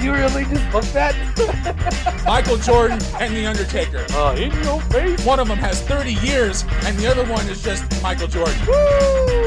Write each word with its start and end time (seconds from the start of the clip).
You 0.00 0.12
really 0.12 0.44
just 0.44 0.70
book 0.70 0.84
that? 0.94 1.14
Michael 2.26 2.56
Jordan 2.56 3.00
and 3.20 3.34
The 3.34 3.46
Undertaker. 3.46 4.06
uh, 4.10 4.34
in 4.36 4.52
your 4.62 4.80
face. 4.82 5.24
One 5.26 5.40
of 5.40 5.48
them 5.48 5.58
has 5.58 5.82
30 5.82 6.14
years, 6.14 6.64
and 6.84 6.96
the 6.98 7.06
other 7.10 7.24
one 7.26 7.46
is 7.48 7.62
just 7.62 7.84
Michael 8.02 8.28
Jordan. 8.28 8.54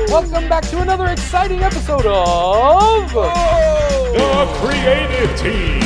Welcome 0.09 0.49
back 0.49 0.63
to 0.69 0.81
another 0.81 1.07
exciting 1.07 1.63
episode 1.63 2.05
of. 2.05 3.11
The 3.13 4.45
creative 4.59 5.39
team. 5.39 5.81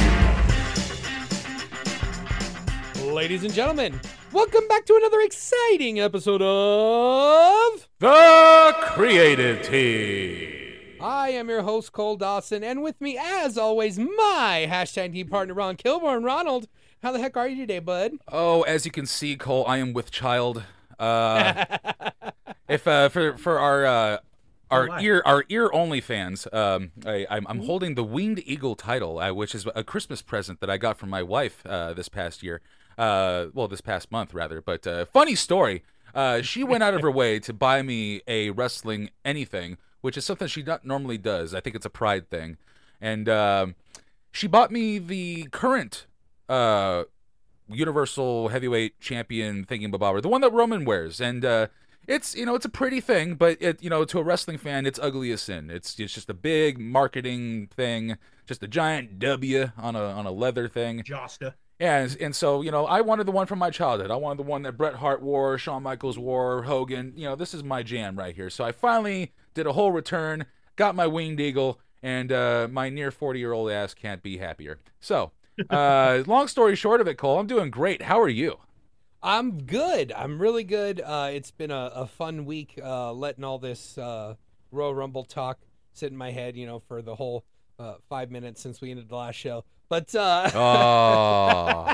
Ladies 3.13 3.44
and 3.44 3.53
gentlemen, 3.53 4.00
welcome 4.34 4.67
back 4.67 4.86
to 4.88 4.95
another 4.95 5.22
exciting 5.22 6.00
episode 6.00 6.41
of. 6.41 7.88
The 8.00 8.73
creative 8.81 9.61
team. 9.61 10.55
I 10.99 11.30
am 11.30 11.49
your 11.49 11.62
host, 11.62 11.91
Cole 11.91 12.16
Dawson, 12.16 12.63
and 12.63 12.81
with 12.81 12.99
me, 13.02 13.17
as 13.17 13.58
always, 13.58 13.99
my 13.99 14.67
hashtag 14.70 15.13
team 15.13 15.27
partner, 15.27 15.53
Ron 15.53 15.76
Kilborn. 15.77 16.23
Ronald, 16.23 16.67
how 17.03 17.12
the 17.12 17.20
heck 17.20 17.38
are 17.38 17.48
you 17.48 17.55
today, 17.55 17.80
bud? 17.80 18.13
Oh, 18.31 18.63
as 18.63 18.86
you 18.86 18.91
can 18.91 19.05
see, 19.05 19.36
Cole, 19.36 19.66
I 19.67 19.77
am 19.77 19.94
with 19.94 20.12
child. 20.12 20.63
Uh, 20.98 21.66
if 22.70 22.88
uh, 22.88 23.09
for 23.09 23.38
for 23.38 23.59
our 23.59 23.86
uh, 23.86 24.17
our 24.72 25.00
ear 25.02 25.22
our 25.26 25.44
ear 25.50 25.70
only 25.73 26.02
fans, 26.02 26.48
um, 26.52 26.91
I, 27.05 27.27
I'm, 27.30 27.45
I'm 27.47 27.66
holding 27.66 27.95
the 27.95 28.03
winged 28.03 28.41
eagle 28.45 28.75
title, 28.75 29.19
uh, 29.19 29.34
which 29.34 29.53
is 29.53 29.67
a 29.75 29.84
Christmas 29.84 30.22
present 30.22 30.59
that 30.62 30.69
I 30.69 30.78
got 30.78 30.97
from 30.97 31.09
my 31.09 31.23
wife 31.23 31.66
uh, 31.66 31.94
this 31.94 32.09
past 32.09 32.44
year. 32.44 32.62
Uh, 32.97 33.47
well, 33.53 33.67
this 33.67 33.81
past 33.81 34.12
month 34.12 34.34
rather. 34.34 34.62
But 34.62 34.88
uh, 34.88 35.06
funny 35.06 35.36
story. 35.36 35.84
Uh, 36.14 36.41
she 36.41 36.64
went 36.64 36.81
out 36.81 36.94
of 36.94 37.02
her 37.02 37.12
way 37.12 37.39
to 37.39 37.52
buy 37.52 37.81
me 37.81 38.22
a 38.25 38.50
wrestling 38.52 39.09
anything, 39.25 39.78
which 40.06 40.17
is 40.17 40.23
something 40.23 40.48
she 40.48 40.64
not 40.64 40.86
normally 40.86 41.17
does. 41.17 41.53
I 41.53 41.59
think 41.59 41.75
it's 41.75 41.86
a 41.86 41.89
pride 41.89 42.30
thing, 42.30 42.58
and 43.02 43.28
um 43.28 43.75
she 44.36 44.47
bought 44.47 44.70
me 44.70 45.00
the 45.00 45.47
current 45.52 46.08
uh, 46.50 47.06
Universal 47.70 48.50
Heavyweight 48.50 49.00
Champion 49.00 49.66
thingy 49.66 49.89
bababber, 49.89 50.22
the 50.22 50.28
one 50.28 50.42
that 50.42 50.52
Roman 50.52 50.84
wears, 50.84 51.22
and 51.22 51.45
uh, 51.45 51.67
it's 52.06 52.36
you 52.36 52.45
know 52.45 52.53
it's 52.53 52.66
a 52.66 52.70
pretty 52.70 53.00
thing, 53.00 53.36
but 53.36 53.58
it 53.62 53.81
you 53.81 53.89
know 53.89 54.03
to 54.03 54.20
a 54.20 54.23
wrestling 54.23 54.58
fan 54.58 54.86
it's 54.86 55.00
ugly 55.00 55.31
as 55.31 55.42
sin. 55.42 55.70
It's 55.70 55.97
it's 55.97 56.14
just 56.14 56.30
a 56.30 56.34
big 56.34 56.80
marketing 56.80 57.69
thing, 57.73 58.17
just 58.45 58.62
a 58.62 58.67
giant 58.67 59.19
W 59.19 59.72
on 59.78 59.95
a 59.95 60.03
on 60.03 60.25
a 60.25 60.31
leather 60.31 60.67
thing. 60.67 61.03
Josta. 61.03 61.53
And 61.80 62.16
and 62.19 62.36
so 62.36 62.62
you 62.62 62.72
know 62.72 62.86
I 62.86 63.02
wanted 63.02 63.25
the 63.25 63.31
one 63.31 63.47
from 63.47 63.59
my 63.59 63.69
childhood. 63.69 64.12
I 64.12 64.16
wanted 64.17 64.40
the 64.40 64.50
one 64.50 64.64
that 64.64 64.73
Bret 64.73 64.95
Hart 64.95 65.22
wore, 65.22 65.58
Shawn 65.58 65.81
Michaels 65.81 66.19
wore, 66.19 66.64
Hogan. 66.64 67.14
You 67.16 67.30
know 67.30 67.36
this 67.36 67.53
is 67.53 67.64
my 67.64 67.84
jam 67.84 68.17
right 68.17 68.36
here. 68.36 68.50
So 68.50 68.66
I 68.66 68.73
finally 68.73 69.31
did 69.56 69.66
a 69.66 69.73
whole 69.73 69.92
return, 69.92 70.45
got 70.75 70.94
my 70.95 71.08
winged 71.08 71.39
eagle, 71.39 71.80
and 72.03 72.31
uh, 72.31 72.67
my 72.70 72.89
near 72.89 73.09
forty 73.09 73.39
year 73.39 73.53
old 73.53 73.72
ass 73.72 73.95
can't 73.95 74.22
be 74.22 74.38
happier. 74.38 74.80
So. 75.00 75.31
uh, 75.70 76.22
long 76.28 76.47
story 76.47 76.75
short 76.75 77.02
of 77.02 77.08
it, 77.08 77.17
Cole, 77.17 77.39
I'm 77.39 77.47
doing 77.47 77.72
great. 77.72 78.03
How 78.03 78.22
are 78.22 78.30
you? 78.30 78.58
I'm 79.23 79.64
good. 79.64 80.12
I'm 80.12 80.39
really 80.39 80.64
good. 80.64 81.02
Uh, 81.02 81.30
it's 81.31 81.50
been 81.50 81.72
a, 81.72 81.92
a 81.95 82.06
fun 82.08 82.45
week 82.45 82.80
uh, 82.84 83.12
letting 83.12 83.44
all 83.44 83.58
this 83.58 83.97
uh, 83.97 84.36
Royal 84.72 84.94
Rumble 84.94 85.23
talk 85.23 85.58
sit 85.94 86.12
in 86.12 86.17
my 86.17 86.30
head, 86.30 86.56
you 86.56 86.67
know, 86.67 86.80
for 86.80 87.02
the 87.02 87.16
whole 87.16 87.44
uh, 87.80 87.95
five 88.08 88.30
minutes 88.30 88.62
since 88.62 88.81
we 88.81 88.92
ended 88.92 89.09
the 89.09 89.16
last 89.16 89.36
show. 89.36 89.66
But 89.90 90.14
uh, 90.14 90.52
Oh, 90.53 91.94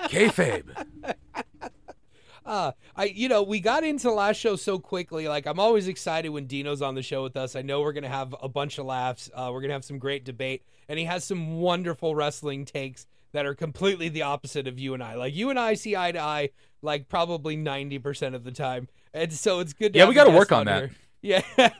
kayfabe. 0.08 0.64
uh, 2.46 2.72
I, 3.02 3.06
you 3.06 3.28
know, 3.28 3.42
we 3.42 3.58
got 3.58 3.82
into 3.82 4.12
last 4.12 4.36
show 4.36 4.54
so 4.54 4.78
quickly. 4.78 5.26
Like, 5.26 5.44
I'm 5.46 5.58
always 5.58 5.88
excited 5.88 6.28
when 6.28 6.46
Dino's 6.46 6.80
on 6.80 6.94
the 6.94 7.02
show 7.02 7.24
with 7.24 7.36
us. 7.36 7.56
I 7.56 7.62
know 7.62 7.80
we're 7.80 7.92
gonna 7.92 8.08
have 8.08 8.32
a 8.40 8.48
bunch 8.48 8.78
of 8.78 8.86
laughs. 8.86 9.28
Uh, 9.34 9.50
we're 9.52 9.60
gonna 9.60 9.72
have 9.72 9.84
some 9.84 9.98
great 9.98 10.24
debate, 10.24 10.62
and 10.88 11.00
he 11.00 11.04
has 11.06 11.24
some 11.24 11.58
wonderful 11.58 12.14
wrestling 12.14 12.64
takes 12.64 13.08
that 13.32 13.44
are 13.44 13.56
completely 13.56 14.08
the 14.08 14.22
opposite 14.22 14.68
of 14.68 14.78
you 14.78 14.94
and 14.94 15.02
I. 15.02 15.16
Like, 15.16 15.34
you 15.34 15.50
and 15.50 15.58
I 15.58 15.74
see 15.74 15.96
eye 15.96 16.12
to 16.12 16.20
eye, 16.20 16.50
like 16.80 17.08
probably 17.08 17.56
90% 17.56 18.36
of 18.36 18.44
the 18.44 18.52
time, 18.52 18.86
and 19.12 19.32
so 19.32 19.58
it's 19.58 19.72
good. 19.72 19.94
To 19.94 19.98
Yeah, 19.98 20.08
we 20.08 20.14
gotta 20.14 20.30
work 20.30 20.52
on 20.52 20.66
that. 20.66 20.90
here. 21.22 21.42
Yeah. 21.56 21.70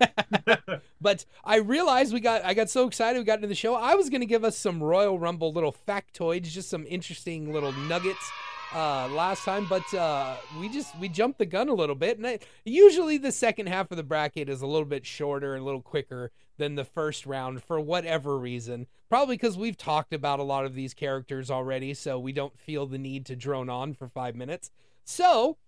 but 1.00 1.24
I 1.44 1.56
realized 1.58 2.12
we 2.12 2.18
got 2.18 2.44
I 2.44 2.54
got 2.54 2.68
so 2.68 2.88
excited 2.88 3.18
we 3.20 3.24
got 3.24 3.36
into 3.38 3.48
the 3.48 3.54
show. 3.54 3.76
I 3.76 3.94
was 3.94 4.10
gonna 4.10 4.26
give 4.26 4.42
us 4.42 4.58
some 4.58 4.82
Royal 4.82 5.20
Rumble 5.20 5.52
little 5.52 5.74
factoids, 5.86 6.44
just 6.44 6.68
some 6.68 6.84
interesting 6.88 7.52
little 7.52 7.72
nuggets 7.72 8.32
uh 8.74 9.08
last 9.08 9.44
time, 9.44 9.66
but 9.68 9.92
uh 9.94 10.36
we 10.58 10.68
just 10.68 10.98
we 10.98 11.08
jumped 11.08 11.38
the 11.38 11.46
gun 11.46 11.68
a 11.68 11.74
little 11.74 11.94
bit. 11.94 12.18
And 12.18 12.26
I, 12.26 12.38
usually 12.64 13.18
the 13.18 13.32
second 13.32 13.68
half 13.68 13.90
of 13.90 13.96
the 13.96 14.02
bracket 14.02 14.48
is 14.48 14.62
a 14.62 14.66
little 14.66 14.86
bit 14.86 15.06
shorter 15.06 15.54
and 15.54 15.62
a 15.62 15.64
little 15.64 15.82
quicker 15.82 16.30
than 16.58 16.74
the 16.74 16.84
first 16.84 17.26
round 17.26 17.62
for 17.62 17.80
whatever 17.80 18.38
reason. 18.38 18.86
Probably 19.08 19.36
because 19.36 19.56
we've 19.56 19.76
talked 19.76 20.12
about 20.12 20.38
a 20.38 20.44
lot 20.44 20.64
of 20.64 20.74
these 20.74 20.94
characters 20.94 21.50
already, 21.50 21.94
so 21.94 22.18
we 22.18 22.32
don't 22.32 22.58
feel 22.58 22.86
the 22.86 22.98
need 22.98 23.26
to 23.26 23.36
drone 23.36 23.68
on 23.68 23.94
for 23.94 24.08
five 24.08 24.34
minutes. 24.34 24.70
So 25.04 25.58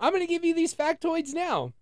I'm 0.00 0.12
gonna 0.12 0.26
give 0.26 0.44
you 0.44 0.54
these 0.54 0.74
factoids 0.74 1.32
now. 1.32 1.72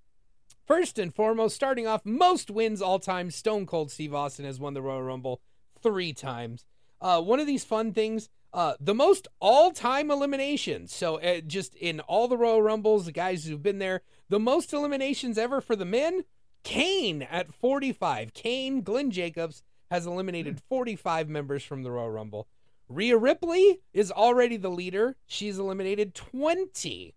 First 0.67 0.99
and 0.99 1.15
foremost, 1.15 1.57
starting 1.57 1.87
off, 1.87 2.05
most 2.05 2.51
wins 2.51 2.81
all 2.81 2.99
time. 2.99 3.31
Stone 3.31 3.67
Cold 3.67 3.91
Steve 3.91 4.15
Austin 4.15 4.45
has 4.45 4.61
won 4.61 4.75
the 4.75 4.83
Royal 4.83 5.03
Rumble 5.03 5.41
three 5.83 6.13
times. 6.13 6.65
Uh, 7.01 7.21
one 7.21 7.41
of 7.41 7.49
these 7.49 7.65
fun 7.65 7.93
things, 7.93 8.29
uh, 8.55 8.75
the 8.81 8.95
most 8.95 9.29
all 9.41 9.71
time 9.71 10.11
eliminations. 10.11 10.95
So, 10.95 11.21
uh, 11.21 11.41
just 11.41 11.75
in 11.75 12.01
all 12.01 12.29
the 12.29 12.37
Royal 12.37 12.63
Rumbles, 12.63 13.07
the 13.07 13.13
guys 13.13 13.45
who've 13.45 13.63
been 13.63 13.79
there, 13.79 14.03
the 14.29 14.41
most 14.41 14.73
eliminations 14.73 15.39
ever 15.39 15.61
for 15.61 15.77
the 15.77 15.85
men, 15.85 16.25
Kane 16.63 17.23
at 17.23 17.53
45. 17.53 18.35
Kane, 18.35 18.83
Glenn 18.83 19.11
Jacobs, 19.11 19.63
has 19.91 20.07
eliminated 20.07 20.61
45 20.69 21.29
members 21.29 21.63
from 21.63 21.83
the 21.83 21.91
Royal 21.91 22.11
Rumble. 22.11 22.49
Rhea 22.89 23.17
Ripley 23.17 23.81
is 23.93 24.11
already 24.11 24.57
the 24.57 24.71
leader. 24.71 25.17
She's 25.27 25.59
eliminated 25.59 26.15
20. 26.15 27.15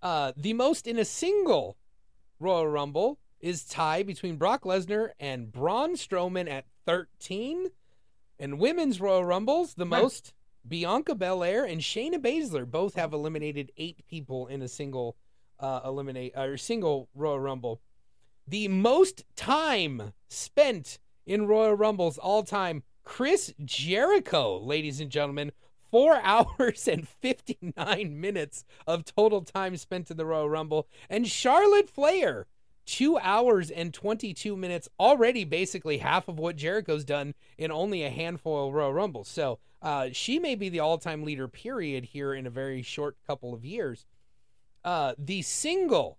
Uh, 0.00 0.32
the 0.36 0.52
most 0.52 0.86
in 0.86 0.98
a 0.98 1.04
single 1.04 1.76
Royal 2.38 2.66
Rumble 2.66 3.18
is 3.40 3.64
tie 3.64 4.02
between 4.02 4.36
Brock 4.36 4.62
Lesnar 4.62 5.10
and 5.18 5.50
Braun 5.50 5.94
Strowman 5.94 6.50
at 6.50 6.64
13. 6.86 7.70
And 8.42 8.58
women's 8.58 9.00
Royal 9.00 9.24
Rumbles, 9.24 9.74
the 9.74 9.86
most 9.86 10.32
Bianca 10.66 11.14
Belair 11.14 11.64
and 11.64 11.80
Shayna 11.80 12.16
Baszler 12.16 12.68
both 12.68 12.96
have 12.96 13.12
eliminated 13.12 13.70
eight 13.76 14.04
people 14.08 14.48
in 14.48 14.62
a 14.62 14.66
single 14.66 15.16
uh, 15.60 15.82
eliminate 15.84 16.32
or 16.36 16.56
single 16.56 17.08
Royal 17.14 17.38
Rumble. 17.38 17.80
The 18.48 18.66
most 18.66 19.22
time 19.36 20.12
spent 20.28 20.98
in 21.24 21.46
Royal 21.46 21.74
Rumbles 21.74 22.18
all 22.18 22.42
time, 22.42 22.82
Chris 23.04 23.54
Jericho, 23.64 24.58
ladies 24.58 25.00
and 25.00 25.08
gentlemen, 25.08 25.52
four 25.92 26.16
hours 26.24 26.88
and 26.88 27.06
59 27.06 28.20
minutes 28.20 28.64
of 28.88 29.04
total 29.04 29.42
time 29.42 29.76
spent 29.76 30.10
in 30.10 30.16
the 30.16 30.26
Royal 30.26 30.50
Rumble. 30.50 30.88
And 31.08 31.28
Charlotte 31.28 31.88
Flair, 31.88 32.48
two 32.86 33.18
hours 33.18 33.70
and 33.70 33.92
22 33.92 34.56
minutes, 34.56 34.88
already 34.98 35.44
basically 35.44 35.98
half 35.98 36.28
of 36.28 36.38
what 36.38 36.56
Jericho's 36.56 37.04
done 37.04 37.34
in 37.58 37.70
only 37.70 38.02
a 38.02 38.10
handful 38.10 38.68
of 38.68 38.74
Royal 38.74 38.92
Rumbles. 38.92 39.28
So 39.28 39.58
uh, 39.80 40.08
she 40.12 40.38
may 40.38 40.54
be 40.54 40.68
the 40.68 40.80
all 40.80 40.98
time 40.98 41.24
leader, 41.24 41.48
period, 41.48 42.06
here 42.06 42.34
in 42.34 42.46
a 42.46 42.50
very 42.50 42.82
short 42.82 43.16
couple 43.26 43.54
of 43.54 43.64
years. 43.64 44.06
Uh, 44.84 45.14
the 45.16 45.42
single 45.42 46.18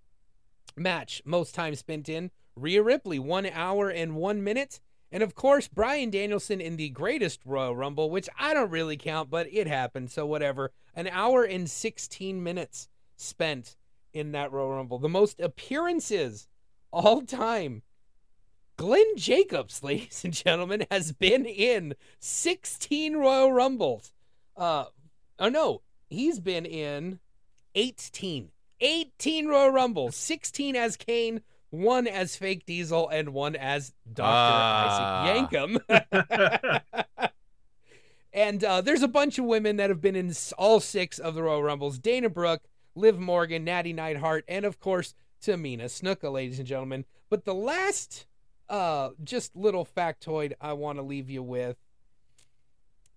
match 0.75 1.21
most 1.25 1.53
time 1.53 1.75
spent 1.75 2.09
in, 2.09 2.31
Rhea 2.55 2.81
Ripley, 2.81 3.19
one 3.19 3.45
hour 3.45 3.89
and 3.89 4.15
one 4.15 4.43
minute. 4.43 4.79
And 5.11 5.21
of 5.21 5.35
course, 5.35 5.67
Bryan 5.67 6.09
Danielson 6.09 6.59
in 6.59 6.75
the 6.75 6.89
greatest 6.89 7.41
Royal 7.45 7.75
Rumble, 7.75 8.09
which 8.09 8.29
I 8.39 8.53
don't 8.53 8.71
really 8.71 8.97
count, 8.97 9.29
but 9.29 9.47
it 9.51 9.67
happened, 9.67 10.11
so 10.11 10.25
whatever. 10.25 10.71
An 10.95 11.07
hour 11.07 11.43
and 11.43 11.69
16 11.69 12.41
minutes 12.41 12.87
spent 13.15 13.75
in 14.11 14.31
that 14.31 14.51
Royal 14.51 14.71
Rumble. 14.71 14.99
The 14.99 15.09
most 15.09 15.39
appearances 15.39 16.47
all 16.93 17.21
time. 17.23 17.81
Glenn 18.77 19.17
Jacobs, 19.17 19.83
ladies 19.83 20.23
and 20.23 20.33
gentlemen, 20.33 20.85
has 20.89 21.11
been 21.11 21.45
in 21.45 21.95
16 22.19 23.17
Royal 23.17 23.51
Rumbles. 23.51 24.13
Uh, 24.55 24.85
oh 25.39 25.49
no, 25.49 25.81
he's 26.09 26.39
been 26.39 26.65
in 26.65 27.19
18. 27.75 28.49
18 28.79 29.47
Royal 29.47 29.69
Rumbles, 29.69 30.15
16 30.15 30.75
as 30.75 30.97
Kane, 30.97 31.41
one 31.69 32.05
as 32.05 32.35
Fake 32.35 32.65
Diesel, 32.65 33.07
and 33.09 33.29
one 33.29 33.55
as 33.55 33.93
Dr. 34.11 34.27
Ah. 34.27 35.23
Isaac 35.23 35.49
Yankem. 35.49 36.99
and 38.33 38.63
uh, 38.63 38.81
there's 38.81 39.03
a 39.03 39.07
bunch 39.07 39.39
of 39.39 39.45
women 39.45 39.77
that 39.77 39.89
have 39.89 40.01
been 40.01 40.15
in 40.15 40.33
all 40.57 40.79
six 40.79 41.17
of 41.17 41.33
the 41.33 41.43
Royal 41.43 41.63
Rumbles 41.63 41.97
Dana 41.97 42.29
Brooke, 42.29 42.63
Liv 42.93 43.17
Morgan, 43.17 43.65
Nattie 43.65 43.95
Neidhart, 43.95 44.43
and 44.47 44.65
of 44.65 44.79
course, 44.79 45.15
Tamina 45.43 45.85
Snuka, 45.85 46.31
ladies 46.31 46.59
and 46.59 46.67
gentlemen. 46.67 47.05
But 47.29 47.45
the 47.45 47.53
last 47.53 48.25
uh, 48.69 49.09
just 49.23 49.55
little 49.55 49.85
factoid 49.85 50.53
I 50.61 50.73
want 50.73 50.97
to 50.97 51.03
leave 51.03 51.29
you 51.29 51.43
with 51.43 51.77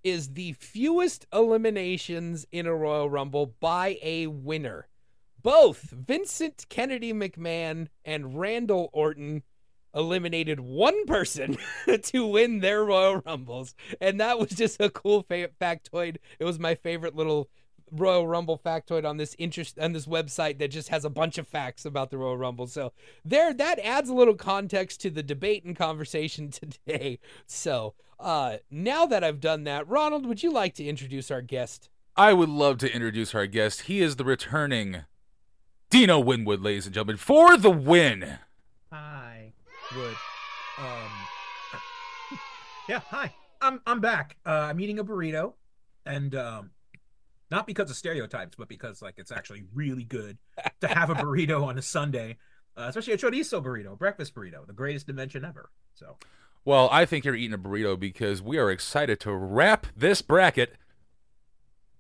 is 0.02 0.34
the 0.34 0.52
fewest 0.52 1.26
eliminations 1.32 2.46
in 2.52 2.66
a 2.66 2.74
Royal 2.74 3.10
Rumble 3.10 3.54
by 3.60 3.98
a 4.02 4.26
winner. 4.28 4.88
Both 5.42 5.90
Vincent 5.90 6.66
Kennedy 6.68 7.12
McMahon 7.12 7.88
and 8.04 8.38
Randall 8.38 8.90
Orton 8.92 9.42
eliminated 9.94 10.60
one 10.60 11.06
person 11.06 11.56
to 12.02 12.26
win 12.26 12.60
their 12.60 12.84
Royal 12.84 13.22
Rumbles, 13.24 13.74
and 14.00 14.20
that 14.20 14.38
was 14.38 14.50
just 14.50 14.80
a 14.80 14.90
cool 14.90 15.22
fa- 15.22 15.50
factoid. 15.60 16.18
It 16.38 16.44
was 16.44 16.58
my 16.58 16.74
favorite 16.74 17.16
little 17.16 17.48
Royal 17.90 18.26
Rumble 18.26 18.58
factoid 18.58 19.04
on 19.04 19.16
this 19.16 19.34
interest 19.38 19.78
on 19.78 19.92
this 19.92 20.06
website 20.06 20.58
that 20.58 20.68
just 20.68 20.88
has 20.88 21.04
a 21.04 21.10
bunch 21.10 21.38
of 21.38 21.46
facts 21.46 21.84
about 21.84 22.10
the 22.10 22.18
Royal 22.18 22.36
Rumble. 22.36 22.66
So 22.66 22.92
there, 23.24 23.54
that 23.54 23.78
adds 23.80 24.08
a 24.08 24.14
little 24.14 24.34
context 24.34 25.00
to 25.02 25.10
the 25.10 25.22
debate 25.22 25.64
and 25.64 25.76
conversation 25.76 26.50
today. 26.50 27.18
So 27.46 27.94
uh, 28.18 28.58
now 28.70 29.06
that 29.06 29.22
I've 29.22 29.40
done 29.40 29.64
that, 29.64 29.88
Ronald, 29.88 30.26
would 30.26 30.42
you 30.42 30.52
like 30.52 30.74
to 30.74 30.84
introduce 30.84 31.30
our 31.30 31.42
guest? 31.42 31.88
I 32.16 32.32
would 32.32 32.48
love 32.48 32.78
to 32.78 32.92
introduce 32.92 33.34
our 33.34 33.46
guest. 33.46 33.82
He 33.82 34.00
is 34.00 34.16
the 34.16 34.24
returning 34.24 35.04
Dino 35.90 36.18
Winwood, 36.18 36.62
ladies 36.62 36.86
and 36.86 36.94
gentlemen, 36.94 37.18
for 37.18 37.56
the 37.56 37.70
win. 37.70 38.38
Hi, 38.90 39.52
Wood. 39.94 40.16
Um, 40.78 41.10
yeah, 42.88 43.00
hi. 43.00 43.34
I'm 43.60 43.80
I'm 43.86 44.00
back. 44.00 44.36
Uh, 44.44 44.50
I'm 44.50 44.80
eating 44.80 44.98
a 44.98 45.04
burrito, 45.04 45.54
and 46.04 46.34
um, 46.34 46.70
not 47.56 47.66
because 47.66 47.90
of 47.90 47.96
stereotypes, 47.96 48.54
but 48.54 48.68
because 48.68 49.00
like 49.00 49.14
it's 49.16 49.32
actually 49.32 49.64
really 49.74 50.04
good 50.04 50.36
to 50.82 50.88
have 50.88 51.08
a 51.08 51.14
burrito 51.22 51.64
on 51.64 51.78
a 51.78 51.82
Sunday, 51.82 52.36
uh, 52.76 52.84
especially 52.88 53.14
a 53.14 53.16
chorizo 53.16 53.64
burrito, 53.64 53.98
breakfast 53.98 54.34
burrito, 54.34 54.66
the 54.66 54.74
greatest 54.74 55.08
invention 55.08 55.42
ever. 55.42 55.70
So, 55.94 56.18
Well, 56.66 56.90
I 56.92 57.06
think 57.06 57.24
you're 57.24 57.34
eating 57.34 57.54
a 57.54 57.58
burrito 57.58 57.98
because 57.98 58.42
we 58.42 58.58
are 58.58 58.70
excited 58.70 59.20
to 59.20 59.32
wrap 59.32 59.86
this 59.96 60.20
bracket. 60.20 60.74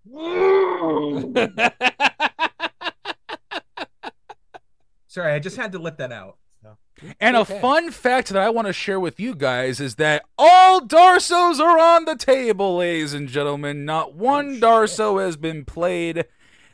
sorry, 5.06 5.32
I 5.32 5.38
just 5.38 5.56
had 5.56 5.72
to 5.72 5.78
let 5.78 5.96
that 5.96 6.12
out. 6.12 6.36
And 7.20 7.36
a 7.36 7.44
fun 7.44 7.90
fact 7.90 8.28
that 8.28 8.42
I 8.42 8.48
want 8.50 8.66
to 8.68 8.72
share 8.72 8.98
with 8.98 9.20
you 9.20 9.34
guys 9.34 9.80
is 9.80 9.96
that 9.96 10.24
all 10.38 10.80
Darsos 10.80 11.60
are 11.60 11.78
on 11.78 12.04
the 12.06 12.16
table, 12.16 12.76
ladies 12.78 13.12
and 13.12 13.28
gentlemen. 13.28 13.84
Not 13.84 14.14
one 14.14 14.60
Darso 14.60 15.22
has 15.22 15.36
been 15.36 15.64
played. 15.64 16.24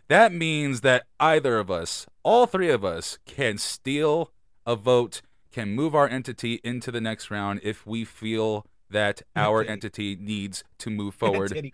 That 0.08 0.32
means 0.32 0.82
that 0.82 1.06
either 1.18 1.58
of 1.58 1.70
us, 1.70 2.06
all 2.22 2.46
three 2.46 2.70
of 2.70 2.84
us, 2.84 3.18
can 3.26 3.58
steal 3.58 4.30
a 4.66 4.76
vote, 4.76 5.22
can 5.50 5.70
move 5.74 5.94
our 5.94 6.08
entity 6.08 6.60
into 6.62 6.92
the 6.92 7.00
next 7.00 7.30
round 7.30 7.60
if 7.62 7.86
we 7.86 8.04
feel 8.04 8.64
that 8.90 9.22
our 9.34 9.62
Entity. 9.62 9.72
entity 10.14 10.16
needs 10.20 10.64
to 10.78 10.90
move 10.90 11.14
forward. 11.16 11.72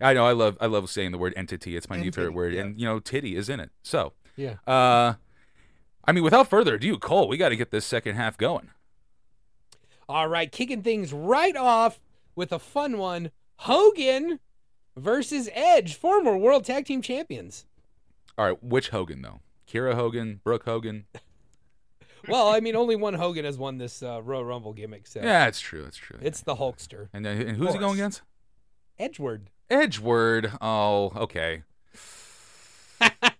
I 0.00 0.14
know 0.14 0.26
I 0.26 0.32
love 0.32 0.56
I 0.60 0.66
love 0.66 0.90
saying 0.90 1.12
the 1.12 1.18
word 1.18 1.34
entity. 1.36 1.76
It's 1.76 1.88
my 1.88 1.96
new 1.96 2.10
favorite 2.10 2.32
word, 2.34 2.54
yeah. 2.54 2.62
and 2.62 2.80
you 2.80 2.86
know, 2.86 2.98
titty 2.98 3.36
is 3.36 3.48
in 3.48 3.60
it. 3.60 3.70
So, 3.82 4.12
Yeah. 4.34 4.54
uh, 4.66 5.14
I 6.06 6.12
mean, 6.12 6.24
without 6.24 6.48
further 6.48 6.74
ado, 6.74 6.98
Cole, 6.98 7.28
we 7.28 7.36
got 7.36 7.48
to 7.50 7.56
get 7.56 7.70
this 7.70 7.84
second 7.86 8.16
half 8.16 8.36
going. 8.36 8.70
All 10.08 10.28
right, 10.28 10.50
kicking 10.52 10.82
things 10.82 11.12
right 11.12 11.56
off 11.56 12.00
with 12.36 12.52
a 12.52 12.58
fun 12.58 12.98
one 12.98 13.30
Hogan 13.60 14.38
versus 14.96 15.48
Edge, 15.54 15.94
former 15.94 16.36
World 16.36 16.64
Tag 16.64 16.84
Team 16.84 17.00
Champions. 17.00 17.64
All 18.36 18.46
right, 18.46 18.62
which 18.62 18.90
Hogan 18.90 19.22
though? 19.22 19.40
Kira 19.70 19.94
Hogan, 19.94 20.40
Brooke 20.44 20.64
Hogan. 20.64 21.06
Well, 22.26 22.48
I 22.48 22.60
mean, 22.60 22.74
only 22.74 22.96
one 22.96 23.12
Hogan 23.12 23.44
has 23.44 23.58
won 23.58 23.76
this 23.76 24.02
uh, 24.02 24.22
Royal 24.22 24.46
Rumble 24.46 24.72
gimmick, 24.72 25.06
so 25.06 25.20
Yeah, 25.20 25.46
it's 25.46 25.60
true. 25.60 25.84
It's 25.84 25.98
true. 25.98 26.18
it's 26.22 26.40
the 26.40 26.56
Hulkster. 26.56 27.08
and, 27.12 27.22
then 27.22 27.38
and 27.38 27.56
who's 27.58 27.74
he 27.74 27.78
going 27.78 27.94
against? 27.94 28.22
Edgeward. 28.98 29.50
Edgeward. 29.68 30.52
Oh, 30.62 31.12
okay. 31.16 31.64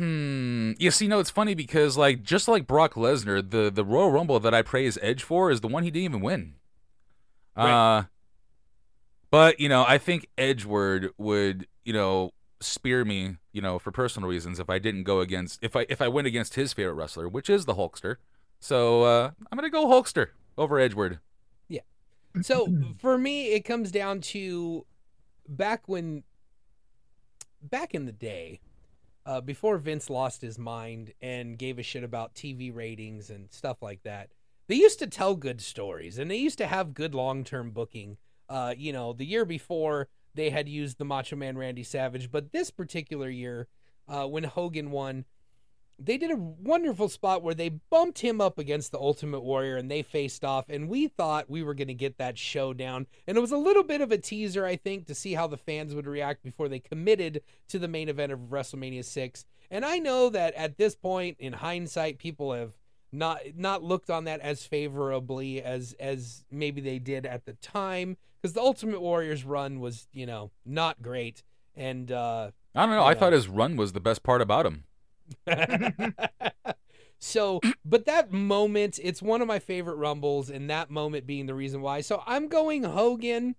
hmm. 0.00 0.72
You 0.78 0.90
see, 0.90 1.08
no, 1.08 1.18
it's 1.18 1.30
funny 1.30 1.54
because 1.54 1.96
like 1.96 2.22
just 2.22 2.48
like 2.48 2.66
Brock 2.66 2.94
Lesnar, 2.94 3.48
the 3.48 3.70
the 3.70 3.84
Royal 3.84 4.10
Rumble 4.10 4.40
that 4.40 4.54
I 4.54 4.62
praise 4.62 4.98
Edge 5.02 5.22
for 5.22 5.50
is 5.50 5.60
the 5.60 5.68
one 5.68 5.82
he 5.82 5.90
didn't 5.90 6.04
even 6.04 6.20
win. 6.20 6.54
Uh, 7.56 8.04
but 9.30 9.60
you 9.60 9.68
know, 9.68 9.84
I 9.86 9.98
think 9.98 10.26
Edgeward 10.38 11.10
would 11.18 11.66
you 11.84 11.92
know 11.92 12.32
spear 12.60 13.04
me, 13.04 13.36
you 13.52 13.60
know, 13.60 13.78
for 13.78 13.90
personal 13.90 14.28
reasons 14.28 14.58
if 14.58 14.70
I 14.70 14.78
didn't 14.78 15.04
go 15.04 15.20
against 15.20 15.62
if 15.62 15.76
I 15.76 15.86
if 15.88 16.00
I 16.00 16.08
went 16.08 16.26
against 16.26 16.54
his 16.54 16.72
favorite 16.72 16.94
wrestler, 16.94 17.28
which 17.28 17.50
is 17.50 17.66
the 17.66 17.74
Hulkster. 17.74 18.16
So 18.58 19.02
uh, 19.02 19.30
I'm 19.50 19.56
gonna 19.56 19.70
go 19.70 19.86
Hulkster 19.86 20.28
over 20.56 20.78
Edgeward. 20.78 21.20
Yeah. 21.68 21.80
So 22.42 22.72
for 22.98 23.18
me, 23.18 23.52
it 23.52 23.60
comes 23.60 23.90
down 23.90 24.20
to 24.20 24.86
back 25.48 25.88
when, 25.88 26.22
back 27.62 27.94
in 27.94 28.06
the 28.06 28.12
day, 28.12 28.60
uh, 29.26 29.40
before 29.40 29.78
Vince 29.78 30.08
lost 30.10 30.42
his 30.42 30.58
mind 30.58 31.12
and 31.20 31.58
gave 31.58 31.78
a 31.78 31.82
shit 31.82 32.04
about 32.04 32.34
TV 32.34 32.74
ratings 32.74 33.30
and 33.30 33.50
stuff 33.52 33.82
like 33.82 34.02
that, 34.02 34.30
they 34.68 34.76
used 34.76 34.98
to 35.00 35.06
tell 35.06 35.34
good 35.34 35.60
stories 35.60 36.18
and 36.18 36.30
they 36.30 36.36
used 36.36 36.58
to 36.58 36.66
have 36.66 36.94
good 36.94 37.14
long 37.14 37.44
term 37.44 37.70
booking. 37.70 38.16
Uh, 38.48 38.74
you 38.76 38.92
know, 38.92 39.12
the 39.12 39.26
year 39.26 39.44
before 39.44 40.08
they 40.34 40.50
had 40.50 40.68
used 40.68 40.98
the 40.98 41.04
Macho 41.04 41.36
Man 41.36 41.58
Randy 41.58 41.82
Savage, 41.82 42.30
but 42.30 42.52
this 42.52 42.70
particular 42.70 43.28
year, 43.28 43.68
uh, 44.08 44.26
when 44.26 44.44
Hogan 44.44 44.90
won, 44.90 45.24
they 46.02 46.16
did 46.16 46.30
a 46.30 46.36
wonderful 46.36 47.08
spot 47.08 47.42
where 47.42 47.54
they 47.54 47.68
bumped 47.68 48.20
him 48.20 48.40
up 48.40 48.58
against 48.58 48.90
the 48.90 48.98
Ultimate 48.98 49.40
Warrior 49.40 49.76
and 49.76 49.90
they 49.90 50.02
faced 50.02 50.44
off. 50.44 50.64
And 50.70 50.88
we 50.88 51.08
thought 51.08 51.50
we 51.50 51.62
were 51.62 51.74
going 51.74 51.88
to 51.88 51.94
get 51.94 52.16
that 52.18 52.38
showdown. 52.38 53.06
And 53.26 53.36
it 53.36 53.40
was 53.40 53.52
a 53.52 53.58
little 53.58 53.82
bit 53.82 54.00
of 54.00 54.10
a 54.10 54.18
teaser, 54.18 54.64
I 54.64 54.76
think, 54.76 55.06
to 55.06 55.14
see 55.14 55.34
how 55.34 55.46
the 55.46 55.56
fans 55.58 55.94
would 55.94 56.06
react 56.06 56.42
before 56.42 56.68
they 56.68 56.78
committed 56.78 57.42
to 57.68 57.78
the 57.78 57.88
main 57.88 58.08
event 58.08 58.32
of 58.32 58.38
WrestleMania 58.50 59.04
6. 59.04 59.44
And 59.70 59.84
I 59.84 59.98
know 59.98 60.30
that 60.30 60.54
at 60.54 60.78
this 60.78 60.96
point, 60.96 61.36
in 61.38 61.52
hindsight, 61.52 62.18
people 62.18 62.52
have 62.52 62.72
not 63.12 63.40
not 63.56 63.82
looked 63.82 64.08
on 64.08 64.24
that 64.24 64.38
as 64.40 64.64
favorably 64.64 65.60
as 65.62 65.94
as 65.98 66.44
maybe 66.50 66.80
they 66.80 66.98
did 67.00 67.26
at 67.26 67.44
the 67.44 67.54
time 67.54 68.16
because 68.40 68.52
the 68.54 68.60
Ultimate 68.60 69.00
Warrior's 69.00 69.44
run 69.44 69.80
was 69.80 70.06
you 70.12 70.26
know 70.26 70.52
not 70.64 71.02
great 71.02 71.42
and 71.74 72.12
uh 72.12 72.52
I 72.74 72.86
don't 72.86 72.94
know. 72.94 73.02
I 73.02 73.10
Yeah. 73.12 73.18
thought 73.18 73.32
his 73.32 73.48
run 73.48 73.76
was 73.76 73.94
the 73.94 74.00
best 74.00 74.22
part 74.22 74.40
about 74.40 74.64
him. 74.64 74.84
So, 77.18 77.60
but 77.84 78.06
that 78.06 78.32
moment, 78.32 78.98
it's 79.02 79.22
one 79.22 79.42
of 79.42 79.48
my 79.48 79.58
favorite 79.58 79.96
rumbles, 79.96 80.50
and 80.50 80.70
that 80.70 80.90
moment 80.90 81.26
being 81.26 81.46
the 81.46 81.54
reason 81.54 81.80
why. 81.82 82.00
So 82.00 82.22
I'm 82.26 82.48
going 82.48 82.84
Hogan. 82.84 83.56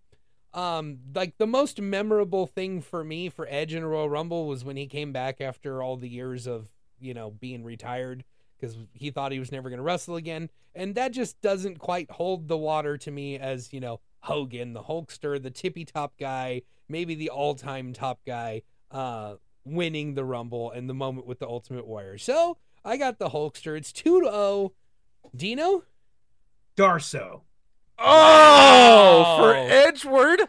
Um, 0.53 0.97
like 1.15 1.37
the 1.37 1.47
most 1.47 1.79
memorable 1.79 2.45
thing 2.45 2.81
for 2.81 3.05
me 3.05 3.29
for 3.29 3.47
Edge 3.49 3.73
in 3.73 3.83
a 3.83 3.87
Royal 3.87 4.09
Rumble 4.09 4.47
was 4.47 4.65
when 4.65 4.75
he 4.75 4.85
came 4.85 5.13
back 5.13 5.39
after 5.39 5.81
all 5.81 5.95
the 5.95 6.09
years 6.09 6.45
of 6.45 6.67
you 6.99 7.13
know 7.13 7.31
being 7.31 7.63
retired 7.63 8.25
because 8.59 8.77
he 8.91 9.11
thought 9.11 9.31
he 9.31 9.39
was 9.39 9.51
never 9.51 9.69
going 9.69 9.77
to 9.77 9.83
wrestle 9.83 10.17
again, 10.17 10.49
and 10.75 10.95
that 10.95 11.13
just 11.13 11.39
doesn't 11.41 11.79
quite 11.79 12.11
hold 12.11 12.47
the 12.49 12.57
water 12.57 12.97
to 12.97 13.11
me 13.11 13.39
as 13.39 13.71
you 13.71 13.79
know 13.79 14.01
Hogan, 14.21 14.73
the 14.73 14.83
Hulkster, 14.83 15.41
the 15.41 15.49
tippy 15.49 15.85
top 15.85 16.13
guy, 16.19 16.61
maybe 16.87 17.15
the 17.15 17.29
all 17.29 17.55
time 17.55 17.93
top 17.93 18.19
guy. 18.25 18.61
Uh, 18.91 19.35
winning 19.65 20.15
the 20.15 20.23
Rumble 20.25 20.71
and 20.71 20.89
the 20.89 20.93
moment 20.93 21.27
with 21.27 21.39
the 21.39 21.47
Ultimate 21.47 21.87
Warrior. 21.87 22.17
So 22.17 22.57
I 22.83 22.97
got 22.97 23.19
the 23.19 23.29
Hulkster. 23.29 23.77
It's 23.77 23.91
2 23.91 24.21
to 24.21 24.25
0. 24.29 24.73
Dino? 25.35 25.83
Darso. 26.77 27.41
Oh, 27.99 29.35
for 29.37 29.53
Wow. 29.53 29.67
Edgeward. 29.69 30.41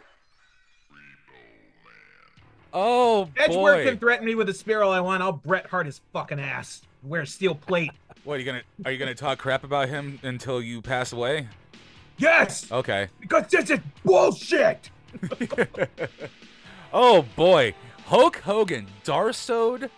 Oh 2.75 3.29
Edgeworth 3.37 3.77
boy! 3.77 3.85
can 3.85 3.99
threaten 3.99 4.25
me 4.25 4.33
with 4.33 4.49
a 4.49 4.53
spear 4.53 4.81
all 4.81 4.91
I 4.91 4.99
want. 4.99 5.21
I'll 5.21 5.31
Bret 5.33 5.67
Hart 5.67 5.85
his 5.85 6.01
fucking 6.11 6.39
ass. 6.39 6.81
Wear 7.03 7.25
steel 7.25 7.53
plate. 7.53 7.91
What 8.23 8.35
are 8.35 8.39
you 8.39 8.45
gonna? 8.45 8.63
Are 8.85 8.91
you 8.91 8.97
gonna 8.97 9.13
talk 9.13 9.37
crap 9.37 9.63
about 9.63 9.89
him 9.89 10.17
until 10.23 10.59
you 10.61 10.81
pass 10.81 11.11
away? 11.13 11.47
Yes, 12.17 12.71
Okay. 12.71 13.09
because 13.19 13.47
this 13.47 13.69
is 13.69 13.79
bullshit. 14.03 14.89
Oh 16.95 17.23
boy, 17.35 17.73
Hulk 18.07 18.37
Hogan 18.37 18.87
Darsoed 19.03 19.89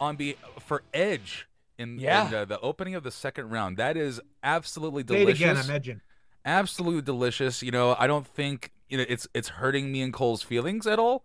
on 0.00 0.16
be 0.16 0.36
for 0.58 0.82
Edge 0.94 1.46
in, 1.78 1.98
Yeah. 1.98 2.28
in 2.28 2.34
uh, 2.34 2.44
the 2.44 2.60
opening 2.60 2.94
of 2.94 3.02
the 3.02 3.10
second 3.10 3.50
round. 3.50 3.76
That 3.76 3.96
is 3.96 4.20
absolutely 4.42 5.02
it 5.02 5.06
delicious. 5.06 5.68
again. 5.68 5.82
I'm 5.86 6.00
absolutely 6.44 7.02
delicious. 7.02 7.62
You 7.62 7.70
know, 7.70 7.94
I 7.98 8.06
don't 8.06 8.26
think 8.26 8.72
you 8.88 8.98
know 8.98 9.04
it's 9.08 9.28
it's 9.34 9.48
hurting 9.48 9.92
me 9.92 10.02
and 10.02 10.12
Cole's 10.12 10.42
feelings 10.42 10.86
at 10.86 10.98
all. 10.98 11.24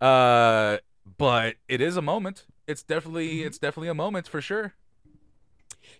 Uh, 0.00 0.78
but 1.18 1.56
it 1.68 1.80
is 1.80 1.96
a 1.96 2.02
moment. 2.02 2.46
It's 2.66 2.82
definitely 2.82 3.36
Mm-hmm. 3.38 3.46
it's 3.46 3.58
definitely 3.58 3.88
a 3.88 3.94
moment 3.94 4.28
for 4.28 4.40
sure. 4.40 4.74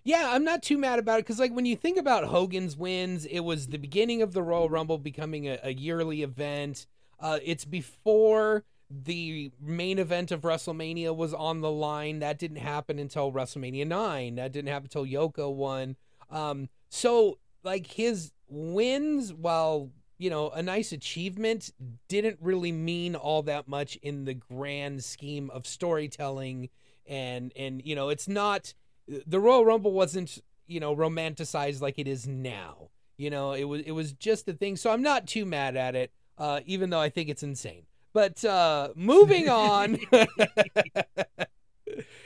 Yeah, 0.03 0.29
I'm 0.31 0.43
not 0.43 0.63
too 0.63 0.77
mad 0.77 0.99
about 0.99 1.19
it 1.19 1.25
because, 1.25 1.39
like, 1.39 1.53
when 1.53 1.65
you 1.65 1.75
think 1.77 1.97
about 1.97 2.25
Hogan's 2.25 2.75
wins, 2.75 3.25
it 3.25 3.39
was 3.39 3.67
the 3.67 3.77
beginning 3.77 4.21
of 4.21 4.33
the 4.33 4.43
Royal 4.43 4.69
Rumble 4.69 4.97
becoming 4.97 5.47
a, 5.47 5.59
a 5.63 5.73
yearly 5.73 6.23
event. 6.23 6.85
Uh, 7.21 7.39
it's 7.43 7.63
before 7.65 8.63
the 8.89 9.51
main 9.59 9.99
event 9.99 10.31
of 10.31 10.41
WrestleMania 10.41 11.15
was 11.15 11.33
on 11.33 11.61
the 11.61 11.71
line. 11.71 12.19
That 12.19 12.39
didn't 12.39 12.57
happen 12.57 12.99
until 12.99 13.31
WrestleMania 13.31 13.85
9. 13.87 14.35
That 14.35 14.51
didn't 14.51 14.69
happen 14.69 14.89
until 14.93 15.05
Yoko 15.05 15.53
won. 15.53 15.95
Um, 16.29 16.69
so, 16.89 17.39
like, 17.63 17.87
his 17.87 18.31
wins, 18.47 19.33
while, 19.33 19.91
you 20.17 20.29
know, 20.29 20.49
a 20.51 20.61
nice 20.61 20.91
achievement, 20.91 21.71
didn't 22.07 22.37
really 22.41 22.71
mean 22.71 23.15
all 23.15 23.43
that 23.43 23.67
much 23.67 23.97
in 23.97 24.25
the 24.25 24.33
grand 24.33 25.03
scheme 25.03 25.49
of 25.49 25.67
storytelling. 25.67 26.69
And, 27.05 27.51
and 27.55 27.81
you 27.85 27.95
know, 27.95 28.09
it's 28.09 28.27
not, 28.27 28.73
the 29.07 29.39
Royal 29.39 29.65
Rumble 29.65 29.91
wasn't, 29.91 30.39
you 30.65 30.79
know, 30.79 30.95
romanticized 30.95 31.81
like 31.81 31.99
it 31.99 32.07
is 32.07 32.27
now. 32.27 32.89
You 33.17 33.31
know, 33.31 33.53
it 33.53 33.63
was 33.63 33.81
it 33.81 33.91
was 33.91 34.13
just 34.13 34.47
a 34.47 34.53
thing. 34.53 34.75
So 34.75 34.91
I'm 34.91 35.01
not 35.01 35.25
too 35.25 35.45
mad 35.45 35.75
at 35.75 35.95
it, 35.95 36.11
uh, 36.37 36.59
even 36.65 36.91
though 36.91 36.99
I 36.99 37.09
think 37.09 37.29
it's 37.29 37.41
insane. 37.43 37.87
But 38.17 38.43
uh, 38.43 38.89
moving 38.95 39.47
on, 39.47 39.99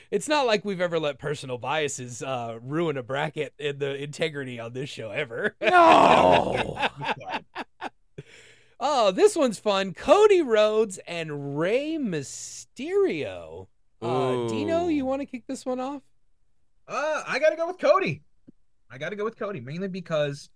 it's 0.09 0.29
not 0.29 0.45
like 0.45 0.63
we've 0.63 0.79
ever 0.79 1.01
let 1.01 1.19
personal 1.19 1.57
biases 1.57 2.23
uh, 2.23 2.59
ruin 2.61 2.95
a 2.95 3.03
bracket 3.03 3.53
in 3.59 3.79
the 3.79 4.01
integrity 4.01 4.57
on 4.57 4.71
this 4.71 4.89
show 4.89 5.11
ever. 5.11 5.57
No. 5.59 6.79
oh, 8.79 9.11
this 9.11 9.35
one's 9.35 9.59
fun. 9.59 9.93
Cody 9.93 10.41
Rhodes 10.41 10.97
and 11.05 11.59
Rey 11.59 11.97
Mysterio. 11.99 13.67
Uh, 14.01 14.47
Dino, 14.47 14.87
you 14.87 15.05
want 15.05 15.21
to 15.21 15.25
kick 15.25 15.43
this 15.45 15.65
one 15.65 15.81
off? 15.81 16.03
Uh, 16.87 17.23
I 17.27 17.37
gotta 17.37 17.57
go 17.57 17.67
with 17.67 17.79
Cody. 17.79 18.21
I 18.89 18.97
gotta 18.97 19.17
go 19.17 19.25
with 19.25 19.37
Cody 19.37 19.59
mainly 19.59 19.89
because 19.89 20.49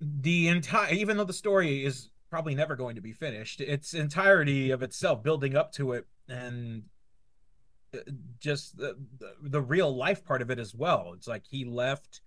the 0.00 0.48
entire, 0.48 0.94
even 0.94 1.18
though 1.18 1.24
the 1.24 1.34
story 1.34 1.84
is 1.84 2.09
probably 2.30 2.54
never 2.54 2.76
going 2.76 2.94
to 2.94 3.02
be 3.02 3.12
finished, 3.12 3.60
its 3.60 3.92
entirety 3.92 4.70
of 4.70 4.82
itself 4.82 5.22
building 5.22 5.56
up 5.56 5.72
to 5.72 5.92
it 5.92 6.06
and 6.28 6.84
uh, 7.92 7.98
just 8.38 8.76
the, 8.76 8.96
the 9.42 9.60
real 9.60 9.94
life 9.94 10.24
part 10.24 10.40
of 10.40 10.50
it 10.50 10.58
as 10.58 10.74
well. 10.74 11.12
It's 11.16 11.26
like 11.26 11.42
he 11.48 11.64
left 11.64 12.20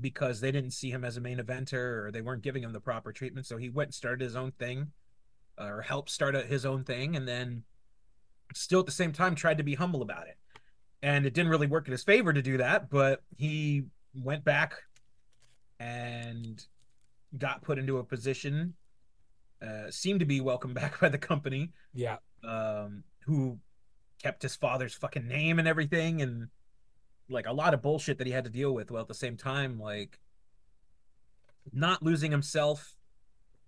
because 0.00 0.40
they 0.40 0.50
didn't 0.50 0.72
see 0.72 0.90
him 0.90 1.04
as 1.04 1.16
a 1.16 1.20
main 1.20 1.38
eventer 1.38 2.04
or 2.04 2.10
they 2.12 2.20
weren't 2.20 2.42
giving 2.42 2.64
him 2.64 2.72
the 2.72 2.80
proper 2.80 3.12
treatment, 3.12 3.46
so 3.46 3.56
he 3.56 3.70
went 3.70 3.88
and 3.88 3.94
started 3.94 4.24
his 4.24 4.36
own 4.36 4.52
thing 4.52 4.88
uh, 5.58 5.66
or 5.66 5.82
helped 5.82 6.10
start 6.10 6.34
his 6.46 6.66
own 6.66 6.82
thing, 6.82 7.14
and 7.14 7.28
then 7.28 7.62
still 8.54 8.80
at 8.80 8.86
the 8.86 8.92
same 8.92 9.12
time 9.12 9.34
tried 9.34 9.58
to 9.58 9.64
be 9.64 9.74
humble 9.74 10.02
about 10.02 10.26
it. 10.26 10.36
And 11.02 11.26
it 11.26 11.34
didn't 11.34 11.50
really 11.50 11.66
work 11.66 11.86
in 11.86 11.92
his 11.92 12.04
favor 12.04 12.32
to 12.32 12.42
do 12.42 12.58
that 12.58 12.90
but 12.90 13.22
he 13.36 13.84
went 14.14 14.44
back 14.44 14.74
and 15.80 16.64
got 17.38 17.62
put 17.62 17.78
into 17.78 17.98
a 17.98 18.04
position 18.04 18.74
uh, 19.62 19.90
seemed 19.90 20.20
to 20.20 20.26
be 20.26 20.40
welcomed 20.40 20.74
back 20.82 21.00
by 21.00 21.08
the 21.08 21.18
company. 21.18 21.70
Yeah. 21.94 22.16
um, 22.44 23.04
who 23.26 23.58
kept 24.22 24.42
his 24.42 24.56
father's 24.56 24.94
fucking 24.94 25.26
name 25.26 25.58
and 25.58 25.66
everything 25.66 26.22
and 26.22 26.48
like 27.28 27.46
a 27.46 27.52
lot 27.52 27.74
of 27.74 27.82
bullshit 27.82 28.18
that 28.18 28.26
he 28.26 28.32
had 28.32 28.44
to 28.44 28.50
deal 28.50 28.72
with 28.72 28.90
while 28.90 29.02
at 29.02 29.08
the 29.08 29.14
same 29.14 29.36
time 29.36 29.78
like 29.80 30.18
not 31.72 32.02
losing 32.02 32.30
himself 32.30 32.96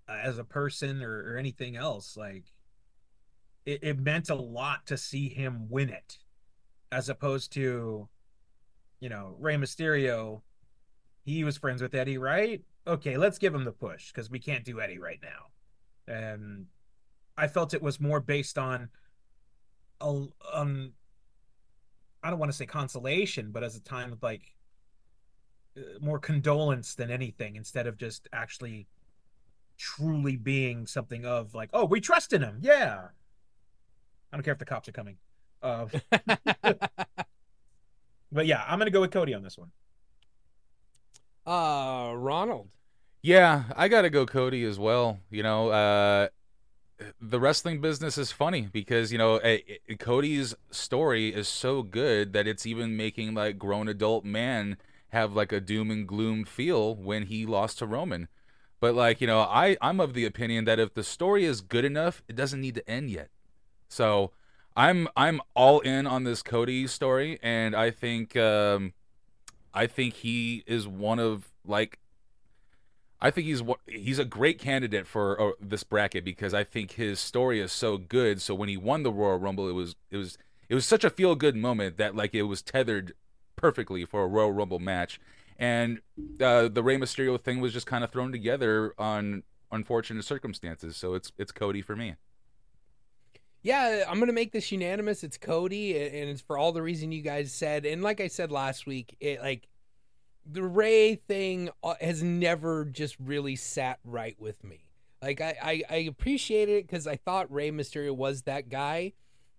uh, 0.08 0.18
as 0.22 0.38
a 0.38 0.44
person 0.44 1.02
or, 1.02 1.32
or 1.32 1.36
anything 1.38 1.76
else 1.76 2.16
like 2.16 2.44
it, 3.64 3.82
it 3.82 3.98
meant 3.98 4.28
a 4.30 4.34
lot 4.34 4.86
to 4.86 4.96
see 4.96 5.28
him 5.28 5.68
win 5.70 5.88
it 5.88 6.18
as 6.92 7.08
opposed 7.08 7.52
to 7.52 8.08
you 9.00 9.08
know 9.08 9.36
Rey 9.40 9.56
Mysterio 9.56 10.42
he 11.24 11.42
was 11.42 11.56
friends 11.56 11.80
with 11.82 11.94
Eddie 11.94 12.18
right? 12.18 12.62
Okay 12.86 13.16
let's 13.16 13.38
give 13.38 13.54
him 13.54 13.64
the 13.64 13.72
push 13.72 14.12
because 14.12 14.30
we 14.30 14.38
can't 14.38 14.64
do 14.64 14.80
Eddie 14.80 14.98
right 14.98 15.20
now 15.22 15.46
and 16.06 16.66
I 17.36 17.48
felt 17.48 17.74
it 17.74 17.82
was 17.82 18.00
more 18.00 18.20
based 18.20 18.58
on 18.58 18.88
a- 20.00 20.26
um 20.52 20.92
I 22.22 22.30
don't 22.30 22.38
want 22.38 22.50
to 22.52 22.56
say 22.56 22.66
consolation 22.66 23.50
but 23.52 23.62
as 23.62 23.76
a 23.76 23.80
time 23.80 24.12
of 24.12 24.22
like 24.22 24.54
uh, 25.76 25.80
more 26.00 26.18
condolence 26.18 26.94
than 26.94 27.10
anything 27.10 27.56
instead 27.56 27.86
of 27.86 27.96
just 27.96 28.28
actually 28.32 28.86
truly 29.76 30.36
being 30.36 30.86
something 30.86 31.24
of 31.26 31.54
like 31.54 31.70
oh 31.72 31.84
we 31.84 32.00
trust 32.00 32.32
in 32.32 32.42
him. 32.42 32.58
Yeah. 32.60 33.08
I 34.32 34.36
don't 34.36 34.42
care 34.42 34.52
if 34.52 34.58
the 34.58 34.64
cops 34.64 34.88
are 34.88 34.92
coming. 34.92 35.16
Uh, 35.62 35.86
but 38.32 38.46
yeah 38.46 38.64
I'm 38.66 38.78
gonna 38.78 38.90
go 38.90 39.00
with 39.00 39.10
Cody 39.10 39.34
on 39.34 39.42
this 39.42 39.58
one. 39.58 39.70
Uh, 41.46 42.12
Ronald. 42.14 42.68
Yeah, 43.24 43.64
I 43.74 43.88
gotta 43.88 44.10
go 44.10 44.26
Cody 44.26 44.64
as 44.64 44.78
well. 44.78 45.18
You 45.30 45.42
know, 45.42 45.70
uh, 45.70 46.28
the 47.22 47.40
wrestling 47.40 47.80
business 47.80 48.18
is 48.18 48.30
funny 48.30 48.68
because 48.70 49.12
you 49.12 49.16
know 49.16 49.38
eh, 49.38 49.60
eh, 49.88 49.94
Cody's 49.98 50.54
story 50.70 51.32
is 51.34 51.48
so 51.48 51.82
good 51.82 52.34
that 52.34 52.46
it's 52.46 52.66
even 52.66 52.98
making 52.98 53.32
like 53.32 53.56
grown 53.58 53.88
adult 53.88 54.26
man 54.26 54.76
have 55.08 55.32
like 55.32 55.52
a 55.52 55.60
doom 55.60 55.90
and 55.90 56.06
gloom 56.06 56.44
feel 56.44 56.94
when 56.94 57.22
he 57.22 57.46
lost 57.46 57.78
to 57.78 57.86
Roman. 57.86 58.28
But 58.78 58.94
like 58.94 59.22
you 59.22 59.26
know, 59.26 59.40
I 59.40 59.78
I'm 59.80 60.00
of 60.00 60.12
the 60.12 60.26
opinion 60.26 60.66
that 60.66 60.78
if 60.78 60.92
the 60.92 61.02
story 61.02 61.46
is 61.46 61.62
good 61.62 61.86
enough, 61.86 62.22
it 62.28 62.36
doesn't 62.36 62.60
need 62.60 62.74
to 62.74 62.86
end 62.90 63.08
yet. 63.08 63.30
So 63.88 64.32
I'm 64.76 65.08
I'm 65.16 65.40
all 65.56 65.80
in 65.80 66.06
on 66.06 66.24
this 66.24 66.42
Cody 66.42 66.86
story, 66.86 67.38
and 67.42 67.74
I 67.74 67.90
think 67.90 68.36
um, 68.36 68.92
I 69.72 69.86
think 69.86 70.12
he 70.12 70.62
is 70.66 70.86
one 70.86 71.18
of 71.18 71.50
like 71.66 72.00
I 73.20 73.30
think 73.30 73.46
he's 73.46 73.62
he's 73.86 74.18
a 74.18 74.24
great 74.24 74.58
candidate 74.58 75.06
for 75.06 75.40
uh, 75.40 75.52
this 75.60 75.82
bracket 75.82 76.24
because 76.24 76.52
I 76.52 76.64
think 76.64 76.92
his 76.92 77.20
story 77.20 77.60
is 77.60 77.72
so 77.72 77.96
good. 77.96 78.42
So 78.42 78.54
when 78.54 78.68
he 78.68 78.76
won 78.76 79.02
the 79.02 79.12
Royal 79.12 79.38
Rumble, 79.38 79.68
it 79.68 79.72
was 79.72 79.96
it 80.10 80.16
was 80.16 80.36
it 80.68 80.74
was 80.74 80.86
such 80.86 81.04
a 81.04 81.10
feel 81.10 81.34
good 81.34 81.56
moment 81.56 81.96
that 81.98 82.14
like 82.14 82.34
it 82.34 82.42
was 82.42 82.62
tethered 82.62 83.14
perfectly 83.56 84.04
for 84.04 84.24
a 84.24 84.26
Royal 84.26 84.52
Rumble 84.52 84.78
match, 84.78 85.20
and 85.58 86.00
uh, 86.40 86.68
the 86.68 86.82
Rey 86.82 86.96
Mysterio 86.96 87.40
thing 87.40 87.60
was 87.60 87.72
just 87.72 87.86
kind 87.86 88.04
of 88.04 88.10
thrown 88.10 88.32
together 88.32 88.94
on 88.98 89.42
unfortunate 89.70 90.24
circumstances. 90.24 90.96
So 90.96 91.14
it's 91.14 91.32
it's 91.38 91.52
Cody 91.52 91.82
for 91.82 91.96
me. 91.96 92.16
Yeah, 93.62 94.04
I'm 94.06 94.18
gonna 94.20 94.34
make 94.34 94.52
this 94.52 94.70
unanimous. 94.70 95.24
It's 95.24 95.38
Cody, 95.38 95.96
and 95.98 96.28
it's 96.28 96.42
for 96.42 96.58
all 96.58 96.72
the 96.72 96.82
reason 96.82 97.10
you 97.12 97.22
guys 97.22 97.52
said. 97.52 97.86
And 97.86 98.02
like 98.02 98.20
I 98.20 98.26
said 98.28 98.52
last 98.52 98.86
week, 98.86 99.16
it 99.20 99.40
like 99.40 99.66
the 100.50 100.62
Rey 100.62 101.16
thing 101.16 101.70
uh, 101.82 101.94
has 102.00 102.22
never 102.22 102.84
just 102.84 103.16
really 103.18 103.56
sat 103.56 103.98
right 104.04 104.36
with 104.38 104.62
me. 104.64 104.84
Like 105.22 105.40
I 105.40 105.56
I, 105.62 105.82
I 105.90 105.96
appreciated 105.96 106.72
it 106.76 106.86
because 106.86 107.06
I 107.06 107.16
thought 107.16 107.52
Rey 107.52 107.70
Mysterio 107.70 108.14
was 108.14 108.42
that 108.42 108.68
guy 108.68 109.12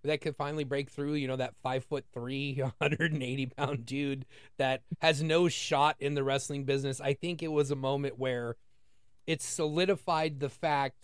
that 0.04 0.20
could 0.20 0.36
finally 0.36 0.64
break 0.64 0.90
through. 0.90 1.14
You 1.14 1.28
know, 1.28 1.36
that 1.36 1.54
five 1.62 1.84
foot 1.84 2.04
three, 2.12 2.54
180 2.78 3.46
pound 3.46 3.86
dude 3.86 4.26
that 4.58 4.82
has 5.00 5.22
no 5.22 5.48
shot 5.48 5.96
in 5.98 6.14
the 6.14 6.24
wrestling 6.24 6.64
business. 6.64 7.00
I 7.00 7.14
think 7.14 7.42
it 7.42 7.52
was 7.52 7.70
a 7.70 7.76
moment 7.76 8.18
where 8.18 8.56
it 9.26 9.42
solidified 9.42 10.40
the 10.40 10.48
fact 10.48 10.96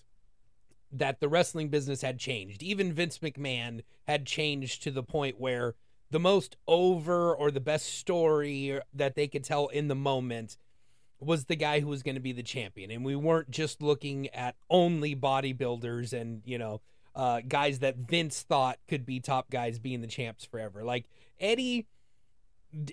that 0.93 1.21
the 1.21 1.29
wrestling 1.29 1.69
business 1.69 2.03
had 2.03 2.19
changed. 2.19 2.63
Even 2.63 2.93
Vince 2.93 3.19
McMahon 3.19 3.83
had 4.07 4.27
changed 4.27 4.83
to 4.83 4.91
the 4.91 5.03
point 5.03 5.41
where 5.41 5.75
the 6.13 6.21
most 6.21 6.57
over 6.69 7.35
or 7.35 7.51
the 7.51 7.61
best 7.61 7.87
story 7.99 8.79
that 8.93 9.17
they 9.17 9.27
could 9.27 9.43
tell 9.43 9.69
in 9.69 9.89
the 9.89 9.95
moment 9.95 10.59
was 11.19 11.47
the 11.47 11.57
guy 11.57 11.81
who 11.81 11.87
was 11.87 12.03
going 12.03 12.17
to 12.17 12.21
be 12.21 12.33
the 12.33 12.43
champion. 12.43 12.91
And 12.91 13.03
we 13.05 13.17
weren't 13.17 13.51
just 13.51 13.81
looking 13.81 14.29
at 14.29 14.55
only 14.69 15.17
bodybuilders 15.17 16.13
and, 16.13 16.43
you 16.45 16.59
know, 16.59 16.83
uh, 17.15 17.41
guys 17.47 17.79
that 17.79 17.97
Vince 17.97 18.43
thought 18.43 18.79
could 18.89 19.07
be 19.07 19.21
top 19.21 19.51
guys 19.51 19.79
being 19.79 20.03
the 20.03 20.07
champs 20.07 20.45
forever. 20.45 20.85
Like 20.85 21.07
Eddie 21.41 21.87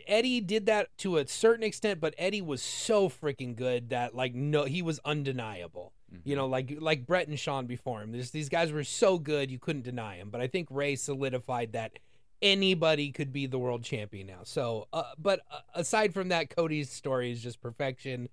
Eddie 0.07 0.41
did 0.41 0.65
that 0.65 0.89
to 0.97 1.17
a 1.17 1.27
certain 1.27 1.63
extent, 1.63 2.01
but 2.01 2.13
Eddie 2.17 2.41
was 2.41 2.61
so 2.61 3.07
freaking 3.07 3.55
good 3.55 3.89
that 3.89 4.13
like 4.13 4.33
no 4.33 4.63
he 4.63 4.81
was 4.81 4.99
undeniable. 5.05 5.93
You 6.23 6.35
know, 6.35 6.47
like 6.47 6.75
like 6.79 7.05
Bret 7.05 7.27
and 7.27 7.39
Shawn 7.39 7.65
before 7.65 8.01
him. 8.01 8.11
There's, 8.11 8.31
these 8.31 8.49
guys 8.49 8.71
were 8.71 8.83
so 8.83 9.19
good 9.19 9.51
you 9.51 9.59
couldn't 9.59 9.83
deny 9.83 10.15
him. 10.15 10.29
But 10.29 10.41
I 10.41 10.47
think 10.47 10.67
Rey 10.69 10.95
solidified 10.95 11.73
that 11.73 11.93
anybody 12.41 13.11
could 13.11 13.31
be 13.31 13.47
the 13.47 13.59
world 13.59 13.83
champion 13.83 14.27
now. 14.27 14.41
So, 14.43 14.87
uh, 14.93 15.03
but 15.17 15.41
uh, 15.51 15.59
aside 15.75 16.13
from 16.13 16.29
that, 16.29 16.49
Cody's 16.49 16.89
story 16.89 17.31
is 17.31 17.41
just 17.41 17.61
perfection, 17.61 18.29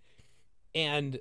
and 0.74 1.18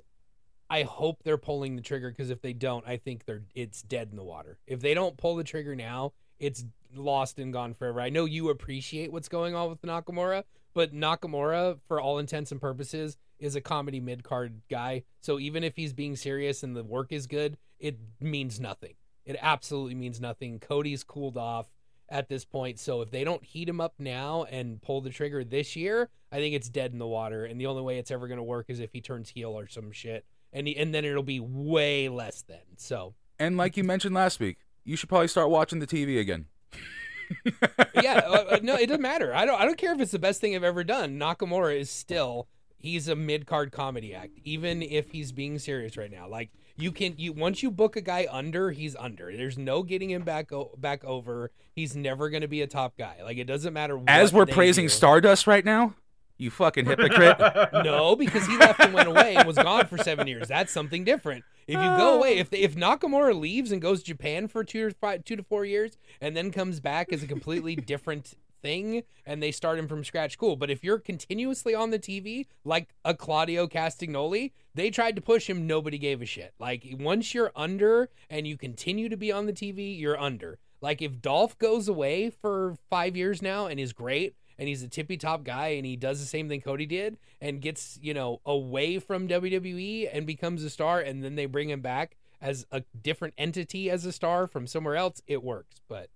I 0.68 0.82
hope 0.82 1.22
they're 1.22 1.38
pulling 1.38 1.76
the 1.76 1.82
trigger 1.82 2.10
because 2.10 2.30
if 2.30 2.42
they 2.42 2.52
don't, 2.52 2.86
I 2.86 2.96
think 2.96 3.24
they're 3.24 3.42
it's 3.54 3.82
dead 3.82 4.08
in 4.10 4.16
the 4.16 4.24
water. 4.24 4.58
If 4.66 4.80
they 4.80 4.94
don't 4.94 5.16
pull 5.16 5.36
the 5.36 5.44
trigger 5.44 5.76
now, 5.76 6.12
it's 6.38 6.64
lost 6.94 7.38
and 7.38 7.52
gone 7.52 7.74
forever. 7.74 8.00
I 8.00 8.10
know 8.10 8.24
you 8.24 8.50
appreciate 8.50 9.12
what's 9.12 9.28
going 9.28 9.54
on 9.54 9.70
with 9.70 9.82
Nakamura, 9.82 10.44
but 10.74 10.92
Nakamura, 10.92 11.78
for 11.86 12.00
all 12.00 12.18
intents 12.18 12.52
and 12.52 12.60
purposes, 12.60 13.16
is 13.38 13.54
a 13.54 13.60
comedy 13.60 14.00
mid 14.00 14.24
card 14.24 14.62
guy. 14.70 15.04
So 15.20 15.38
even 15.38 15.62
if 15.62 15.76
he's 15.76 15.92
being 15.92 16.16
serious 16.16 16.62
and 16.62 16.76
the 16.76 16.84
work 16.84 17.12
is 17.12 17.26
good, 17.26 17.58
it 17.78 17.98
means 18.20 18.58
nothing. 18.58 18.94
It 19.24 19.36
absolutely 19.40 19.94
means 19.94 20.20
nothing. 20.20 20.60
Cody's 20.60 21.02
cooled 21.02 21.36
off 21.36 21.66
at 22.08 22.28
this 22.28 22.44
point. 22.44 22.78
So 22.78 23.02
if 23.02 23.10
they 23.10 23.24
don't 23.24 23.44
heat 23.44 23.68
him 23.68 23.80
up 23.80 23.94
now 23.98 24.44
and 24.44 24.80
pull 24.80 25.00
the 25.00 25.10
trigger 25.10 25.44
this 25.44 25.76
year, 25.76 26.08
I 26.30 26.36
think 26.36 26.54
it's 26.54 26.68
dead 26.68 26.92
in 26.92 26.98
the 26.98 27.06
water. 27.06 27.44
And 27.44 27.60
the 27.60 27.66
only 27.66 27.82
way 27.82 27.98
it's 27.98 28.10
ever 28.10 28.28
going 28.28 28.38
to 28.38 28.44
work 28.44 28.66
is 28.68 28.80
if 28.80 28.92
he 28.92 29.00
turns 29.00 29.30
heel 29.30 29.50
or 29.50 29.66
some 29.68 29.92
shit. 29.92 30.24
And, 30.52 30.68
he, 30.68 30.76
and 30.76 30.94
then 30.94 31.04
it'll 31.04 31.22
be 31.22 31.40
way 31.40 32.08
less 32.08 32.42
then. 32.42 32.76
So 32.76 33.14
And 33.38 33.56
like 33.56 33.76
you 33.76 33.84
mentioned 33.84 34.14
last 34.14 34.40
week, 34.40 34.58
you 34.84 34.96
should 34.96 35.08
probably 35.08 35.28
start 35.28 35.50
watching 35.50 35.80
the 35.80 35.86
TV 35.86 36.18
again. 36.20 36.46
yeah, 38.02 38.22
uh, 38.24 38.44
uh, 38.50 38.58
no, 38.62 38.76
it 38.76 38.86
doesn't 38.86 39.02
matter. 39.02 39.34
I 39.34 39.44
don't. 39.44 39.60
I 39.60 39.64
don't 39.64 39.76
care 39.76 39.92
if 39.92 40.00
it's 40.00 40.12
the 40.12 40.18
best 40.18 40.40
thing 40.40 40.54
I've 40.54 40.62
ever 40.62 40.84
done. 40.84 41.18
Nakamura 41.18 41.76
is 41.76 41.90
still 41.90 42.46
he's 42.78 43.08
a 43.08 43.16
mid 43.16 43.46
card 43.46 43.72
comedy 43.72 44.14
act, 44.14 44.38
even 44.44 44.82
if 44.82 45.10
he's 45.10 45.32
being 45.32 45.58
serious 45.58 45.96
right 45.96 46.10
now. 46.10 46.28
Like 46.28 46.50
you 46.76 46.92
can 46.92 47.14
you 47.16 47.32
once 47.32 47.62
you 47.62 47.70
book 47.70 47.96
a 47.96 48.00
guy 48.00 48.26
under, 48.30 48.70
he's 48.70 48.94
under. 48.96 49.34
There's 49.36 49.58
no 49.58 49.82
getting 49.82 50.10
him 50.10 50.22
back 50.22 50.52
o- 50.52 50.72
back 50.76 51.04
over. 51.04 51.50
He's 51.72 51.96
never 51.96 52.30
going 52.30 52.42
to 52.42 52.48
be 52.48 52.62
a 52.62 52.66
top 52.66 52.96
guy. 52.96 53.16
Like 53.22 53.38
it 53.38 53.44
doesn't 53.44 53.72
matter. 53.72 54.00
As 54.06 54.32
we're 54.32 54.46
praising 54.46 54.86
do. 54.86 54.90
Stardust 54.90 55.46
right 55.46 55.64
now, 55.64 55.94
you 56.38 56.50
fucking 56.50 56.86
hypocrite. 56.86 57.36
No, 57.84 58.16
because 58.16 58.46
he 58.46 58.56
left 58.58 58.80
and 58.80 58.92
went 58.92 59.08
away 59.08 59.34
and 59.36 59.46
was 59.46 59.56
gone 59.56 59.86
for 59.86 59.98
seven 59.98 60.26
years. 60.26 60.48
That's 60.48 60.72
something 60.72 61.04
different. 61.04 61.44
If 61.66 61.74
you 61.74 61.96
go 61.96 62.16
away, 62.16 62.38
if 62.38 62.52
if 62.52 62.74
Nakamura 62.76 63.38
leaves 63.38 63.72
and 63.72 63.80
goes 63.82 64.00
to 64.00 64.06
Japan 64.06 64.48
for 64.48 64.62
two 64.64 64.86
or 64.86 64.90
five, 64.90 65.24
two 65.24 65.36
to 65.36 65.42
four 65.42 65.64
years, 65.64 65.98
and 66.20 66.36
then 66.36 66.50
comes 66.52 66.80
back 66.80 67.12
as 67.12 67.22
a 67.22 67.26
completely 67.26 67.74
different 67.92 68.34
thing, 68.62 69.02
and 69.24 69.42
they 69.42 69.50
start 69.52 69.78
him 69.78 69.88
from 69.88 70.04
scratch, 70.04 70.38
cool. 70.38 70.56
But 70.56 70.70
if 70.70 70.82
you're 70.84 70.98
continuously 70.98 71.74
on 71.74 71.90
the 71.90 71.98
TV 71.98 72.46
like 72.64 72.94
a 73.04 73.14
Claudio 73.14 73.66
Castagnoli, 73.66 74.52
they 74.76 74.90
tried 74.90 75.16
to 75.16 75.22
push 75.22 75.48
him, 75.48 75.66
nobody 75.66 75.98
gave 75.98 76.22
a 76.22 76.26
shit. 76.26 76.54
Like 76.58 76.84
once 77.00 77.34
you're 77.34 77.52
under 77.56 78.10
and 78.30 78.46
you 78.46 78.56
continue 78.56 79.08
to 79.08 79.16
be 79.16 79.32
on 79.32 79.46
the 79.46 79.52
TV, 79.52 79.98
you're 79.98 80.20
under. 80.20 80.58
Like 80.80 81.00
if 81.02 81.20
Dolph 81.20 81.58
goes 81.58 81.88
away 81.88 82.30
for 82.30 82.76
five 82.90 83.16
years 83.16 83.40
now 83.40 83.66
and 83.66 83.80
is 83.80 83.92
great, 83.92 84.36
and 84.58 84.68
he's 84.68 84.82
a 84.82 84.88
tippy 84.88 85.16
top 85.16 85.44
guy 85.44 85.68
and 85.68 85.84
he 85.84 85.96
does 85.96 86.20
the 86.20 86.26
same 86.26 86.48
thing 86.48 86.60
Cody 86.60 86.86
did 86.86 87.18
and 87.40 87.60
gets, 87.60 87.98
you 88.00 88.14
know, 88.14 88.40
away 88.46 88.98
from 88.98 89.28
WWE 89.28 90.08
and 90.12 90.26
becomes 90.26 90.64
a 90.64 90.70
star 90.70 91.00
and 91.00 91.22
then 91.22 91.34
they 91.34 91.46
bring 91.46 91.68
him 91.68 91.80
back 91.80 92.16
as 92.40 92.66
a 92.70 92.82
different 93.02 93.34
entity 93.36 93.90
as 93.90 94.04
a 94.04 94.12
star 94.12 94.46
from 94.46 94.66
somewhere 94.66 94.96
else, 94.96 95.20
it 95.26 95.42
works. 95.42 95.80
But 95.88 96.08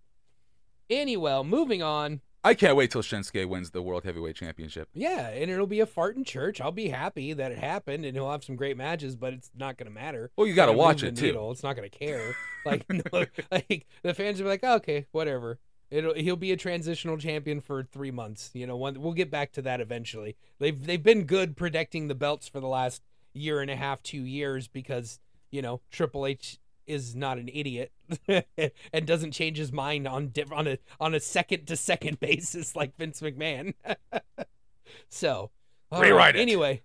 anyway, 0.88 1.42
moving 1.44 1.82
on. 1.82 2.20
I 2.42 2.54
can't 2.54 2.74
wait 2.74 2.90
till 2.90 3.02
Shinsuke 3.02 3.46
wins 3.48 3.70
the 3.70 3.82
World 3.82 4.04
Heavyweight 4.04 4.36
Championship. 4.36 4.88
Yeah, 4.94 5.28
and 5.28 5.50
it'll 5.50 5.66
be 5.66 5.80
a 5.80 5.86
fart 5.86 6.16
in 6.16 6.24
church. 6.24 6.60
I'll 6.60 6.72
be 6.72 6.88
happy 6.88 7.34
that 7.34 7.52
it 7.52 7.58
happened 7.58 8.06
and 8.06 8.16
he'll 8.16 8.30
have 8.30 8.44
some 8.44 8.56
great 8.56 8.78
matches, 8.78 9.14
but 9.14 9.34
it's 9.34 9.50
not 9.54 9.76
going 9.76 9.88
to 9.88 9.92
matter. 9.92 10.30
Well, 10.36 10.46
you 10.46 10.54
got 10.54 10.66
to 10.66 10.72
watch 10.72 11.02
it 11.02 11.16
too. 11.16 11.26
needle. 11.26 11.50
It's 11.50 11.62
not 11.62 11.76
going 11.76 11.88
to 11.88 11.98
care. 11.98 12.34
Like, 12.62 12.84
no, 12.90 13.24
like 13.50 13.86
the 14.02 14.12
fans 14.12 14.36
will 14.36 14.44
be 14.44 14.50
like, 14.50 14.62
okay, 14.62 15.06
whatever. 15.12 15.58
It'll 15.90 16.12
he'll 16.12 16.36
be 16.36 16.52
a 16.52 16.58
transitional 16.58 17.16
champion 17.16 17.62
for 17.62 17.84
three 17.84 18.10
months. 18.10 18.50
You 18.52 18.66
know, 18.66 18.76
one, 18.76 19.00
we'll 19.00 19.14
get 19.14 19.30
back 19.30 19.52
to 19.52 19.62
that 19.62 19.80
eventually. 19.80 20.36
They've 20.58 20.78
they've 20.78 21.02
been 21.02 21.24
good 21.24 21.56
protecting 21.56 22.08
the 22.08 22.14
belts 22.14 22.48
for 22.48 22.60
the 22.60 22.68
last 22.68 23.00
year 23.32 23.62
and 23.62 23.70
a 23.70 23.76
half, 23.76 24.02
two 24.02 24.24
years 24.26 24.68
because 24.68 25.20
you 25.50 25.62
know 25.62 25.80
Triple 25.90 26.26
H 26.26 26.58
is 26.90 27.14
not 27.14 27.38
an 27.38 27.48
idiot 27.52 27.92
and 28.28 29.06
doesn't 29.06 29.32
change 29.32 29.56
his 29.56 29.72
mind 29.72 30.06
on 30.06 30.28
diff- 30.28 30.52
on 30.52 30.66
a 30.66 30.78
on 30.98 31.14
a 31.14 31.20
second 31.20 31.66
to 31.66 31.76
second 31.76 32.20
basis 32.20 32.76
like 32.76 32.96
Vince 32.96 33.20
McMahon. 33.20 33.74
so 35.08 35.50
Rewrite 35.92 36.36
it. 36.36 36.40
Anyway, 36.40 36.82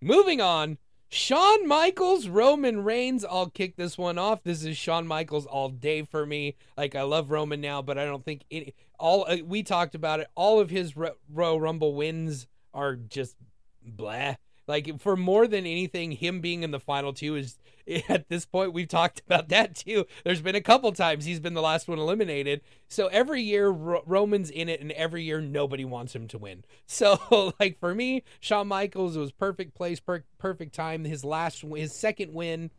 moving 0.00 0.40
on. 0.40 0.78
Shawn 1.08 1.68
Michaels, 1.68 2.26
Roman 2.26 2.84
Reigns. 2.84 3.22
I'll 3.22 3.50
kick 3.50 3.76
this 3.76 3.98
one 3.98 4.16
off. 4.16 4.42
This 4.42 4.64
is 4.64 4.78
Shawn 4.78 5.06
Michaels 5.06 5.44
all 5.44 5.68
day 5.68 6.04
for 6.04 6.24
me. 6.24 6.56
Like 6.76 6.94
I 6.94 7.02
love 7.02 7.30
Roman 7.30 7.60
now, 7.60 7.82
but 7.82 7.98
I 7.98 8.06
don't 8.06 8.24
think 8.24 8.44
it. 8.48 8.74
All 8.98 9.26
uh, 9.28 9.36
we 9.44 9.62
talked 9.62 9.94
about 9.94 10.20
it. 10.20 10.28
All 10.34 10.58
of 10.58 10.70
his 10.70 10.96
Ro- 10.96 11.16
Royal 11.30 11.60
Rumble 11.60 11.94
wins 11.94 12.46
are 12.72 12.96
just 12.96 13.36
blah. 13.84 14.36
Like 14.66 15.00
for 15.00 15.16
more 15.16 15.46
than 15.46 15.66
anything, 15.66 16.12
him 16.12 16.40
being 16.40 16.62
in 16.62 16.70
the 16.70 16.80
final 16.80 17.12
two 17.12 17.36
is 17.36 17.58
at 18.08 18.28
this 18.28 18.44
point 18.44 18.72
we've 18.72 18.88
talked 18.88 19.20
about 19.26 19.48
that 19.48 19.74
too. 19.74 20.06
There's 20.24 20.42
been 20.42 20.54
a 20.54 20.60
couple 20.60 20.92
times 20.92 21.24
he's 21.24 21.40
been 21.40 21.54
the 21.54 21.62
last 21.62 21.88
one 21.88 21.98
eliminated. 21.98 22.60
So 22.88 23.06
every 23.08 23.42
year 23.42 23.68
Ro- 23.68 24.02
Roman's 24.06 24.50
in 24.50 24.68
it, 24.68 24.80
and 24.80 24.92
every 24.92 25.24
year 25.24 25.40
nobody 25.40 25.84
wants 25.84 26.14
him 26.14 26.28
to 26.28 26.38
win. 26.38 26.64
So 26.86 27.54
like 27.58 27.80
for 27.80 27.94
me, 27.94 28.22
Shawn 28.38 28.68
Michaels 28.68 29.16
was 29.16 29.32
perfect 29.32 29.74
place, 29.74 29.98
per- 29.98 30.24
perfect 30.38 30.74
time. 30.74 31.04
His 31.04 31.24
last, 31.24 31.62
his 31.62 31.92
second 31.94 32.34
win 32.34 32.70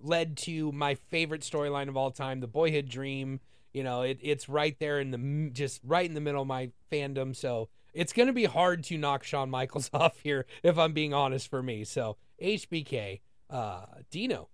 led 0.00 0.36
to 0.38 0.72
my 0.72 0.94
favorite 0.94 1.42
storyline 1.42 1.88
of 1.88 1.96
all 1.96 2.10
time, 2.10 2.40
the 2.40 2.46
Boyhood 2.46 2.88
Dream. 2.88 3.40
You 3.72 3.82
know, 3.84 4.02
it, 4.02 4.18
it's 4.22 4.48
right 4.48 4.76
there 4.78 5.00
in 5.00 5.10
the 5.10 5.50
just 5.52 5.80
right 5.84 6.06
in 6.06 6.14
the 6.14 6.20
middle 6.20 6.42
of 6.42 6.48
my 6.48 6.70
fandom. 6.90 7.36
So 7.36 7.68
it's 7.92 8.12
going 8.12 8.26
to 8.28 8.32
be 8.32 8.44
hard 8.44 8.84
to 8.84 8.98
knock 8.98 9.24
Shawn 9.24 9.50
Michaels 9.50 9.90
off 9.94 10.20
here 10.20 10.46
if 10.62 10.78
I'm 10.78 10.92
being 10.92 11.12
honest 11.14 11.48
for 11.50 11.62
me. 11.62 11.84
So 11.84 12.16
HBK, 12.42 13.20
uh, 13.50 13.86
Dino. 14.10 14.48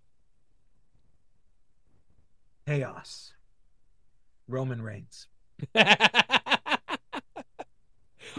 Chaos. 2.67 3.33
Roman 4.49 4.83
Reigns. 4.83 5.27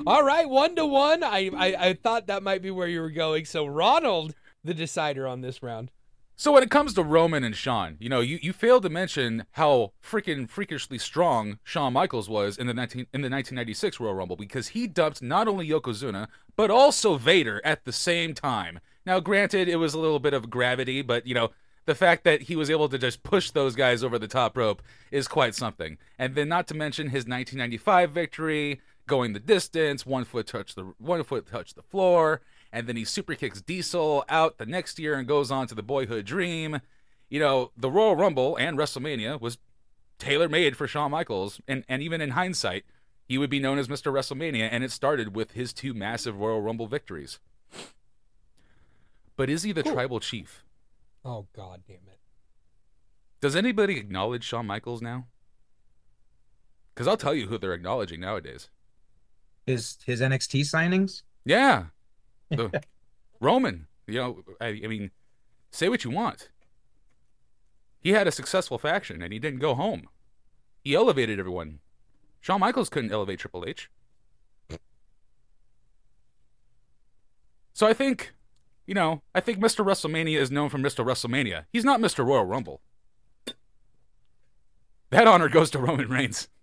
All 0.06 0.24
right, 0.24 0.50
one 0.50 0.76
to 0.76 0.86
one. 0.86 1.24
I, 1.24 1.50
I 1.56 1.76
I 1.88 1.94
thought 1.94 2.28
that 2.28 2.44
might 2.44 2.62
be 2.62 2.70
where 2.70 2.88
you 2.88 3.02
were 3.02 3.12
going. 3.12 3.46
So 3.46 3.66
Ronald, 3.66 4.36
the 4.64 4.74
decider 4.74 5.28
on 5.28 5.42
this 5.42 5.64
round. 5.64 5.90
So 6.38 6.52
when 6.52 6.64
it 6.64 6.70
comes 6.70 6.94
to 6.96 7.04
Roman 7.04 7.46
and 7.46 7.56
Shawn, 7.56 7.96
you 7.98 8.10
know, 8.10 8.20
you, 8.20 8.38
you 8.42 8.52
failed 8.52 8.84
to 8.84 8.90
mention 8.90 9.46
how 9.52 9.94
freaking 10.04 10.50
freakishly 10.50 10.98
strong 10.98 11.60
Shawn 11.64 11.94
Michaels 11.94 12.28
was 12.28 12.58
in 12.58 12.68
the 12.68 12.74
19 12.74 13.08
in 13.14 13.22
the 13.22 13.30
1996 13.30 14.02
Royal 14.02 14.16
Rumble 14.16 14.36
because 14.36 14.70
he 14.70 14.86
dumped 14.86 15.22
not 15.22 15.48
only 15.48 15.70
Yokozuna 15.70 16.28
but 16.58 16.70
also 16.70 17.16
Vader 17.16 17.62
at 17.64 17.86
the 17.86 17.94
same 17.94 18.34
time. 18.34 18.80
Now, 19.06 19.20
granted, 19.20 19.68
it 19.68 19.76
was 19.76 19.94
a 19.94 20.00
little 20.00 20.20
bit 20.20 20.34
of 20.34 20.50
gravity, 20.50 21.02
but 21.02 21.28
you 21.28 21.36
know, 21.36 21.52
the 21.86 21.96
fact 21.96 22.24
that 22.24 22.44
he 22.44 22.56
was 22.56 22.70
able 22.70 22.90
to 22.90 22.98
just 22.98 23.24
push 23.24 23.52
those 23.52 23.76
guys 23.76 24.04
over 24.04 24.18
the 24.18 24.28
top 24.28 24.58
rope 24.58 24.82
is 25.12 25.28
quite 25.28 25.54
something. 25.54 25.98
And 26.18 26.36
then, 26.36 26.50
not 26.50 26.68
to 26.68 26.74
mention 26.74 27.08
his 27.08 27.26
1995 27.26 28.12
victory, 28.12 28.82
going 29.08 29.34
the 29.34 29.40
distance, 29.40 30.06
one 30.06 30.26
foot 30.26 30.48
touch 30.48 30.76
the 30.76 30.94
one 30.98 31.24
foot 31.24 31.48
touch 31.48 31.74
the 31.74 31.84
floor, 31.84 32.42
and 32.72 32.88
then 32.88 32.96
he 32.96 33.06
super 33.06 33.36
kicks 33.36 33.62
Diesel 33.62 34.26
out 34.30 34.58
the 34.58 34.66
next 34.66 35.00
year 35.00 35.16
and 35.16 35.28
goes 35.28 35.52
on 35.52 35.68
to 35.68 35.76
the 35.76 35.84
Boyhood 35.84 36.26
Dream. 36.26 36.82
You 37.30 37.40
know, 37.40 37.72
the 37.78 37.92
Royal 37.92 38.16
Rumble 38.16 38.56
and 38.56 38.78
WrestleMania 38.78 39.40
was 39.40 39.58
tailor 40.18 40.50
made 40.50 40.76
for 40.76 40.88
Shawn 40.88 41.12
Michaels, 41.12 41.62
and 41.68 41.84
and 41.88 42.02
even 42.02 42.22
in 42.22 42.32
hindsight, 42.32 42.84
he 43.28 43.38
would 43.38 43.50
be 43.50 43.60
known 43.60 43.78
as 43.78 43.88
Mr. 43.88 44.12
WrestleMania, 44.12 44.70
and 44.72 44.84
it 44.84 44.92
started 44.92 45.36
with 45.36 45.52
his 45.52 45.74
two 45.74 45.94
massive 45.94 46.40
Royal 46.40 46.62
Rumble 46.62 46.88
victories. 46.88 47.40
But 49.38 49.50
is 49.50 49.64
he 49.64 49.72
the 49.72 49.84
tribal 49.84 50.20
chief? 50.20 50.64
Oh 51.24 51.48
God 51.56 51.82
damn 51.88 51.98
it! 52.08 52.20
Does 53.42 53.56
anybody 53.56 53.98
acknowledge 53.98 54.44
Shawn 54.44 54.66
Michaels 54.66 55.02
now? 55.02 55.28
Because 56.94 57.08
I'll 57.08 57.18
tell 57.18 57.36
you 57.36 57.48
who 57.48 57.58
they're 57.58 57.74
acknowledging 57.74 58.22
nowadays. 58.22 58.70
His 59.66 59.98
his 60.06 60.22
NXT 60.22 60.62
signings. 60.62 61.24
Yeah, 61.44 61.86
the 62.50 62.82
Roman. 63.40 63.88
You 64.08 64.16
know, 64.20 64.44
I, 64.62 64.68
I 64.84 64.88
mean, 64.88 65.12
say 65.72 65.90
what 65.90 66.04
you 66.04 66.12
want. 66.12 66.50
He 68.00 68.12
had 68.12 68.28
a 68.28 68.32
successful 68.32 68.78
faction, 68.78 69.22
and 69.24 69.34
he 69.34 69.40
didn't 69.40 69.60
go 69.60 69.74
home. 69.74 70.08
He 70.84 70.94
elevated 70.94 71.40
everyone. 71.40 71.80
Shawn 72.40 72.60
Michaels 72.60 72.90
couldn't 72.90 73.12
elevate 73.12 73.40
Triple 73.40 73.66
H. 73.68 73.90
So 77.74 77.88
I 77.88 77.94
think, 77.94 78.34
you 78.86 78.94
know, 78.94 79.22
I 79.34 79.40
think 79.40 79.60
Mr. 79.60 79.86
WrestleMania 79.86 80.38
is 80.40 80.52
known 80.52 80.70
for 80.70 80.78
Mr. 80.78 81.06
WrestleMania. 81.06 81.66
He's 81.72 81.86
not 81.86 82.00
Mr. 82.00 82.26
Royal 82.26 82.46
Rumble. 82.46 82.82
That 85.12 85.28
honor 85.28 85.50
goes 85.50 85.70
to 85.72 85.80
Roman 85.80 86.10
Reigns. 86.10 86.48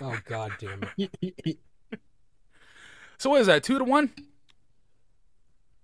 Oh 0.00 0.18
God 0.26 0.52
damn 0.58 0.82
it! 0.96 1.58
So 3.18 3.30
what 3.30 3.40
is 3.40 3.46
that? 3.46 3.62
Two 3.62 3.78
to 3.78 3.84
one? 3.84 4.10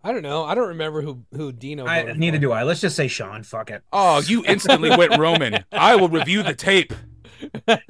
I 0.03 0.11
don't 0.11 0.23
know. 0.23 0.45
I 0.45 0.57
don't 0.57 0.69
remember 0.69 1.03
who 1.03 1.25
who 1.33 1.53
Dino. 1.53 1.87
I, 1.87 2.03
neither 2.15 2.39
for. 2.39 2.41
do 2.41 2.53
I. 2.53 2.65
Let's 2.65 2.81
just 2.81 2.97
say 2.97 3.07
Shawn. 3.07 3.45
Fuck 3.45 3.71
it. 3.71 3.83
Oh, 3.93 4.21
you 4.21 4.45
instantly 4.49 4.91
went 4.91 5.17
Roman. 5.19 5.65
I 5.71 5.95
will 5.95 6.09
review 6.09 6.43
the 6.43 6.55
tape. 6.55 6.93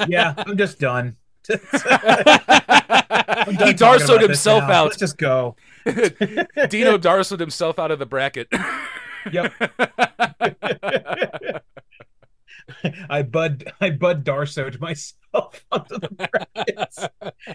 Yeah, 0.07 0.35
I'm 0.37 0.59
just 0.59 0.79
done. 0.79 1.17
he 1.47 1.55
I'm 1.79 3.55
done 3.55 3.57
talking 3.57 3.77
Darsoed 3.77 4.21
himself 4.21 4.65
out. 4.65 4.85
Let's 4.85 4.99
just 4.99 5.17
go. 5.17 5.57
Dino 6.69 6.99
Darsoed 6.99 7.41
himself 7.41 7.79
out 7.79 7.91
of 7.91 7.99
the 7.99 8.07
bracket. 8.07 8.49
Yep. 9.33 9.53
I 13.11 13.23
bud 13.23 13.73
I 13.81 13.91
bud 13.91 14.25
Darsoed 14.25 14.81
myself 14.81 15.65
onto 15.73 15.99
the 15.99 16.09
brackets. 16.09 17.07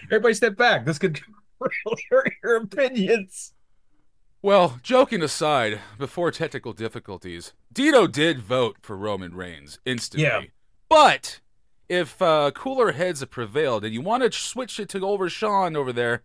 Everybody 0.04 0.34
step 0.34 0.56
back. 0.56 0.84
This 0.84 0.98
could 0.98 1.20
really 1.58 2.02
hurt 2.10 2.32
your 2.42 2.56
opinions. 2.56 3.54
well, 4.42 4.78
joking 4.82 5.22
aside, 5.22 5.80
before 5.98 6.30
technical 6.30 6.72
difficulties, 6.72 7.54
Dino 7.72 8.06
did 8.06 8.40
vote 8.40 8.76
for 8.82 8.96
Roman 8.96 9.34
Reigns 9.34 9.78
instantly. 9.84 10.26
Yeah. 10.28 10.42
But 10.88 11.40
if 11.88 12.20
uh, 12.20 12.50
cooler 12.52 12.92
heads 12.92 13.20
have 13.20 13.30
prevailed 13.30 13.84
and 13.84 13.94
you 13.94 14.00
want 14.02 14.22
to 14.22 14.30
switch 14.38 14.78
it 14.78 14.88
to 14.90 15.04
over 15.06 15.28
Shawn 15.28 15.76
over 15.76 15.92
there, 15.92 16.22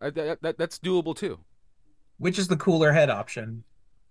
uh, 0.00 0.10
that, 0.10 0.42
that, 0.42 0.58
that's 0.58 0.78
doable 0.78 1.14
too. 1.16 1.38
Which 2.18 2.38
is 2.38 2.48
the 2.48 2.56
cooler 2.56 2.92
head 2.92 3.10
option? 3.10 3.64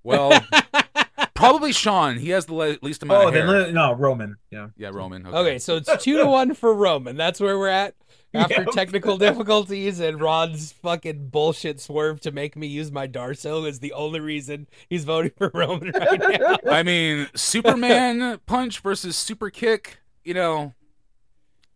Well, 0.03 0.31
Probably 1.35 1.71
Shawn. 1.71 2.17
He 2.17 2.31
has 2.31 2.47
the 2.47 2.77
least 2.81 3.01
amount 3.03 3.23
Oh, 3.23 3.27
of 3.29 3.33
then 3.33 3.47
hair. 3.47 3.71
no 3.71 3.93
Roman. 3.93 4.37
Yeah. 4.51 4.69
yeah, 4.77 4.89
Roman. 4.91 5.25
Okay, 5.25 5.57
so 5.59 5.77
it's 5.77 5.89
two 6.03 6.17
to 6.17 6.25
one 6.27 6.53
for 6.53 6.73
Roman. 6.73 7.15
That's 7.15 7.39
where 7.39 7.57
we're 7.57 7.69
at 7.69 7.95
after 8.33 8.61
Yep. 8.63 8.71
technical 8.73 9.17
difficulties 9.17 9.99
and 10.01 10.19
Ron's 10.19 10.71
fucking 10.73 11.29
bullshit 11.29 11.79
swerve 11.79 12.19
to 12.21 12.31
make 12.31 12.55
me 12.57 12.67
use 12.67 12.91
my 12.91 13.07
Darso 13.07 13.67
is 13.67 13.79
the 13.79 13.93
only 13.93 14.19
reason 14.19 14.67
he's 14.89 15.05
voting 15.05 15.31
for 15.37 15.49
Roman 15.53 15.91
right 15.97 16.19
now. 16.39 16.57
I 16.69 16.83
mean, 16.83 17.27
Superman 17.35 18.39
punch 18.45 18.79
versus 18.81 19.15
super 19.15 19.49
kick. 19.49 19.99
You 20.25 20.33
know, 20.33 20.73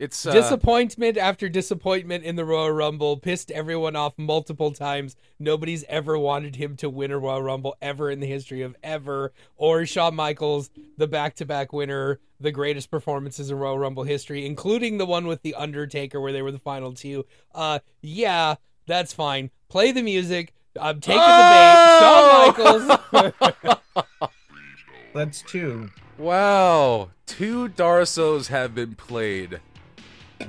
it's 0.04 0.26
uh, 0.26 0.32
disappointment 0.34 1.18
after 1.18 1.48
disappointment 1.50 2.24
in 2.24 2.36
the 2.36 2.46
Royal 2.46 2.72
Rumble 2.72 3.18
pissed 3.18 3.52
everyone 3.52 3.96
off 3.96 4.14
multiple 4.18 4.72
times. 4.72 5.16
Nobody's 5.40 5.84
ever 5.90 6.18
wanted 6.18 6.56
him 6.56 6.76
to 6.78 6.90
win 6.90 7.12
a 7.12 7.18
Royal 7.18 7.42
Rumble 7.42 7.76
ever 7.82 8.10
in 8.12 8.20
the 8.20 8.28
history 8.28 8.62
of 8.62 8.76
ever. 8.84 9.32
Or 9.56 9.86
Shawn 9.86 10.16
Michaels, 10.16 10.70
the 10.98 11.08
back-to-back 11.08 11.72
winner, 11.74 12.20
the 12.40 12.52
greatest 12.52 12.92
performances 12.92 13.50
in 13.50 13.58
Royal 13.58 13.80
Rumble 13.80 14.04
history, 14.04 14.46
including 14.46 14.98
the 14.98 15.06
one 15.06 15.28
with 15.28 15.42
the 15.42 15.56
Undertaker 15.56 16.20
where 16.22 16.32
they 16.34 16.42
were 16.42 16.52
the 16.52 16.60
final 16.60 16.94
two. 16.94 17.26
Uh, 17.56 17.80
yeah, 18.02 18.56
that's 18.88 19.14
fine. 19.14 19.50
Play 19.70 19.92
the 19.92 20.02
music. 20.04 20.54
I'm 20.80 21.00
taking 21.00 21.22
Oh! 21.24 22.54
the 22.54 22.54
bait. 22.54 22.68
Shawn 22.68 23.20
Michaels. 23.22 24.04
That's 25.14 25.44
two. 25.44 25.92
wow. 26.18 27.12
Two 27.28 27.70
Darsos 27.70 28.48
have 28.48 28.74
been 28.76 28.96
played. 28.96 29.60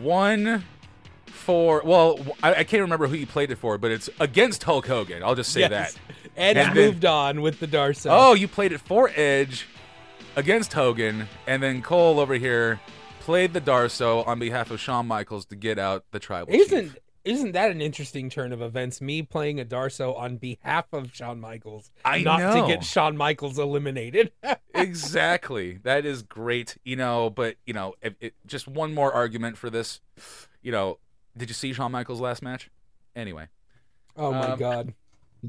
One 0.01 0.65
for 1.27 1.83
well, 1.85 2.19
I, 2.43 2.55
I 2.55 2.65
can't 2.65 2.83
remember 2.83 3.07
who 3.07 3.17
you 3.17 3.27
played 3.27 3.51
it 3.51 3.57
for, 3.57 3.77
but 3.79 3.91
it's 3.91 4.09
against 4.21 4.63
Hulk 4.65 4.87
Hogan. 4.87 5.23
I'll 5.23 5.35
just 5.35 5.53
say 5.53 5.61
Yes. 5.61 5.71
that. 5.95 6.01
Edge 6.37 6.57
And 6.57 6.77
then- 6.77 6.87
moved 6.87 7.05
on 7.05 7.43
with 7.43 7.61
the 7.61 7.67
Darso. 7.69 8.09
Oh, 8.11 8.35
you 8.35 8.49
played 8.49 8.73
it 8.73 8.81
for 8.81 9.11
Edge 9.15 9.67
against 10.37 10.73
Hogan, 10.73 11.29
and 11.47 11.63
then 11.63 11.81
Cole 11.83 12.19
over 12.19 12.35
here 12.35 12.81
played 13.21 13.53
the 13.53 13.61
Darso 13.61 14.27
on 14.27 14.39
behalf 14.39 14.71
of 14.71 14.81
Shawn 14.81 15.07
Michaels 15.07 15.47
to 15.47 15.57
get 15.57 15.79
out 15.79 16.05
the 16.11 16.19
tribal 16.19 16.53
chief. 16.53 16.97
Isn't 17.25 17.45
isn't 17.45 17.53
that 17.53 17.71
an 17.71 17.81
interesting 17.81 18.31
turn 18.31 18.53
of 18.53 18.61
events? 18.63 19.01
Me 19.01 19.23
playing 19.23 19.61
a 19.61 19.65
Darso 19.65 20.17
on 20.19 20.37
behalf 20.37 20.87
of 20.93 21.15
Shawn 21.15 21.41
Michaels, 21.41 21.91
I 22.05 22.21
not 22.21 22.39
know. 22.39 22.63
to 22.63 22.67
get 22.67 22.85
Shawn 22.85 23.17
Michaels 23.17 23.59
eliminated. 23.59 24.33
exactly. 24.75 25.79
That 25.83 26.05
is 26.07 26.23
great, 26.23 26.77
you 26.85 26.97
know. 26.97 27.31
But 27.31 27.57
you 27.67 27.73
know, 27.75 27.95
if, 28.03 28.15
it, 28.21 28.35
just 28.47 28.69
one 28.69 28.95
more 28.95 29.13
argument 29.13 29.57
for 29.57 29.71
this. 29.71 30.01
You 30.63 30.73
know, 30.73 30.99
did 31.37 31.51
you 31.51 31.55
see 31.55 31.73
Shawn 31.73 31.93
Michaels' 31.93 32.21
last 32.21 32.43
match? 32.43 32.71
Anyway, 33.15 33.49
oh 34.17 34.33
my 34.33 34.49
Um, 34.53 34.59
god, 34.59 34.95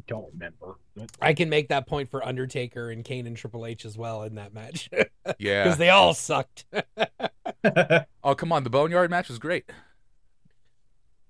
Don't 0.07 0.31
remember. 0.33 0.75
I 1.21 1.33
can 1.33 1.49
make 1.49 1.69
that 1.69 1.87
point 1.87 2.09
for 2.09 2.25
Undertaker 2.25 2.89
and 2.89 3.03
Kane 3.03 3.25
and 3.27 3.35
Triple 3.37 3.65
H 3.65 3.85
as 3.85 3.97
well 3.97 4.23
in 4.23 4.35
that 4.35 4.53
match 4.53 4.89
yeah. 5.39 5.63
because 5.63 5.77
they 5.77 5.89
all 5.89 6.13
sucked. 6.13 6.65
oh, 8.23 8.35
come 8.35 8.51
on, 8.51 8.63
the 8.63 8.69
Boneyard 8.69 9.09
match 9.09 9.29
was 9.29 9.39
great. 9.39 9.69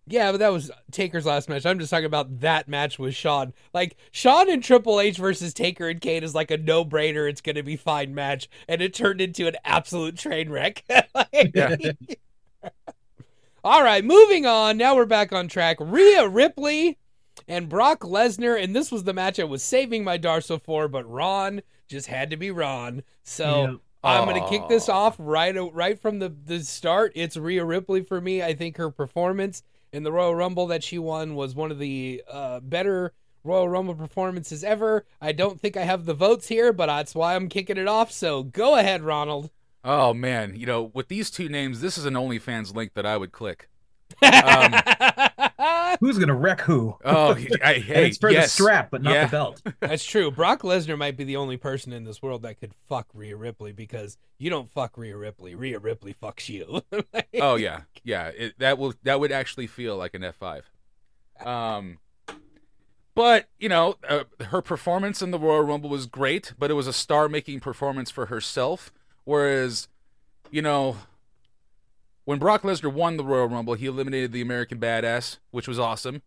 Yeah, 0.07 0.31
but 0.31 0.37
that 0.39 0.51
was 0.51 0.69
Taker's 0.91 1.25
last 1.25 1.49
match. 1.49 1.65
I'm 1.65 1.79
just 1.79 1.89
talking 1.89 2.05
about 2.05 2.41
that 2.41 2.67
match 2.67 2.99
with 2.99 3.15
Shawn. 3.15 3.53
Like 3.73 3.97
Shawn 4.11 4.49
and 4.49 4.63
Triple 4.63 4.99
H 4.99 5.17
versus 5.17 5.53
Taker 5.53 5.89
and 5.89 5.99
Kane 6.01 6.23
is 6.23 6.35
like 6.35 6.51
a 6.51 6.57
no 6.57 6.85
brainer. 6.85 7.29
It's 7.29 7.41
gonna 7.41 7.63
be 7.63 7.75
fine 7.75 8.13
match, 8.13 8.49
and 8.67 8.81
it 8.81 8.93
turned 8.93 9.21
into 9.21 9.47
an 9.47 9.55
absolute 9.65 10.17
train 10.17 10.49
wreck. 10.49 10.83
Like- 11.15 11.55
All 13.63 13.83
right, 13.83 14.03
moving 14.05 14.45
on. 14.45 14.77
Now 14.77 14.95
we're 14.95 15.05
back 15.05 15.33
on 15.33 15.47
track. 15.47 15.77
Rhea 15.79 16.27
Ripley 16.27 16.99
and 17.47 17.67
Brock 17.67 18.01
Lesnar, 18.01 18.61
and 18.61 18.75
this 18.75 18.91
was 18.91 19.03
the 19.05 19.13
match 19.13 19.39
I 19.39 19.43
was 19.43 19.63
saving 19.63 20.03
my 20.03 20.19
Darso 20.19 20.61
for, 20.61 20.87
but 20.87 21.09
Ron 21.09 21.61
just 21.87 22.07
had 22.07 22.29
to 22.29 22.37
be 22.37 22.51
Ron. 22.51 23.01
So 23.23 23.45
Yeah. 23.63 23.75
I'm 24.03 24.27
gonna 24.27 24.47
kick 24.49 24.67
this 24.69 24.87
off 24.87 25.15
right 25.17 25.55
right 25.73 25.99
from 25.99 26.19
the 26.19 26.29
the 26.29 26.59
start. 26.63 27.11
It's 27.15 27.37
Rhea 27.37 27.65
Ripley 27.65 28.03
for 28.03 28.21
me. 28.21 28.43
I 28.43 28.53
think 28.53 28.77
her 28.77 28.91
performance 28.91 29.63
in 29.95 30.03
the 30.03 30.11
Royal 30.11 30.35
Rumble 30.35 30.67
that 30.67 30.83
she 30.83 30.99
won 30.99 31.35
was 31.35 31.55
one 31.55 31.71
of 31.71 31.79
the 31.79 32.21
uh, 32.29 32.59
better 32.59 33.13
Royal 33.45 33.69
Rumble 33.69 33.95
performances 33.95 34.61
ever. 34.61 35.05
I 35.21 35.31
don't 35.31 35.61
think 35.61 35.77
I 35.77 35.83
have 35.83 36.03
the 36.03 36.13
votes 36.13 36.49
here, 36.49 36.73
but 36.73 36.87
that's 36.87 37.15
why 37.15 37.33
I'm 37.33 37.47
kicking 37.47 37.77
it 37.77 37.87
off. 37.87 38.11
So 38.11 38.43
go 38.43 38.75
ahead, 38.75 39.03
Ronald. 39.03 39.51
Oh 39.85 40.13
man, 40.13 40.55
you 40.57 40.65
know, 40.65 40.91
with 40.93 41.07
these 41.07 41.31
two 41.31 41.47
names, 41.47 41.79
this 41.79 41.97
is 41.97 42.05
an 42.05 42.15
OnlyFans 42.15 42.75
link 42.75 42.93
that 42.95 43.05
I 43.05 43.15
would 43.15 43.31
click. 43.31 43.69
Um, 44.21 44.73
Who's 45.99 46.17
gonna 46.19 46.35
wreck 46.35 46.61
who? 46.61 46.97
Oh, 47.05 47.31
I, 47.63 47.73
And 47.73 47.83
hey, 47.83 48.07
it's 48.09 48.17
for 48.17 48.29
yes. 48.29 48.45
the 48.55 48.63
strap, 48.63 48.91
but 48.91 49.01
not 49.01 49.13
Yeah. 49.13 49.25
the 49.25 49.31
belt. 49.31 49.61
That's 49.79 50.03
true. 50.03 50.29
Brock 50.31 50.61
Lesnar 50.61 50.97
might 50.97 51.15
be 51.17 51.23
the 51.23 51.37
only 51.37 51.57
person 51.57 51.93
in 51.93 52.03
this 52.03 52.21
world 52.21 52.41
that 52.43 52.59
could 52.59 52.73
fuck 52.89 53.07
Rhea 53.13 53.35
Ripley 53.35 53.71
because 53.71 54.17
you 54.37 54.49
don't 54.49 54.69
fuck 54.71 54.97
Rhea 54.97 55.15
Ripley. 55.15 55.55
Rhea 55.55 55.79
Ripley 55.79 56.13
fucks 56.13 56.49
you. 56.49 56.81
Oh 57.41 57.55
yeah, 57.55 57.81
yeah. 58.03 58.27
It, 58.27 58.59
that 58.59 58.77
will 58.77 58.93
that 59.03 59.19
would 59.19 59.31
actually 59.31 59.67
feel 59.67 59.95
like 59.95 60.13
an 60.13 60.23
F 60.23 60.35
five. 60.35 60.69
Um, 61.45 61.99
but 63.15 63.47
you 63.57 63.69
know, 63.69 63.95
uh, 64.07 64.25
her 64.47 64.61
performance 64.61 65.21
in 65.21 65.31
the 65.31 65.39
Royal 65.39 65.63
Rumble 65.63 65.89
was 65.89 66.05
great, 66.05 66.53
but 66.59 66.69
it 66.69 66.73
was 66.73 66.87
a 66.87 66.93
star-making 66.93 67.61
performance 67.61 68.11
for 68.11 68.25
herself. 68.27 68.91
Whereas, 69.23 69.87
you 70.51 70.61
know, 70.61 70.97
when 72.25 72.39
Brock 72.39 72.63
Lesnar 72.63 72.91
won 72.91 73.17
the 73.17 73.23
Royal 73.23 73.47
Rumble, 73.47 73.75
he 73.75 73.85
eliminated 73.85 74.31
the 74.31 74.41
American 74.41 74.79
Badass, 74.79 75.37
which 75.51 75.67
was 75.67 75.79
awesome, 75.79 76.21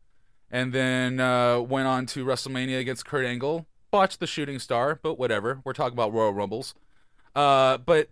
and 0.50 0.72
then 0.72 1.20
uh, 1.20 1.60
went 1.60 1.86
on 1.86 2.06
to 2.06 2.24
WrestleMania 2.24 2.78
against 2.80 3.04
Kurt 3.04 3.26
Angle, 3.26 3.66
botched 3.90 4.20
the 4.20 4.26
Shooting 4.26 4.58
Star, 4.58 4.98
but 5.02 5.18
whatever. 5.18 5.60
We're 5.64 5.72
talking 5.74 5.94
about 5.94 6.12
Royal 6.12 6.32
Rumbles. 6.32 6.74
Uh, 7.34 7.78
but 7.78 8.08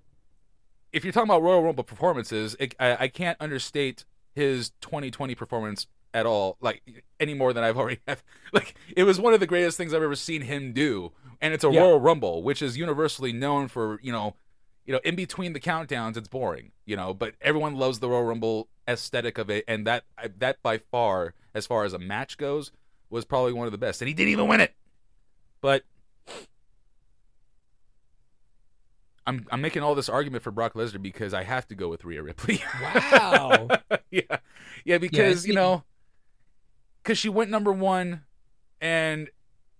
if 0.92 1.04
you're 1.04 1.12
talking 1.12 1.28
about 1.30 1.42
Royal 1.42 1.62
Rumble 1.62 1.84
performances, 1.84 2.56
it, 2.60 2.74
I, 2.78 2.96
I 3.04 3.08
can't 3.08 3.36
understate 3.40 4.04
his 4.34 4.70
2020 4.82 5.34
performance 5.34 5.86
at 6.14 6.26
all, 6.26 6.56
like 6.60 7.04
any 7.20 7.34
more 7.34 7.52
than 7.52 7.62
I've 7.64 7.76
already 7.76 8.00
have. 8.06 8.22
Like 8.52 8.74
it 8.96 9.02
was 9.02 9.20
one 9.20 9.34
of 9.34 9.40
the 9.40 9.46
greatest 9.46 9.76
things 9.76 9.92
I've 9.92 10.02
ever 10.02 10.14
seen 10.14 10.42
him 10.42 10.72
do, 10.72 11.12
and 11.42 11.52
it's 11.52 11.64
a 11.64 11.70
Yeah. 11.70 11.80
Royal 11.80 12.00
Rumble, 12.00 12.42
which 12.42 12.62
is 12.62 12.78
universally 12.78 13.32
known 13.32 13.68
for 13.68 13.98
you 14.02 14.12
know, 14.12 14.34
you 14.86 14.92
know, 14.92 15.00
in 15.04 15.16
between 15.16 15.52
the 15.52 15.60
countdowns, 15.60 16.16
it's 16.16 16.28
boring, 16.28 16.70
you 16.84 16.96
know, 16.96 17.12
but 17.12 17.34
everyone 17.40 17.74
loves 17.74 17.98
the 17.98 18.08
Royal 18.08 18.22
Rumble 18.22 18.68
aesthetic 18.88 19.36
of 19.36 19.50
it, 19.50 19.64
and 19.66 19.86
that, 19.86 20.04
that 20.38 20.62
by 20.62 20.78
far, 20.78 21.34
as 21.54 21.66
far 21.66 21.84
as 21.84 21.92
a 21.92 21.98
match 21.98 22.38
goes, 22.38 22.70
was 23.10 23.24
probably 23.24 23.52
one 23.52 23.66
of 23.66 23.72
the 23.72 23.78
best, 23.78 24.00
and 24.00 24.08
he 24.08 24.14
didn't 24.14 24.30
even 24.30 24.48
win 24.48 24.60
it, 24.60 24.74
but. 25.60 25.82
I'm, 29.28 29.44
I'm 29.50 29.60
making 29.60 29.82
all 29.82 29.96
this 29.96 30.08
argument 30.08 30.44
for 30.44 30.52
Brock 30.52 30.74
Lesnar 30.74 31.02
because 31.02 31.34
I 31.34 31.42
have 31.42 31.66
to 31.66 31.74
go 31.74 31.88
with 31.88 32.04
Rhea 32.04 32.22
Ripley. 32.22 32.62
wow. 32.80 33.66
yeah, 34.12 34.20
yeah, 34.84 34.98
because 34.98 35.42
see- 35.42 35.48
you 35.48 35.54
know, 35.54 35.82
because 37.02 37.18
she 37.18 37.28
went 37.28 37.50
number 37.50 37.72
one, 37.72 38.22
and 38.80 39.28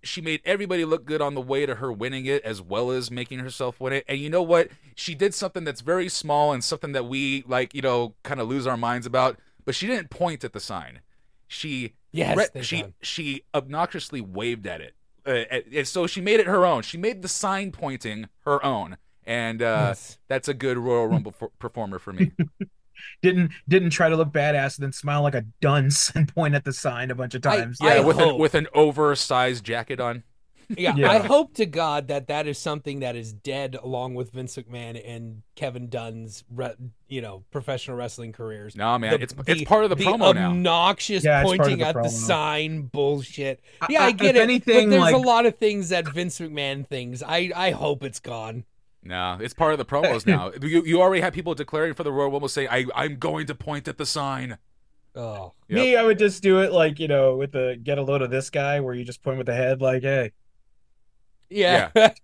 she 0.07 0.21
made 0.21 0.41
everybody 0.45 0.85
look 0.85 1.05
good 1.05 1.21
on 1.21 1.33
the 1.35 1.41
way 1.41 1.65
to 1.65 1.75
her 1.75 1.91
winning 1.91 2.25
it, 2.25 2.43
as 2.43 2.61
well 2.61 2.91
as 2.91 3.11
making 3.11 3.39
herself 3.39 3.79
win 3.79 3.93
it. 3.93 4.05
And 4.07 4.17
you 4.19 4.29
know 4.29 4.41
what? 4.43 4.69
She 4.95 5.13
did 5.15 5.33
something 5.33 5.63
that's 5.63 5.81
very 5.81 6.09
small 6.09 6.53
and 6.53 6.63
something 6.63 6.91
that 6.93 7.05
we 7.05 7.43
like, 7.47 7.73
you 7.75 7.81
know, 7.81 8.15
kind 8.23 8.39
of 8.39 8.47
lose 8.47 8.65
our 8.67 8.77
minds 8.77 9.05
about. 9.05 9.37
But 9.65 9.75
she 9.75 9.85
didn't 9.87 10.09
point 10.09 10.43
at 10.43 10.53
the 10.53 10.59
sign. 10.59 11.01
She 11.47 11.93
Yes, 12.11 12.37
re- 12.55 12.61
she 12.63 12.81
God. 12.81 12.93
she 13.01 13.43
obnoxiously 13.53 14.21
waved 14.21 14.65
at 14.65 14.81
it. 14.81 14.93
Uh, 15.25 15.43
and- 15.71 15.87
so 15.87 16.07
she 16.07 16.21
made 16.21 16.39
it 16.39 16.47
her 16.47 16.65
own. 16.65 16.81
She 16.83 16.97
made 16.97 17.21
the 17.21 17.27
sign 17.27 17.71
pointing 17.71 18.29
her 18.45 18.63
own, 18.65 18.97
and 19.25 19.61
uh, 19.61 19.87
Yes. 19.89 20.17
that's 20.29 20.47
a 20.47 20.53
good 20.53 20.77
Royal 20.77 21.07
Rumble 21.07 21.33
f- 21.39 21.49
performer 21.59 21.99
for 21.99 22.13
me. 22.13 22.31
Didn't 23.21 23.51
didn't 23.67 23.89
try 23.91 24.09
to 24.09 24.15
look 24.15 24.29
badass 24.29 24.77
and 24.77 24.83
then 24.83 24.91
smile 24.91 25.21
like 25.23 25.35
a 25.35 25.45
dunce 25.61 26.09
and 26.15 26.27
point 26.33 26.55
at 26.55 26.63
the 26.65 26.73
sign 26.73 27.11
a 27.11 27.15
bunch 27.15 27.35
of 27.35 27.45
I- 27.45 27.57
times. 27.57 27.77
Yeah, 27.81 27.89
I 27.95 27.99
with 28.01 28.19
an 28.19 28.37
with 28.37 28.55
an 28.55 28.67
oversized 28.73 29.63
jacket 29.63 29.99
on. 29.99 30.23
Yeah, 30.69 30.95
Yeah. 30.97 31.11
I 31.11 31.19
hope 31.19 31.53
to 31.53 31.65
God 31.65 32.09
that 32.09 32.27
that 32.27 32.45
is 32.45 32.57
something 32.57 32.99
that 32.99 33.15
is 33.15 33.31
dead 33.31 33.77
along 33.81 34.15
with 34.15 34.31
Vince 34.31 34.57
McMahon 34.57 35.01
and 35.09 35.41
Kevin 35.55 35.87
Dunn's, 35.87 36.43
re- 36.53 36.75
you 37.07 37.21
know, 37.21 37.45
professional 37.51 37.95
wrestling 37.95 38.33
careers. 38.33 38.75
No, 38.75 38.97
man, 38.99 39.11
The- 39.11 39.21
it's 39.23 39.35
it's 39.47 39.63
part 39.63 39.85
of 39.85 39.89
the, 39.91 39.95
the 39.95 40.03
promo 40.03 40.35
now. 40.35 40.49
obnoxious 40.49 41.23
Yeah, 41.23 41.39
it's 41.39 41.47
part 41.47 41.59
of 41.61 41.65
pointing 41.67 41.77
the 41.79 41.87
at 41.87 41.95
the 41.95 42.09
sign 42.09 42.81
bullshit. 42.81 43.61
Yeah, 43.87 44.01
I, 44.03 44.05
I- 44.07 44.11
get 44.11 44.35
if 44.35 44.35
it. 44.35 44.43
anything, 44.43 44.89
but 44.89 44.99
there's 44.99 45.13
a 45.13 45.17
lot 45.17 45.45
of 45.45 45.55
things 45.57 45.87
that 45.87 46.05
Vince 46.13 46.37
McMahon 46.39 46.85
things. 46.85 47.23
I 47.23 47.49
I 47.55 47.71
hope 47.71 48.03
it's 48.03 48.19
gone. 48.19 48.65
No, 49.07 49.37
it's 49.41 49.53
part 49.53 49.71
of 49.71 49.77
the 49.77 49.85
promos 49.85 50.25
now. 50.27 50.51
You 50.61 50.83
you 50.83 51.01
already 51.01 51.21
have 51.21 51.33
people 51.33 51.55
declaring 51.55 51.93
for 51.93 52.03
the 52.03 52.11
Royal 52.11 52.31
Rumble 52.31 52.47
saying, 52.49 52.67
"I 52.69 52.85
I'm 52.93 53.17
going 53.17 53.47
to 53.47 53.55
point 53.55 53.87
at 53.87 53.97
the 53.97 54.05
sign." 54.05 54.57
Oh, 55.15 55.53
Yep. 55.69 55.79
Me, 55.79 55.95
I 55.95 56.03
would 56.03 56.19
just 56.19 56.43
do 56.43 56.59
it 56.59 56.71
like 56.71 56.99
you 56.99 57.07
know 57.07 57.35
with 57.37 57.51
the 57.53 57.79
get 57.81 57.97
a 57.97 58.03
load 58.03 58.21
of 58.21 58.29
this 58.29 58.49
guy, 58.49 58.79
where 58.81 58.93
you 58.93 59.03
just 59.03 59.23
point 59.23 59.37
with 59.37 59.47
the 59.47 59.55
head, 59.55 59.81
like, 59.81 60.03
hey, 60.03 60.31
yeah. 61.49 61.89
Oh, 61.95 62.09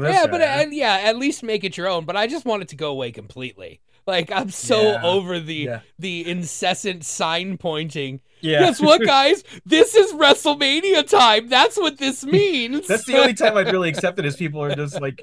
this 0.00 0.14
yeah, 0.14 0.26
but 0.26 0.38
guy. 0.40 0.62
uh, 0.64 0.66
yeah, 0.70 1.00
at 1.04 1.16
least 1.16 1.42
make 1.42 1.64
it 1.64 1.76
your 1.76 1.88
own. 1.88 2.04
But 2.04 2.16
I 2.16 2.26
just 2.26 2.44
want 2.44 2.62
it 2.62 2.68
to 2.68 2.76
go 2.76 2.90
away 2.90 3.12
completely. 3.12 3.80
Like 4.06 4.32
I'm 4.32 4.50
so 4.50 4.82
Yeah. 4.82 5.02
over 5.04 5.38
the 5.38 5.54
Yeah. 5.54 5.80
the 5.98 6.28
incessant 6.28 7.04
sign 7.04 7.56
pointing. 7.56 8.20
Yeah. 8.40 8.58
Guess 8.60 8.80
what, 8.80 9.00
guys? 9.04 9.44
this 9.64 9.94
is 9.94 10.12
WrestleMania 10.12 11.08
time. 11.08 11.48
That's 11.48 11.76
what 11.76 11.98
this 11.98 12.24
means. 12.24 12.88
That's 12.88 13.04
the 13.04 13.16
only 13.18 13.34
time 13.34 13.56
I'd 13.56 13.70
really 13.70 13.88
accept 13.90 14.18
it 14.18 14.26
is 14.26 14.34
people 14.34 14.60
are 14.64 14.74
just 14.74 15.00
like 15.00 15.22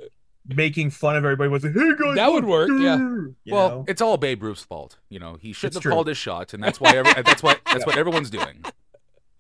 making 0.56 0.90
fun 0.90 1.16
of 1.16 1.24
everybody 1.24 1.50
with, 1.50 1.64
hey 1.64 1.94
guys, 1.98 2.16
That 2.16 2.32
would 2.32 2.46
work, 2.46 2.70
yeah. 2.70 2.98
You 2.98 3.36
well, 3.52 3.70
know? 3.70 3.86
it's 3.88 4.02
all 4.02 4.18
Babe 4.18 4.42
Ruth's 4.44 4.64
fault. 4.64 4.98
You 5.10 5.20
know, 5.20 5.38
he 5.40 5.54
shouldn't 5.54 5.70
It's 5.72 5.76
have 5.78 5.84
true. 5.84 5.92
called 5.92 6.08
his 6.08 6.18
shot, 6.18 6.54
and 6.54 6.64
that's 6.64 6.80
why 6.80 6.96
every, 6.96 7.14
that's 7.24 7.42
why 7.44 7.56
that's 7.72 7.86
what 7.86 7.98
everyone's 7.98 8.30
doing. 8.30 8.64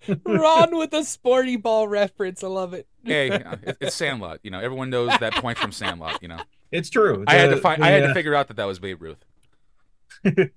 Ron 0.26 0.76
with 0.78 0.94
a 0.94 1.04
sporty 1.04 1.56
ball 1.58 1.88
reference. 1.88 2.44
I 2.44 2.48
love 2.48 2.74
it. 2.74 2.88
Hey, 3.04 3.30
it- 3.32 3.78
it's 3.82 3.96
Sandlot. 3.96 4.40
You 4.44 4.52
know, 4.52 4.60
everyone 4.60 4.90
knows 4.90 5.12
that 5.20 5.34
point 5.36 5.58
from 5.58 5.72
Sandlot. 5.72 6.22
You 6.22 6.30
know, 6.30 6.40
it's 6.72 6.90
true. 6.90 7.24
I 7.28 7.34
had 7.36 7.50
to 7.50 7.58
find. 7.58 7.82
the, 7.82 7.88
I 7.88 7.90
had 7.90 8.04
uh, 8.04 8.08
to 8.08 8.14
figure 8.14 8.34
out 8.36 8.48
that 8.48 8.58
that 8.58 8.66
was 8.66 8.80
Babe 8.80 9.02
Ruth, 9.02 9.24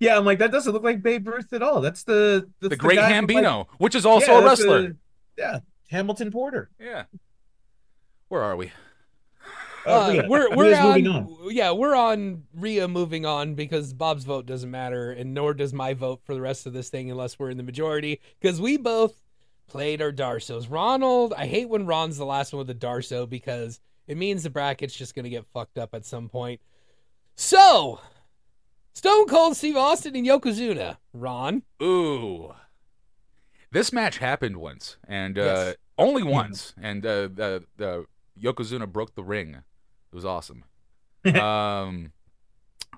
Yeah, 0.00 0.16
I'm 0.16 0.24
like 0.24 0.38
that 0.38 0.50
doesn't 0.52 0.72
look 0.72 0.82
like 0.84 1.02
Babe 1.02 1.26
Ruth 1.28 1.52
at 1.52 1.62
all. 1.62 1.80
That's 1.80 2.04
the 2.04 2.48
that's 2.60 2.70
the 2.70 2.76
great 2.76 2.96
guy 2.96 3.16
from, 3.16 3.26
like- 3.26 3.44
Hambino, 3.44 3.66
which 3.78 3.94
is 3.94 4.04
also 4.06 4.32
Yeah, 4.32 4.40
a 4.40 4.44
wrestler. 4.44 4.82
the- 4.82 4.96
yeah, 5.38 5.58
Hamilton 5.90 6.30
Porter. 6.30 6.70
Yeah. 6.78 7.04
Where 8.28 8.42
are 8.42 8.54
we? 8.56 8.70
Oh, 9.86 10.02
Uh, 10.08 10.12
Rhea. 10.12 10.26
we're 10.28 10.54
we're 10.56 10.74
on, 10.76 10.88
moving 11.02 11.06
on. 11.08 11.36
Yeah, 11.50 11.72
we're 11.72 11.94
on 11.94 12.44
Rhea 12.54 12.86
moving 12.88 13.24
on 13.26 13.54
because 13.54 13.92
Bob's 13.94 14.24
vote 14.24 14.46
doesn't 14.46 14.70
matter, 14.70 15.10
and 15.12 15.32
nor 15.34 15.54
does 15.54 15.72
my 15.72 15.94
vote 15.94 16.20
for 16.24 16.34
the 16.34 16.40
rest 16.40 16.66
of 16.66 16.72
this 16.72 16.88
thing 16.90 17.10
unless 17.10 17.38
we're 17.38 17.50
in 17.50 17.56
the 17.56 17.62
majority 17.62 18.20
because 18.40 18.60
we 18.60 18.76
both 18.76 19.20
played 19.68 20.02
our 20.02 20.12
Darsos. 20.12 20.66
Ronald, 20.70 21.32
I 21.36 21.46
hate 21.46 21.68
when 21.68 21.86
Ron's 21.86 22.18
the 22.18 22.26
last 22.26 22.52
one 22.52 22.58
with 22.58 22.66
the 22.66 22.86
Darso 22.86 23.28
because 23.28 23.80
it 24.06 24.16
means 24.16 24.42
the 24.42 24.50
bracket's 24.50 24.94
just 24.94 25.14
gonna 25.14 25.28
get 25.30 25.46
fucked 25.46 25.78
up 25.78 25.94
at 25.94 26.04
some 26.04 26.28
point. 26.28 26.60
So, 27.36 28.00
Stone 28.92 29.28
Cold 29.28 29.56
Steve 29.56 29.76
Austin 29.76 30.14
and 30.16 30.26
Yokozuna. 30.26 30.98
Ron, 31.14 31.62
Ooh. 31.82 32.52
This 33.72 33.92
match 33.92 34.18
happened 34.18 34.56
once, 34.56 34.96
and 35.06 35.38
uh, 35.38 35.42
Yes. 35.42 35.76
only 35.96 36.22
once, 36.24 36.74
and 36.80 37.06
uh, 37.06 37.28
the 37.32 37.64
the 37.76 38.04
Yokozuna 38.40 38.90
broke 38.90 39.14
the 39.14 39.22
ring. 39.22 39.62
It 40.12 40.14
was 40.14 40.24
awesome. 40.24 40.64
um, 41.24 42.12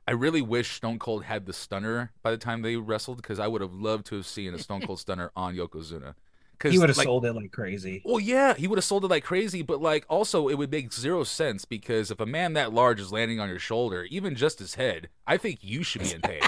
I 0.06 0.12
really 0.12 0.42
wish 0.42 0.72
Stone 0.72 0.98
Cold 0.98 1.24
had 1.24 1.46
the 1.46 1.52
stunner 1.52 2.12
by 2.22 2.30
the 2.30 2.36
time 2.36 2.62
they 2.62 2.76
wrestled 2.76 3.18
because 3.18 3.38
I 3.38 3.46
would 3.46 3.60
have 3.60 3.74
loved 3.74 4.06
to 4.06 4.16
have 4.16 4.26
seen 4.26 4.54
a 4.54 4.58
Stone 4.58 4.82
Cold 4.82 5.00
stunner 5.00 5.30
on 5.36 5.54
Yokozuna. 5.54 6.14
Because 6.52 6.72
He 6.72 6.78
would 6.78 6.90
have 6.90 6.98
like, 6.98 7.06
sold 7.06 7.24
it 7.24 7.32
like 7.32 7.50
crazy. 7.50 8.02
Well, 8.04 8.20
yeah, 8.20 8.54
he 8.54 8.68
would 8.68 8.78
have 8.78 8.84
sold 8.84 9.04
it 9.04 9.08
like 9.08 9.24
crazy, 9.24 9.62
but 9.62 9.80
like 9.80 10.04
also 10.08 10.48
it 10.48 10.54
would 10.54 10.70
make 10.70 10.92
zero 10.92 11.24
sense 11.24 11.64
because 11.64 12.10
if 12.10 12.20
a 12.20 12.26
man 12.26 12.52
that 12.52 12.72
large 12.72 13.00
is 13.00 13.12
landing 13.12 13.40
on 13.40 13.48
your 13.48 13.58
shoulder, 13.58 14.04
even 14.10 14.36
just 14.36 14.60
his 14.60 14.76
head, 14.76 15.08
I 15.26 15.38
think 15.38 15.58
you 15.62 15.82
should 15.82 16.02
be 16.02 16.12
in 16.12 16.20
pain. 16.20 16.40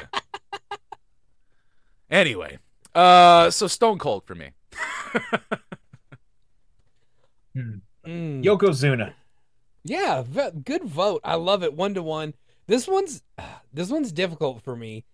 anyway, 2.10 2.58
uh, 2.94 3.50
so 3.50 3.66
Stone 3.66 3.98
Cold 3.98 4.24
for 4.24 4.36
me. 4.36 4.50
Mm. 8.06 8.44
Yokozuna. 8.44 9.14
Yeah, 9.84 10.22
v- 10.26 10.60
good 10.64 10.84
vote. 10.84 11.20
I 11.24 11.34
love 11.34 11.62
it. 11.62 11.74
One 11.74 11.94
to 11.94 12.02
one. 12.02 12.34
This 12.66 12.88
one's 12.88 13.22
this 13.72 13.90
one's 13.90 14.12
difficult 14.12 14.62
for 14.62 14.74
me. 14.76 15.04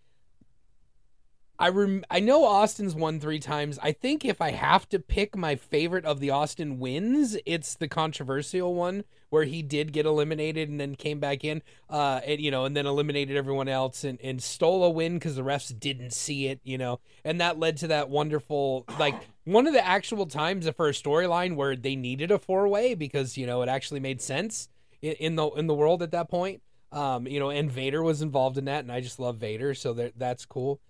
I 1.59 1.69
rem- 1.69 2.05
I 2.11 2.21
know 2.21 2.47
Austin's 2.47 2.95
won 2.95 3.21
three 3.21 3.39
times. 3.39 3.79
I 3.83 3.93
think 3.93 4.25
if 4.25 4.41
I 4.41 4.53
have 4.53 4.89
to 4.89 4.99
pick 4.99 5.37
my 5.37 5.57
favorite 5.57 6.07
of 6.07 6.19
the 6.19 6.31
Austin 6.31 6.79
wins, 6.79 7.37
it's 7.45 7.75
the 7.75 7.87
controversial 7.87 8.75
one 8.75 9.05
where 9.29 9.45
he 9.45 9.61
did 9.61 9.93
get 9.93 10.07
eliminated 10.07 10.71
and 10.71 10.81
then 10.81 10.95
came 10.95 11.21
back 11.21 11.45
in, 11.45 11.63
uh, 11.91 12.23
and 12.25 12.41
you 12.41 12.51
know, 12.51 12.65
and 12.65 12.75
then 12.75 12.87
eliminated 12.87 13.37
everyone 13.37 13.69
else 13.69 14.05
and, 14.05 14.19
and 14.23 14.43
stole 14.43 14.83
a 14.85 14.89
win 14.91 15.15
because 15.15 15.37
the 15.37 15.43
refs 15.43 15.79
didn't 15.79 16.15
see 16.15 16.47
it, 16.47 16.61
you 16.65 16.79
know, 16.79 16.99
and 17.27 17.43
that 17.43 17.59
led 17.59 17.77
to 17.77 17.89
that 17.89 18.09
wonderful 18.09 18.87
like 18.99 19.15
one 19.51 19.67
of 19.67 19.73
the 19.73 19.85
actual 19.85 20.27
times 20.27 20.69
for 20.77 20.89
a 20.89 20.93
storyline 20.93 21.57
where 21.57 21.75
they 21.75 21.97
needed 21.97 22.31
a 22.31 22.39
four 22.39 22.69
way 22.69 22.95
because 22.95 23.37
you 23.37 23.47
know 23.47 23.63
it 23.63 23.69
actually 23.69 24.01
made 24.01 24.21
sense 24.21 24.69
in, 25.03 25.37
the 25.37 25.49
in 25.51 25.67
the 25.67 25.75
world 25.75 26.03
at 26.03 26.13
that 26.13 26.29
point. 26.31 26.63
Um, 26.93 27.27
you 27.27 27.39
know, 27.39 27.51
and 27.51 27.71
Vader 27.71 28.03
was 28.03 28.21
involved 28.23 28.59
in 28.59 28.65
that, 28.65 28.83
and 28.83 28.91
I 28.91 29.01
just 29.01 29.21
love 29.21 29.37
Vader, 29.37 29.75
so 29.75 29.93
that 29.95 30.19
that's 30.19 30.45
cool. 30.45 30.81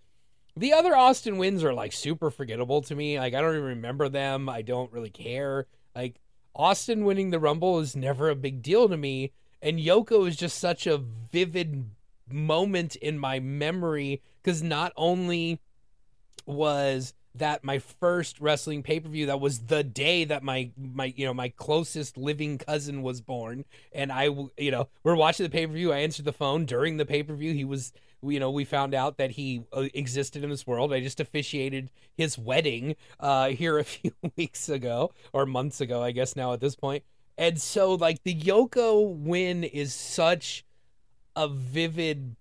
The 0.57 0.73
other 0.73 0.97
Austin 0.97 1.39
wins 1.39 1.63
are 1.63 1.75
like 1.75 1.93
super 1.93 2.31
forgettable 2.31 2.83
to 2.83 2.95
me. 2.95 3.19
Like 3.19 3.35
I 3.35 3.41
don't 3.41 3.55
even 3.55 3.65
remember 3.65 4.09
them. 4.09 4.49
I 4.49 4.63
don't 4.63 4.93
really 4.93 5.11
care. 5.11 5.67
Like 5.95 6.21
Austin 6.55 7.05
winning 7.05 7.31
the 7.31 7.41
Rumble 7.41 7.79
is 7.81 7.95
never 7.95 8.29
a 8.29 8.37
big 8.37 8.63
deal 8.63 8.89
to 8.89 8.97
me, 8.97 9.33
and 9.63 9.79
Yoko 9.79 10.27
is 10.27 10.37
just 10.37 10.59
such 10.59 10.87
a 10.87 10.99
vivid 10.99 11.91
moment 12.31 12.97
in 12.97 13.19
my 13.19 13.41
memory 13.41 14.23
because 14.43 14.63
not 14.63 14.93
only 14.97 15.61
was 16.47 17.15
that 17.35 17.63
my 17.63 17.79
first 17.79 18.41
wrestling 18.41 18.83
pay-per-view 18.83 19.27
that 19.27 19.41
was 19.41 19.61
the 19.67 19.85
day 19.85 20.25
that 20.25 20.43
my 20.43 20.71
my 20.77 21.13
you 21.17 21.25
know 21.25 21.35
my 21.35 21.49
closest 21.49 22.17
living 22.17 22.59
cousin 22.59 23.03
was 23.03 23.21
born. 23.21 23.65
And 23.93 24.11
I 24.11 24.25
you 24.59 24.71
know 24.71 24.89
we're 25.05 25.15
watching 25.15 25.45
the 25.45 25.51
pay-per-view. 25.51 25.93
I 25.93 25.99
answered 25.99 26.25
the 26.25 26.33
phone 26.33 26.65
during 26.65 26.97
the 26.97 27.07
pay-per-view. 27.07 27.53
He 27.53 27.65
was 27.65 27.93
you 28.23 28.41
know 28.41 28.51
we 28.51 28.65
found 28.65 28.95
out 28.95 29.17
that 29.19 29.33
he 29.33 29.63
uh, 29.73 29.89
existed 29.95 30.43
in 30.43 30.51
this 30.51 30.67
world. 30.67 30.93
I 30.93 31.01
just 31.01 31.21
officiated 31.21 31.91
his 32.17 32.37
wedding 32.37 32.97
uh 33.19 33.49
here 33.49 33.79
a 33.79 33.85
few 33.85 34.13
weeks 34.37 34.69
ago 34.69 35.13
or 35.33 35.47
months 35.47 35.81
ago 35.81 36.03
I 36.03 36.11
guess 36.11 36.37
now 36.37 36.53
at 36.53 36.61
this 36.61 36.75
point. 36.75 37.05
And 37.39 37.61
so 37.61 37.95
like 37.95 38.23
the 38.25 38.35
Yoko 38.35 39.17
win 39.17 39.65
is 39.65 39.95
such 39.95 40.65
a 41.37 41.49
vivid 41.49 42.37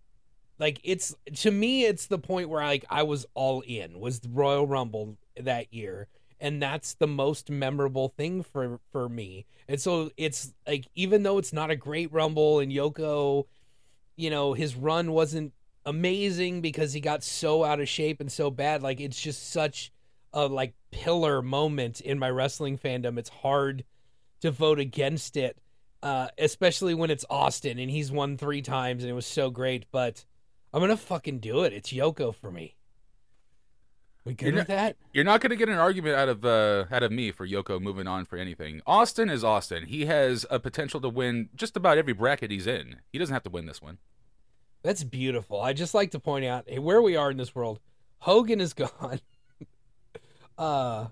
like 0.60 0.80
it's 0.84 1.16
to 1.36 1.52
me 1.52 1.86
it's 1.86 2.08
the 2.08 2.20
point 2.20 2.50
where 2.50 2.64
like 2.64 2.86
I 2.90 3.04
was 3.04 3.26
all 3.34 3.62
in 3.62 4.00
was 4.00 4.20
the 4.20 4.30
Royal 4.30 4.68
Rumble 4.68 5.18
that 5.38 5.74
year 5.74 6.08
and 6.40 6.62
that's 6.62 6.94
the 6.94 7.08
most 7.08 7.50
memorable 7.50 8.10
thing 8.10 8.44
for 8.44 8.80
for 8.92 9.10
me. 9.10 9.46
And 9.68 9.80
so 9.80 10.12
it's 10.18 10.54
like 10.68 10.88
even 10.96 11.24
though 11.24 11.38
it's 11.38 11.54
not 11.54 11.72
a 11.72 11.76
great 11.76 12.12
Rumble 12.12 12.60
and 12.60 12.72
Yoko 12.72 13.46
you 14.16 14.30
know 14.30 14.54
his 14.54 14.76
run 14.76 15.12
wasn't 15.12 15.54
amazing 15.86 16.62
because 16.62 16.94
he 16.94 17.00
got 17.00 17.24
so 17.24 17.64
out 17.64 17.80
of 17.80 17.88
shape 17.88 18.20
and 18.20 18.32
so 18.32 18.52
bad 18.52 18.84
like 18.84 19.00
it's 19.00 19.20
just 19.20 19.52
such 19.52 19.92
a 20.34 20.46
like 20.48 20.74
pillar 20.92 21.42
moment 21.42 22.02
in 22.02 22.20
my 22.20 22.30
wrestling 22.30 22.78
fandom. 22.78 23.18
It's 23.18 23.30
hard 23.30 23.84
to 24.42 24.52
vote 24.52 24.80
against 24.80 25.38
it. 25.38 25.58
Uh, 26.02 26.30
especially 26.38 26.94
when 26.94 27.12
it's 27.12 27.26
Austin 27.30 27.78
and 27.78 27.92
he's 27.92 28.10
won 28.10 28.38
three 28.38 28.62
times 28.62 29.04
and 29.04 29.12
it 29.12 29.14
was 29.14 29.26
so 29.26 29.50
great, 29.50 29.86
but 29.92 30.24
I'm 30.74 30.82
gonna 30.82 30.98
fucking 30.98 31.40
do 31.40 31.64
it. 31.64 31.74
It's 31.74 31.92
Yoko 31.92 32.34
for 32.34 32.52
me. 32.52 32.76
We 34.26 34.34
good 34.34 34.48
You're 34.50 34.56
with 34.58 34.68
that? 34.68 34.96
You're 35.14 35.24
not 35.24 35.42
going 35.42 35.50
to 35.50 35.56
get 35.56 35.70
an 35.70 35.78
argument 35.78 36.16
out 36.16 36.30
of 36.30 36.46
uh, 36.46 36.86
out 36.92 37.04
of 37.04 37.12
me 37.12 37.32
for 37.32 37.48
Yoko 37.48 37.82
moving 37.82 38.06
on 38.06 38.26
for 38.26 38.38
anything. 38.38 38.82
Austin 38.86 39.30
is 39.30 39.44
Austin. 39.44 39.86
He 39.86 40.06
has 40.06 40.46
a 40.50 40.60
potential 40.60 41.00
to 41.02 41.10
win 41.10 41.50
just 41.56 41.78
about 41.78 41.98
every 41.98 42.14
bracket 42.14 42.52
he's 42.52 42.68
in. 42.68 42.98
He 43.12 43.18
doesn't 43.18 43.34
have 43.34 43.44
to 43.44 43.50
win 43.50 43.66
this 43.66 43.82
one. 43.82 43.98
That's 44.84 45.04
beautiful. 45.04 45.62
I 45.62 45.74
just 45.74 45.94
like 45.94 46.12
to 46.12 46.20
point 46.20 46.46
out 46.46 46.66
hey, 46.68 46.80
where 46.80 47.02
we 47.02 47.16
are 47.16 47.32
in 47.32 47.38
this 47.38 47.56
world. 47.56 47.80
Hogan 48.20 48.62
is 48.62 48.74
gone. 48.76 49.22
uh 50.58 51.08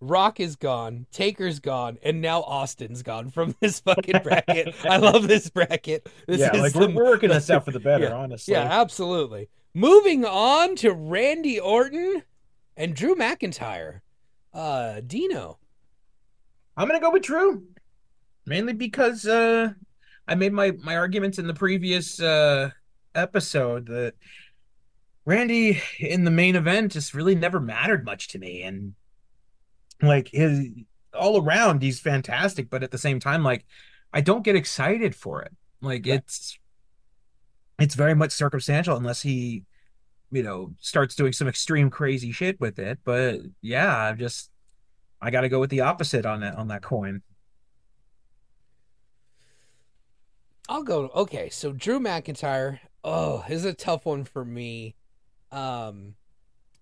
Rock 0.00 0.38
is 0.38 0.54
gone, 0.56 1.06
Taker's 1.10 1.58
gone, 1.58 1.98
and 2.02 2.20
now 2.20 2.42
Austin's 2.42 3.02
gone 3.02 3.30
from 3.30 3.56
this 3.60 3.80
fucking 3.80 4.20
bracket. 4.22 4.74
I 4.84 4.98
love 4.98 5.26
this 5.26 5.50
bracket. 5.50 6.08
This 6.26 6.40
yeah, 6.40 6.54
is 6.54 6.60
like 6.60 6.72
the- 6.72 6.78
we're, 6.80 6.94
we're 6.94 7.04
working 7.10 7.30
this 7.30 7.50
out 7.50 7.64
for 7.64 7.72
the 7.72 7.80
better, 7.80 8.04
Yeah. 8.04 8.14
honestly. 8.14 8.52
Yeah, 8.54 8.62
absolutely. 8.80 9.48
Moving 9.74 10.24
on 10.24 10.76
to 10.76 10.92
Randy 10.92 11.58
Orton 11.58 12.22
and 12.76 12.94
Drew 12.94 13.14
McIntyre. 13.16 14.00
Uh, 14.54 15.00
Dino. 15.06 15.58
I'm 16.76 16.86
gonna 16.88 17.00
go 17.00 17.10
with 17.10 17.22
Drew, 17.22 17.64
mainly 18.46 18.72
because 18.72 19.26
uh, 19.26 19.72
I 20.26 20.34
made 20.36 20.52
my 20.52 20.72
my 20.82 20.96
arguments 20.96 21.38
in 21.38 21.46
the 21.48 21.54
previous 21.54 22.20
uh, 22.20 22.70
episode 23.14 23.86
that 23.86 24.14
Randy 25.24 25.82
in 25.98 26.24
the 26.24 26.30
main 26.30 26.56
event 26.56 26.92
just 26.92 27.14
really 27.14 27.34
never 27.34 27.60
mattered 27.60 28.04
much 28.04 28.28
to 28.28 28.38
me, 28.38 28.62
and 28.62 28.94
like 30.02 30.28
his 30.28 30.68
all 31.14 31.42
around 31.42 31.82
he's 31.82 32.00
fantastic, 32.00 32.70
but 32.70 32.82
at 32.82 32.90
the 32.90 32.98
same 32.98 33.20
time, 33.20 33.42
like 33.42 33.64
I 34.12 34.20
don't 34.20 34.44
get 34.44 34.56
excited 34.56 35.14
for 35.14 35.42
it. 35.42 35.52
Like 35.80 36.06
it's 36.06 36.58
it's 37.78 37.94
very 37.94 38.14
much 38.14 38.32
circumstantial 38.32 38.96
unless 38.96 39.22
he 39.22 39.64
you 40.30 40.42
know 40.42 40.74
starts 40.80 41.14
doing 41.14 41.32
some 41.32 41.48
extreme 41.48 41.90
crazy 41.90 42.32
shit 42.32 42.60
with 42.60 42.78
it. 42.78 42.98
But 43.04 43.40
yeah, 43.62 43.96
I'm 43.96 44.18
just 44.18 44.50
I 45.20 45.30
got 45.30 45.42
to 45.42 45.48
go 45.48 45.60
with 45.60 45.70
the 45.70 45.80
opposite 45.80 46.26
on 46.26 46.40
that 46.40 46.56
on 46.56 46.68
that 46.68 46.82
coin. 46.82 47.22
I'll 50.68 50.82
go. 50.82 51.10
Okay, 51.14 51.48
so 51.48 51.72
Drew 51.72 51.98
McIntyre. 51.98 52.80
Oh, 53.02 53.44
this 53.48 53.58
is 53.58 53.64
a 53.64 53.72
tough 53.72 54.04
one 54.04 54.24
for 54.24 54.44
me. 54.44 54.96
Um, 55.50 56.14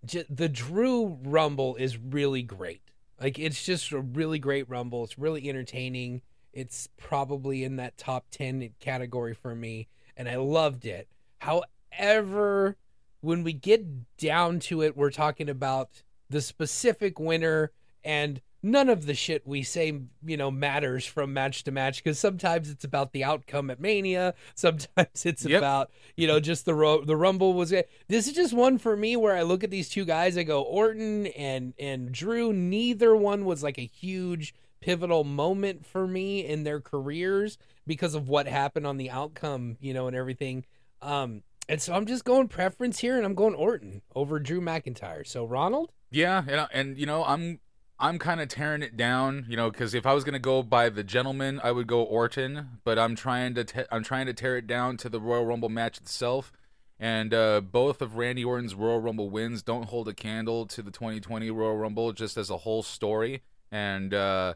j- 0.04 0.24
the 0.28 0.48
Drew 0.48 1.18
Rumble 1.22 1.76
is 1.76 1.96
really 1.96 2.42
great. 2.42 2.82
Like 3.20 3.38
it's 3.38 3.64
just 3.64 3.92
a 3.92 4.00
really 4.00 4.38
great 4.38 4.68
Rumble. 4.68 5.04
It's 5.04 5.18
really 5.18 5.48
entertaining. 5.48 6.22
It's 6.52 6.88
probably 6.96 7.64
in 7.64 7.76
that 7.76 7.98
top 7.98 8.26
ten 8.30 8.70
category 8.80 9.34
for 9.34 9.54
me. 9.54 9.88
and 10.16 10.28
I 10.28 10.36
loved 10.36 10.86
it. 10.86 11.08
However, 11.40 12.76
when 13.20 13.42
we 13.42 13.52
get 13.52 14.16
down 14.16 14.60
to 14.60 14.82
it, 14.82 14.96
we're 14.96 15.10
talking 15.10 15.48
about 15.48 16.02
the 16.30 16.40
specific 16.40 17.18
winner 17.18 17.72
and 18.04 18.40
none 18.66 18.88
of 18.88 19.06
the 19.06 19.14
shit 19.14 19.46
we 19.46 19.62
say, 19.62 20.00
you 20.24 20.36
know, 20.36 20.50
matters 20.50 21.06
from 21.06 21.32
match 21.32 21.62
to 21.64 21.70
match 21.70 22.02
because 22.02 22.18
sometimes 22.18 22.68
it's 22.68 22.84
about 22.84 23.12
the 23.12 23.22
outcome 23.24 23.70
at 23.70 23.80
Mania, 23.80 24.34
sometimes 24.54 25.24
it's 25.24 25.44
Yep. 25.44 25.58
about, 25.58 25.90
you 26.16 26.26
know, 26.26 26.40
just 26.40 26.64
the 26.64 26.74
ro- 26.74 27.04
the 27.04 27.16
Rumble 27.16 27.54
was 27.54 27.72
it. 27.72 27.88
This 28.08 28.26
is 28.26 28.32
just 28.34 28.52
one 28.52 28.78
for 28.78 28.96
me 28.96 29.16
where 29.16 29.36
I 29.36 29.42
look 29.42 29.62
at 29.64 29.70
these 29.70 29.88
two 29.88 30.04
guys, 30.04 30.36
I 30.36 30.42
go 30.42 30.62
Orton 30.62 31.26
and 31.28 31.72
and 31.78 32.12
Drew. 32.12 32.52
Neither 32.52 33.14
one 33.14 33.44
was 33.44 33.62
like 33.62 33.78
a 33.78 33.86
huge 33.86 34.54
pivotal 34.80 35.24
moment 35.24 35.86
for 35.86 36.06
me 36.06 36.44
in 36.44 36.64
their 36.64 36.80
careers 36.80 37.58
because 37.86 38.14
of 38.14 38.28
what 38.28 38.46
happened 38.46 38.86
on 38.86 38.96
the 38.96 39.10
outcome, 39.10 39.76
you 39.80 39.94
know, 39.94 40.06
and 40.06 40.16
everything. 40.16 40.64
Um, 41.02 41.42
and 41.68 41.80
so 41.80 41.94
I'm 41.94 42.06
just 42.06 42.24
going 42.24 42.48
preference 42.48 42.98
here, 43.00 43.16
and 43.16 43.24
I'm 43.24 43.34
going 43.34 43.54
Orton 43.54 44.02
over 44.14 44.38
Drew 44.38 44.60
McIntyre. 44.60 45.26
So 45.26 45.44
Ronald, 45.44 45.92
Yeah, 46.10 46.42
and, 46.48 46.68
and 46.72 46.98
you 46.98 47.06
know, 47.06 47.24
I'm 47.24 47.60
I'm 47.98 48.18
kind 48.18 48.40
of 48.40 48.48
tearing 48.48 48.82
it 48.82 48.96
down, 48.96 49.46
you 49.48 49.56
know, 49.56 49.70
because 49.70 49.94
if 49.94 50.04
I 50.04 50.12
was 50.12 50.22
gonna 50.22 50.38
go 50.38 50.62
by 50.62 50.90
the 50.90 51.02
gentleman, 51.02 51.60
I 51.64 51.72
would 51.72 51.86
go 51.86 52.02
Orton, 52.02 52.78
but 52.84 52.98
I'm 52.98 53.14
trying 53.16 53.54
to 53.54 53.64
te- 53.64 53.84
I'm 53.90 54.02
trying 54.02 54.26
to 54.26 54.34
tear 54.34 54.58
it 54.58 54.66
down 54.66 54.96
to 54.98 55.08
the 55.08 55.20
Royal 55.20 55.46
Rumble 55.46 55.70
match 55.70 55.98
itself, 55.98 56.52
and 57.00 57.32
uh, 57.32 57.62
both 57.62 58.02
of 58.02 58.16
Randy 58.16 58.44
Orton's 58.44 58.74
Royal 58.74 59.00
Rumble 59.00 59.30
wins 59.30 59.62
don't 59.62 59.86
hold 59.86 60.08
a 60.08 60.14
candle 60.14 60.66
to 60.66 60.82
the 60.82 60.90
2020 60.90 61.50
Royal 61.50 61.76
Rumble 61.76 62.12
just 62.12 62.36
as 62.36 62.50
a 62.50 62.58
whole 62.58 62.82
story, 62.82 63.42
and 63.72 64.12
uh, 64.12 64.54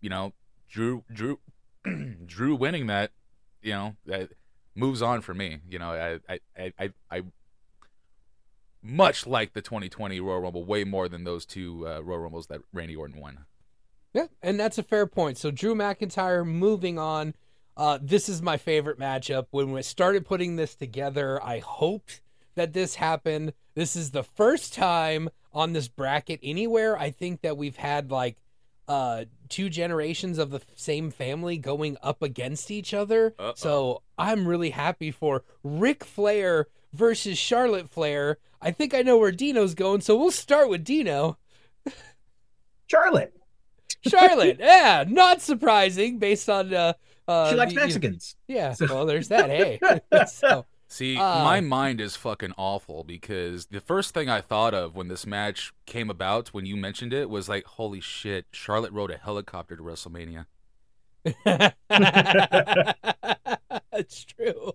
you 0.00 0.10
know, 0.10 0.34
Drew 0.68 1.04
Drew 1.10 1.38
Drew 2.26 2.54
winning 2.56 2.88
that, 2.88 3.12
you 3.62 3.72
know, 3.72 3.96
that 4.04 4.30
moves 4.74 5.00
on 5.00 5.22
for 5.22 5.32
me. 5.34 5.60
You 5.68 5.78
know, 5.78 6.20
I 6.28 6.38
I 6.58 6.72
I 6.78 6.92
I. 7.10 7.22
Much 8.86 9.26
like 9.26 9.52
the 9.52 9.60
2020 9.62 10.20
Royal 10.20 10.40
Rumble, 10.40 10.64
way 10.64 10.84
more 10.84 11.08
than 11.08 11.24
those 11.24 11.44
two 11.44 11.86
uh, 11.86 12.00
Royal 12.00 12.20
Rumbles 12.20 12.46
that 12.46 12.60
Randy 12.72 12.94
Orton 12.96 13.20
won. 13.20 13.44
yeah, 14.14 14.26
and 14.42 14.58
that's 14.60 14.78
a 14.78 14.82
fair 14.82 15.06
point. 15.06 15.38
So 15.38 15.50
Drew 15.50 15.74
McIntyre 15.74 16.46
moving 16.46 16.98
on. 16.98 17.34
Uh, 17.76 17.98
this 18.00 18.28
is 18.28 18.40
my 18.40 18.56
favorite 18.56 18.98
matchup. 18.98 19.46
When 19.50 19.72
we 19.72 19.82
started 19.82 20.24
putting 20.24 20.56
this 20.56 20.74
together, 20.74 21.42
I 21.44 21.58
hoped 21.58 22.22
that 22.54 22.72
this 22.72 22.94
happened. 22.94 23.52
This 23.74 23.96
is 23.96 24.12
the 24.12 24.22
first 24.22 24.72
time 24.72 25.28
on 25.52 25.72
this 25.72 25.88
bracket 25.88 26.40
anywhere. 26.42 26.96
I 26.98 27.10
think 27.10 27.42
that 27.42 27.56
we've 27.56 27.76
had 27.76 28.10
like 28.10 28.36
uh 28.88 29.24
two 29.48 29.68
generations 29.68 30.38
of 30.38 30.50
the 30.50 30.60
same 30.76 31.10
family 31.10 31.58
going 31.58 31.96
up 32.02 32.22
against 32.22 32.70
each 32.70 32.94
other. 32.94 33.34
Uh-oh. 33.38 33.52
So 33.56 34.02
I'm 34.16 34.46
really 34.46 34.70
happy 34.70 35.10
for 35.10 35.42
Ric 35.64 36.04
Flair 36.04 36.68
versus 36.96 37.38
Charlotte 37.38 37.88
Flair. 37.90 38.38
I 38.60 38.70
think 38.72 38.94
I 38.94 39.02
know 39.02 39.18
where 39.18 39.32
Dino's 39.32 39.74
going, 39.74 40.00
so 40.00 40.16
we'll 40.16 40.30
start 40.30 40.68
with 40.68 40.82
Dino. 40.84 41.38
Charlotte. 42.88 43.34
Charlotte, 44.06 44.56
yeah, 44.60 45.04
not 45.06 45.40
surprising 45.42 46.18
based 46.18 46.48
on 46.48 46.72
uh, 46.72 46.92
uh 47.28 47.50
She 47.50 47.56
likes 47.56 47.72
the- 47.72 47.80
you- 47.80 47.84
Mexicans. 47.86 48.36
Yeah, 48.48 48.74
well, 48.80 49.06
there's 49.06 49.28
that. 49.28 49.48
Hey, 49.50 49.78
so 50.26 50.64
See, 50.88 51.16
Uh, 51.16 51.42
my 51.42 51.60
mind 51.60 52.00
is 52.00 52.14
fucking 52.14 52.52
awful 52.56 53.02
because 53.02 53.66
the 53.66 53.80
first 53.80 54.14
thing 54.14 54.28
I 54.28 54.40
thought 54.40 54.72
of 54.72 54.94
when 54.94 55.08
this 55.08 55.26
match 55.26 55.72
came 55.84 56.08
about, 56.10 56.48
when 56.48 56.64
you 56.64 56.76
mentioned 56.76 57.12
it, 57.12 57.28
was 57.28 57.48
like, 57.48 57.64
holy 57.64 58.00
shit, 58.00 58.46
Charlotte 58.52 58.92
rode 58.92 59.10
a 59.10 59.16
helicopter 59.18 59.76
to 59.76 59.82
WrestleMania. 59.82 60.46
That's 63.90 64.24
true. 64.24 64.72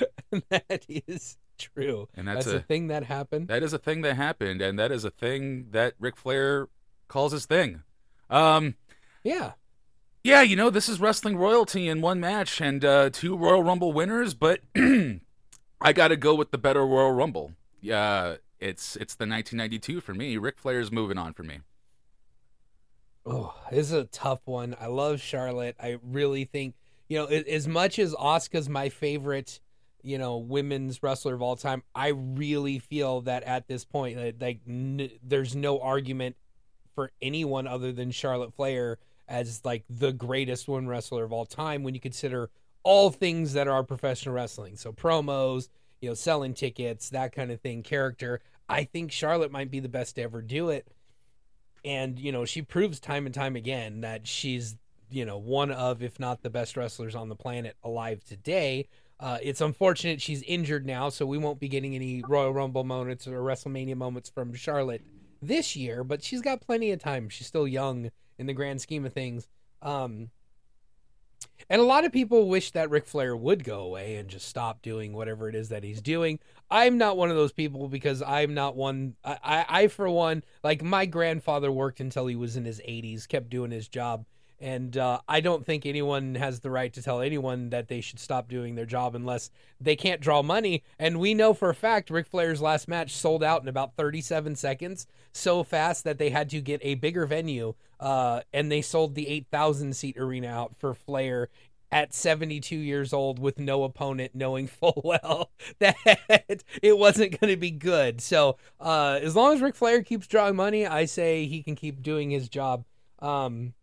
that 0.50 0.84
is 0.88 1.36
true. 1.58 2.08
And 2.14 2.26
that's, 2.26 2.46
That's, 2.46 2.54
a 2.54 2.58
a 2.58 2.60
thing 2.60 2.88
that 2.88 3.04
happened. 3.04 3.48
that 3.48 3.62
is 3.62 3.72
a 3.72 3.78
thing 3.78 4.02
that 4.02 4.16
happened, 4.16 4.60
and 4.60 4.78
that 4.78 4.90
is 4.92 5.04
a 5.04 5.10
thing 5.10 5.68
that 5.70 5.94
Ric 5.98 6.16
Flair 6.16 6.68
calls 7.08 7.32
his 7.32 7.46
thing. 7.46 7.82
Um, 8.30 8.76
yeah. 9.22 9.52
yeah, 10.24 10.42
you 10.42 10.56
know, 10.56 10.70
this 10.70 10.88
is 10.88 11.00
wrestling 11.00 11.36
royalty 11.36 11.88
in 11.88 12.00
one 12.00 12.18
match 12.20 12.60
and 12.60 12.84
uh, 12.84 13.10
two 13.10 13.36
Royal 13.36 13.62
Rumble 13.62 13.92
winners, 13.92 14.34
but 14.34 14.60
I 14.74 15.92
got 15.92 16.08
to 16.08 16.16
go 16.16 16.34
with 16.34 16.50
the 16.50 16.58
better 16.58 16.86
Royal 16.86 17.12
Rumble. 17.12 17.52
Yeah, 17.80 18.36
it's 18.60 18.96
it's 18.96 19.14
the 19.14 19.26
1992 19.26 20.00
for 20.00 20.14
me. 20.14 20.36
Ric 20.36 20.58
Flair's 20.58 20.92
moving 20.92 21.18
on 21.18 21.34
for 21.34 21.42
me. 21.42 21.60
Oh, 23.24 23.54
this 23.70 23.86
is 23.86 23.92
a 23.92 24.04
tough 24.04 24.40
one. 24.46 24.74
I 24.80 24.86
love 24.86 25.20
Charlotte. 25.20 25.76
I 25.80 25.98
really 26.02 26.44
think, 26.44 26.74
you 27.08 27.18
know, 27.18 27.26
as 27.26 27.68
much 27.68 27.98
as 27.98 28.14
Asuka's 28.14 28.68
my 28.68 28.88
favorite, 28.88 29.60
you 30.02 30.18
know, 30.18 30.36
women's 30.36 31.02
wrestler 31.02 31.34
of 31.34 31.42
all 31.42 31.56
time, 31.56 31.82
I 31.94 32.08
really 32.08 32.78
feel 32.78 33.22
that 33.22 33.42
at 33.44 33.68
this 33.68 33.84
point, 33.84 34.40
like, 34.40 34.60
n- 34.68 35.10
there's 35.22 35.54
no 35.54 35.80
argument 35.80 36.36
for 36.94 37.10
anyone 37.20 37.66
other 37.66 37.92
than 37.92 38.10
Charlotte 38.10 38.54
Flair 38.54 38.98
as 39.28 39.64
like 39.64 39.84
the 39.88 40.12
greatest 40.12 40.68
women 40.68 40.88
wrestler 40.88 41.24
of 41.24 41.32
all 41.32 41.46
time 41.46 41.82
when 41.82 41.94
you 41.94 42.00
consider 42.00 42.50
all 42.82 43.10
things 43.10 43.54
that 43.54 43.68
are 43.68 43.82
professional 43.82 44.34
wrestling. 44.34 44.76
So 44.76 44.92
promos, 44.92 45.68
you 46.00 46.08
know, 46.10 46.14
selling 46.14 46.52
tickets, 46.52 47.08
that 47.10 47.32
kind 47.32 47.50
of 47.50 47.60
thing, 47.60 47.82
character. 47.82 48.40
I 48.68 48.84
think 48.84 49.12
Charlotte 49.12 49.52
might 49.52 49.70
be 49.70 49.80
the 49.80 49.88
best 49.88 50.16
to 50.16 50.22
ever 50.22 50.42
do 50.42 50.70
it 50.70 50.86
and 51.84 52.18
you 52.18 52.32
know 52.32 52.44
she 52.44 52.62
proves 52.62 53.00
time 53.00 53.26
and 53.26 53.34
time 53.34 53.56
again 53.56 54.02
that 54.02 54.26
she's 54.26 54.76
you 55.10 55.24
know 55.24 55.38
one 55.38 55.70
of 55.70 56.02
if 56.02 56.18
not 56.20 56.42
the 56.42 56.50
best 56.50 56.76
wrestlers 56.76 57.14
on 57.14 57.28
the 57.28 57.36
planet 57.36 57.76
alive 57.82 58.22
today 58.24 58.86
uh, 59.22 59.38
it's 59.40 59.60
unfortunate 59.60 60.20
she's 60.20 60.42
injured 60.42 60.84
now 60.84 61.08
so 61.08 61.24
we 61.24 61.38
won't 61.38 61.60
be 61.60 61.68
getting 61.68 61.94
any 61.94 62.22
royal 62.28 62.52
rumble 62.52 62.84
moments 62.84 63.26
or 63.26 63.40
wrestlemania 63.40 63.96
moments 63.96 64.28
from 64.28 64.52
charlotte 64.52 65.02
this 65.40 65.76
year 65.76 66.04
but 66.04 66.22
she's 66.22 66.42
got 66.42 66.60
plenty 66.60 66.90
of 66.90 67.00
time 67.00 67.28
she's 67.28 67.46
still 67.46 67.66
young 67.66 68.10
in 68.38 68.46
the 68.46 68.52
grand 68.52 68.80
scheme 68.80 69.06
of 69.06 69.12
things 69.12 69.48
um, 69.80 70.30
and 71.68 71.80
a 71.80 71.84
lot 71.84 72.04
of 72.04 72.12
people 72.12 72.48
wish 72.48 72.70
that 72.72 72.90
Ric 72.90 73.06
Flair 73.06 73.36
would 73.36 73.64
go 73.64 73.80
away 73.80 74.16
and 74.16 74.28
just 74.28 74.48
stop 74.48 74.82
doing 74.82 75.12
whatever 75.12 75.48
it 75.48 75.54
is 75.54 75.68
that 75.70 75.84
he's 75.84 76.00
doing. 76.00 76.38
I'm 76.70 76.98
not 76.98 77.16
one 77.16 77.30
of 77.30 77.36
those 77.36 77.52
people 77.52 77.88
because 77.88 78.22
I'm 78.22 78.54
not 78.54 78.76
one. 78.76 79.14
I, 79.24 79.38
I, 79.42 79.66
I 79.68 79.88
for 79.88 80.08
one, 80.08 80.44
like 80.62 80.82
my 80.82 81.06
grandfather 81.06 81.70
worked 81.70 82.00
until 82.00 82.26
he 82.26 82.36
was 82.36 82.56
in 82.56 82.64
his 82.64 82.80
80s, 82.80 83.28
kept 83.28 83.50
doing 83.50 83.70
his 83.70 83.88
job. 83.88 84.24
And 84.62 84.96
uh, 84.96 85.20
I 85.28 85.40
don't 85.40 85.66
think 85.66 85.84
anyone 85.84 86.36
has 86.36 86.60
the 86.60 86.70
right 86.70 86.92
to 86.92 87.02
tell 87.02 87.20
anyone 87.20 87.70
that 87.70 87.88
they 87.88 88.00
should 88.00 88.20
stop 88.20 88.48
doing 88.48 88.76
their 88.76 88.86
job 88.86 89.16
unless 89.16 89.50
they 89.80 89.96
can't 89.96 90.20
draw 90.20 90.40
money. 90.40 90.84
And 91.00 91.18
we 91.18 91.34
know 91.34 91.52
for 91.52 91.68
a 91.68 91.74
fact 91.74 92.10
Ric 92.10 92.28
Flair's 92.28 92.62
last 92.62 92.86
match 92.86 93.12
sold 93.12 93.42
out 93.42 93.60
in 93.60 93.68
about 93.68 93.96
37 93.96 94.54
seconds, 94.54 95.08
so 95.32 95.64
fast 95.64 96.04
that 96.04 96.18
they 96.18 96.30
had 96.30 96.48
to 96.50 96.60
get 96.60 96.80
a 96.84 96.94
bigger 96.94 97.26
venue. 97.26 97.74
Uh, 97.98 98.42
and 98.52 98.70
they 98.70 98.82
sold 98.82 99.16
the 99.16 99.26
8,000 99.28 99.96
seat 99.96 100.16
arena 100.16 100.46
out 100.46 100.76
for 100.78 100.94
Flair 100.94 101.48
at 101.90 102.14
72 102.14 102.76
years 102.76 103.12
old 103.12 103.40
with 103.40 103.58
no 103.58 103.82
opponent, 103.82 104.30
knowing 104.32 104.66
full 104.68 105.00
well 105.04 105.50
that 105.80 105.96
it 106.80 106.98
wasn't 106.98 107.38
going 107.40 107.52
to 107.52 107.56
be 107.56 107.72
good. 107.72 108.20
So 108.20 108.58
uh, 108.80 109.18
as 109.20 109.34
long 109.34 109.54
as 109.54 109.60
Ric 109.60 109.74
Flair 109.74 110.04
keeps 110.04 110.28
drawing 110.28 110.54
money, 110.54 110.86
I 110.86 111.04
say 111.04 111.46
he 111.46 111.64
can 111.64 111.74
keep 111.74 112.00
doing 112.00 112.30
his 112.30 112.48
job. 112.48 112.84
Um, 113.18 113.74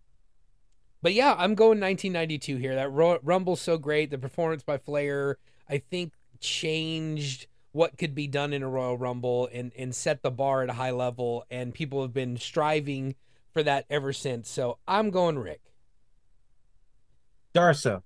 but 1.01 1.13
yeah, 1.13 1.33
I'm 1.37 1.55
going 1.55 1.79
1992 1.79 2.57
here. 2.57 2.75
That 2.75 2.91
Ro- 2.91 3.19
Rumble's 3.23 3.61
so 3.61 3.77
great. 3.77 4.11
The 4.11 4.17
performance 4.17 4.63
by 4.63 4.77
Flair, 4.77 5.37
I 5.69 5.77
think, 5.77 6.13
changed 6.39 7.47
what 7.71 7.97
could 7.97 8.15
be 8.15 8.27
done 8.27 8.51
in 8.53 8.63
a 8.63 8.69
Royal 8.69 8.97
Rumble 8.97 9.49
and, 9.53 9.71
and 9.77 9.93
set 9.93 10.23
the 10.23 10.31
bar 10.31 10.63
at 10.63 10.69
a 10.69 10.73
high 10.73 10.91
level. 10.91 11.45
And 11.49 11.73
people 11.73 12.01
have 12.01 12.13
been 12.13 12.37
striving 12.37 13.15
for 13.53 13.63
that 13.63 13.85
ever 13.89 14.11
since. 14.13 14.49
So 14.49 14.77
I'm 14.87 15.09
going 15.09 15.37
Ric. 15.39 15.61
Darso. 17.55 18.03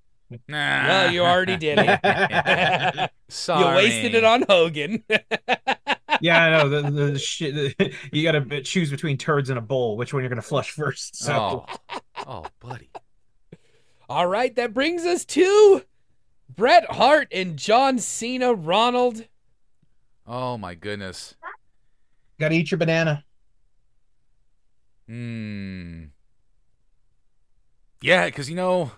Nah. 0.47 0.87
Well, 0.87 1.11
you 1.11 1.21
already 1.21 1.57
did 1.57 1.77
it. 1.79 3.09
Sorry. 3.29 3.59
you 3.69 3.75
wasted 3.75 4.15
it 4.15 4.23
on 4.23 4.43
Hogan. 4.47 5.03
Yeah, 6.21 6.41
I 6.45 6.49
know. 6.51 6.69
The, 6.69 6.91
the 6.91 7.19
shit. 7.19 7.75
you 8.13 8.23
got 8.23 8.31
to 8.49 8.61
choose 8.61 8.89
between 8.89 9.17
turds 9.17 9.49
and 9.49 9.57
a 9.59 9.61
bowl. 9.61 9.97
Which 9.97 10.13
one 10.13 10.21
you're 10.23 10.29
going 10.29 10.41
to 10.41 10.47
flush 10.47 10.71
first? 10.71 11.17
So 11.17 11.65
Oh. 11.91 11.99
Oh, 12.27 12.45
buddy. 12.59 12.89
All 14.09 14.27
right, 14.27 14.55
that 14.55 14.73
brings 14.73 15.05
us 15.05 15.25
to 15.25 15.83
Bret 16.49 16.85
Hart 16.91 17.27
and 17.31 17.57
John 17.57 17.99
Cena. 17.99 18.53
Ronald. 18.53 19.25
Oh 20.27 20.57
my 20.57 20.75
goodness. 20.75 21.35
Got 22.39 22.49
to 22.49 22.55
eat 22.55 22.71
your 22.71 22.77
banana. 22.77 23.23
Hmm. 25.07 26.05
Yeah, 28.01 28.25
because 28.25 28.49
you 28.49 28.55
know, 28.55 28.91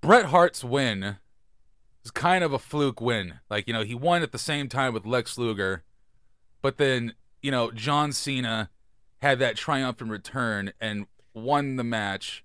Bret 0.00 0.26
Hart's 0.26 0.64
win 0.64 1.16
is 2.04 2.10
kind 2.10 2.42
of 2.42 2.52
a 2.52 2.58
fluke 2.58 3.00
win. 3.00 3.34
Like 3.48 3.66
you 3.66 3.72
know, 3.72 3.84
he 3.84 3.94
won 3.94 4.22
at 4.22 4.32
the 4.32 4.38
same 4.38 4.68
time 4.68 4.92
with 4.92 5.06
Lex 5.06 5.38
Luger, 5.38 5.84
but 6.62 6.78
then 6.78 7.14
you 7.42 7.50
know 7.50 7.70
John 7.70 8.12
Cena 8.12 8.70
had 9.22 9.38
that 9.38 9.56
triumphant 9.56 10.10
return 10.10 10.72
and 10.80 11.06
won 11.42 11.76
the 11.76 11.84
match. 11.84 12.44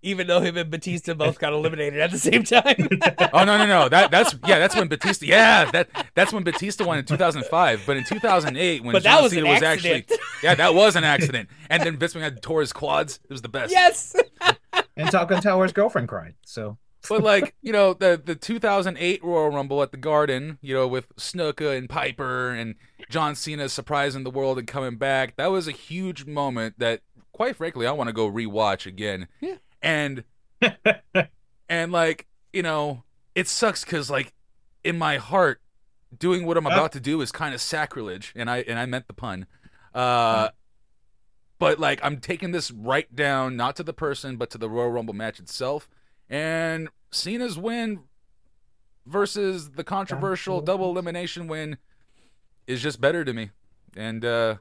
Even 0.00 0.28
though 0.28 0.40
him 0.40 0.56
and 0.56 0.70
Batista 0.70 1.12
both 1.14 1.40
got 1.40 1.52
eliminated 1.52 1.98
at 1.98 2.12
the 2.12 2.18
same 2.18 2.44
time. 2.44 2.88
Oh 3.32 3.44
no 3.44 3.58
no 3.58 3.66
no. 3.66 3.88
That 3.88 4.10
that's 4.10 4.34
yeah 4.46 4.58
that's 4.58 4.74
when 4.76 4.88
Batista 4.88 5.26
yeah 5.26 5.70
that 5.72 5.88
that's 6.14 6.32
when 6.32 6.44
Batista 6.44 6.84
won 6.84 6.98
in 6.98 7.04
2005 7.04 7.82
but 7.86 7.96
in 7.96 8.04
2008 8.04 8.84
when 8.84 8.92
But 8.92 9.02
that 9.02 9.14
John 9.14 9.22
was 9.24 9.32
Cena 9.32 9.48
was 9.48 9.62
actually 9.62 10.06
yeah 10.42 10.54
that 10.54 10.74
was 10.74 10.96
an 10.96 11.04
accident. 11.04 11.48
And 11.68 11.82
then 11.82 11.96
Vince 11.96 12.14
McMahon 12.14 12.40
tore 12.40 12.60
his 12.60 12.72
quads. 12.72 13.18
It 13.24 13.30
was 13.30 13.42
the 13.42 13.48
best. 13.48 13.72
Yes. 13.72 14.14
And 14.96 15.10
Top 15.10 15.28
Gun 15.28 15.42
Tower's 15.42 15.72
girlfriend 15.72 16.08
cried. 16.08 16.34
So. 16.44 16.78
But 17.08 17.22
like 17.22 17.54
you 17.62 17.72
know 17.72 17.94
the 17.94 18.20
the 18.22 18.34
2008 18.34 19.22
Royal 19.24 19.50
Rumble 19.50 19.82
at 19.82 19.92
the 19.92 19.96
Garden 19.96 20.58
you 20.60 20.74
know 20.74 20.86
with 20.86 21.14
Snuka 21.16 21.76
and 21.76 21.88
Piper 21.88 22.50
and 22.50 22.74
John 23.08 23.34
Cena 23.34 23.68
surprising 23.68 24.24
the 24.24 24.30
world 24.30 24.58
and 24.58 24.66
coming 24.66 24.96
back 24.96 25.36
that 25.36 25.46
was 25.46 25.68
a 25.68 25.72
huge 25.72 26.26
moment 26.26 26.74
that 26.78 27.00
quite 27.38 27.54
frankly 27.56 27.86
I 27.86 27.92
want 27.92 28.08
to 28.08 28.12
go 28.12 28.28
rewatch 28.30 28.84
again. 28.84 29.28
Yeah. 29.40 29.54
and 29.80 30.24
and 31.68 31.92
like 31.92 32.26
you 32.52 32.62
know 32.62 33.04
it 33.36 33.46
sucks 33.46 33.84
because 33.84 34.10
like 34.10 34.32
in 34.82 34.98
my 34.98 35.18
heart 35.18 35.60
doing 36.18 36.44
what 36.46 36.56
i'm 36.56 36.66
Ah. 36.66 36.70
about 36.72 36.92
to 36.92 37.00
do 37.00 37.20
is 37.20 37.30
kind 37.30 37.54
of 37.54 37.60
sacrilege 37.60 38.32
and 38.34 38.50
i 38.50 38.58
and 38.62 38.76
i 38.78 38.86
meant 38.86 39.06
the 39.06 39.12
pun. 39.12 39.46
Uh 39.94 40.48
but 41.60 41.78
like 41.78 42.00
i'm 42.02 42.18
taking 42.18 42.50
this 42.50 42.70
right 42.72 43.14
down 43.14 43.56
not 43.56 43.76
to 43.76 43.84
the 43.84 43.92
person 43.92 44.36
but 44.36 44.50
to 44.50 44.58
the 44.58 44.68
royal 44.68 44.90
rumble 44.90 45.14
match 45.14 45.38
itself 45.38 45.88
and 46.28 46.88
cena's 47.12 47.56
win 47.56 48.00
versus 49.06 49.70
the 49.72 49.84
controversial. 49.84 50.60
double 50.60 50.90
elimination 50.90 51.46
win 51.46 51.78
is 52.66 52.82
just 52.82 53.00
better 53.00 53.24
to 53.24 53.32
me. 53.32 53.50
And 53.96 54.24
uh 54.24 54.56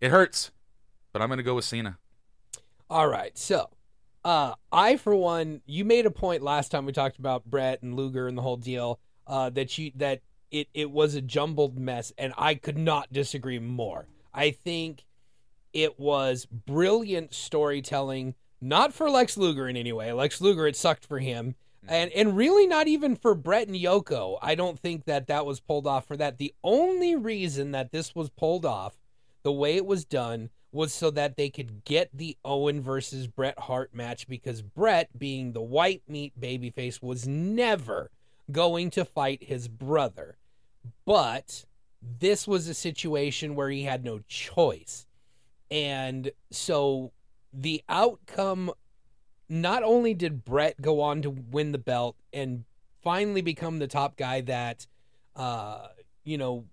it 0.00 0.10
hurts 0.10 0.50
but 1.12 1.22
i'm 1.22 1.28
gonna 1.28 1.42
go 1.42 1.54
with 1.54 1.64
cena 1.64 1.98
All 2.90 3.08
right. 3.08 3.36
So, 3.38 3.70
uh, 4.22 4.52
I 4.70 4.96
for 4.96 5.14
one, 5.14 5.62
you 5.64 5.82
made 5.84 6.04
a 6.04 6.10
point 6.10 6.42
last 6.42 6.70
time 6.70 6.84
we 6.84 6.92
talked 6.92 7.18
about 7.18 7.46
Bret 7.46 7.82
and 7.82 7.94
Luger 7.94 8.28
and 8.28 8.36
the 8.36 8.42
whole 8.42 8.58
deal. 8.58 9.00
Uh, 9.26 9.48
that 9.48 9.78
you 9.78 9.92
that 9.94 10.20
it 10.50 10.68
it 10.74 10.90
was 10.90 11.14
a 11.14 11.22
jumbled 11.22 11.78
mess, 11.78 12.12
and 12.18 12.34
I 12.36 12.54
could 12.54 12.76
not 12.76 13.10
disagree 13.10 13.58
more. 13.58 14.06
I 14.34 14.50
think 14.50 15.06
it 15.72 15.98
was 15.98 16.44
brilliant 16.44 17.32
storytelling, 17.32 18.34
not 18.60 18.92
for 18.92 19.08
Lex 19.08 19.38
Luger 19.38 19.66
in 19.68 19.76
any 19.78 19.92
way. 19.92 20.12
Lex 20.12 20.42
Luger, 20.42 20.66
it 20.66 20.76
sucked 20.76 21.06
for 21.06 21.18
him. 21.18 21.54
And 21.88 22.12
and 22.12 22.36
really 22.36 22.66
not 22.66 22.88
even 22.88 23.16
for 23.16 23.34
Bret 23.34 23.68
and 23.68 23.76
Yoko. 23.76 24.38
I 24.42 24.54
don't 24.54 24.78
think 24.78 25.06
that 25.06 25.28
that 25.28 25.46
was 25.46 25.60
pulled 25.60 25.86
off 25.86 26.06
for 26.06 26.16
that. 26.18 26.36
The 26.36 26.54
only 26.62 27.16
reason 27.16 27.72
that 27.72 27.90
this 27.90 28.14
was 28.14 28.28
pulled 28.28 28.66
off, 28.66 28.98
the 29.42 29.50
way 29.50 29.76
it 29.76 29.86
was 29.86 30.04
done, 30.04 30.50
was 30.72 30.92
so 30.92 31.10
that 31.10 31.36
they 31.36 31.50
could 31.50 31.84
get 31.84 32.08
the 32.12 32.36
Owen 32.44 32.80
versus 32.80 33.26
Bret 33.26 33.58
Hart 33.58 33.94
match 33.94 34.26
because 34.26 34.62
Bret, 34.62 35.18
being 35.18 35.52
the 35.52 35.60
white 35.62 36.02
meat 36.08 36.32
babyface, 36.40 37.02
was 37.02 37.28
never 37.28 38.10
going 38.50 38.90
to 38.90 39.04
fight 39.04 39.44
his 39.44 39.68
brother. 39.68 40.38
But 41.04 41.64
this 42.00 42.48
was 42.48 42.66
a 42.68 42.74
situation 42.74 43.54
where 43.54 43.70
he 43.70 43.84
had 43.84 44.04
no 44.04 44.20
choice. 44.28 45.06
And 45.70 46.32
so 46.50 47.12
the 47.52 47.82
outcome 47.88 48.72
not 49.48 49.82
only 49.82 50.14
did 50.14 50.44
Bret 50.44 50.80
go 50.80 51.00
on 51.00 51.22
to 51.22 51.30
win 51.30 51.72
the 51.72 51.78
belt 51.78 52.16
and 52.32 52.64
finally 53.02 53.42
become 53.42 53.78
the 53.78 53.86
top 53.86 54.16
guy 54.16 54.40
that 54.40 54.86
uh 55.34 55.88
you 56.24 56.38
know 56.38 56.64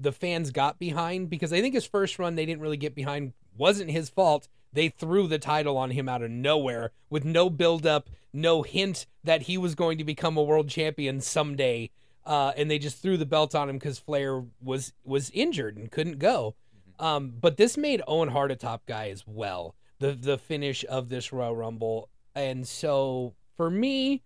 the 0.00 0.12
fans 0.12 0.50
got 0.50 0.78
behind 0.78 1.30
because 1.30 1.52
I 1.52 1.60
think 1.60 1.74
his 1.74 1.86
first 1.86 2.18
run 2.18 2.34
they 2.34 2.46
didn't 2.46 2.60
really 2.60 2.76
get 2.76 2.94
behind 2.94 3.32
wasn't 3.58 3.90
his 3.90 4.08
fault. 4.08 4.48
They 4.72 4.88
threw 4.88 5.26
the 5.26 5.38
title 5.38 5.76
on 5.76 5.90
him 5.90 6.08
out 6.08 6.22
of 6.22 6.30
nowhere 6.30 6.92
with 7.10 7.24
no 7.24 7.50
build 7.50 7.86
up, 7.86 8.10
no 8.32 8.62
hint 8.62 9.06
that 9.24 9.42
he 9.42 9.58
was 9.58 9.74
going 9.74 9.98
to 9.98 10.04
become 10.04 10.36
a 10.36 10.42
world 10.42 10.68
champion 10.68 11.20
someday. 11.20 11.90
Uh, 12.24 12.52
and 12.56 12.70
they 12.70 12.78
just 12.78 13.00
threw 13.00 13.16
the 13.16 13.26
belt 13.26 13.54
on 13.54 13.70
him 13.70 13.76
because 13.76 13.98
Flair 13.98 14.44
was 14.62 14.92
was 15.04 15.30
injured 15.30 15.76
and 15.76 15.90
couldn't 15.90 16.18
go. 16.18 16.54
Um, 16.98 17.32
but 17.40 17.56
this 17.56 17.76
made 17.76 18.02
Owen 18.06 18.28
Hart 18.28 18.50
a 18.50 18.56
top 18.56 18.84
guy 18.86 19.08
as 19.08 19.26
well. 19.26 19.74
The 19.98 20.12
the 20.12 20.36
finish 20.36 20.84
of 20.88 21.08
this 21.08 21.32
Royal 21.32 21.56
Rumble, 21.56 22.10
and 22.34 22.68
so 22.68 23.34
for 23.56 23.70
me, 23.70 24.22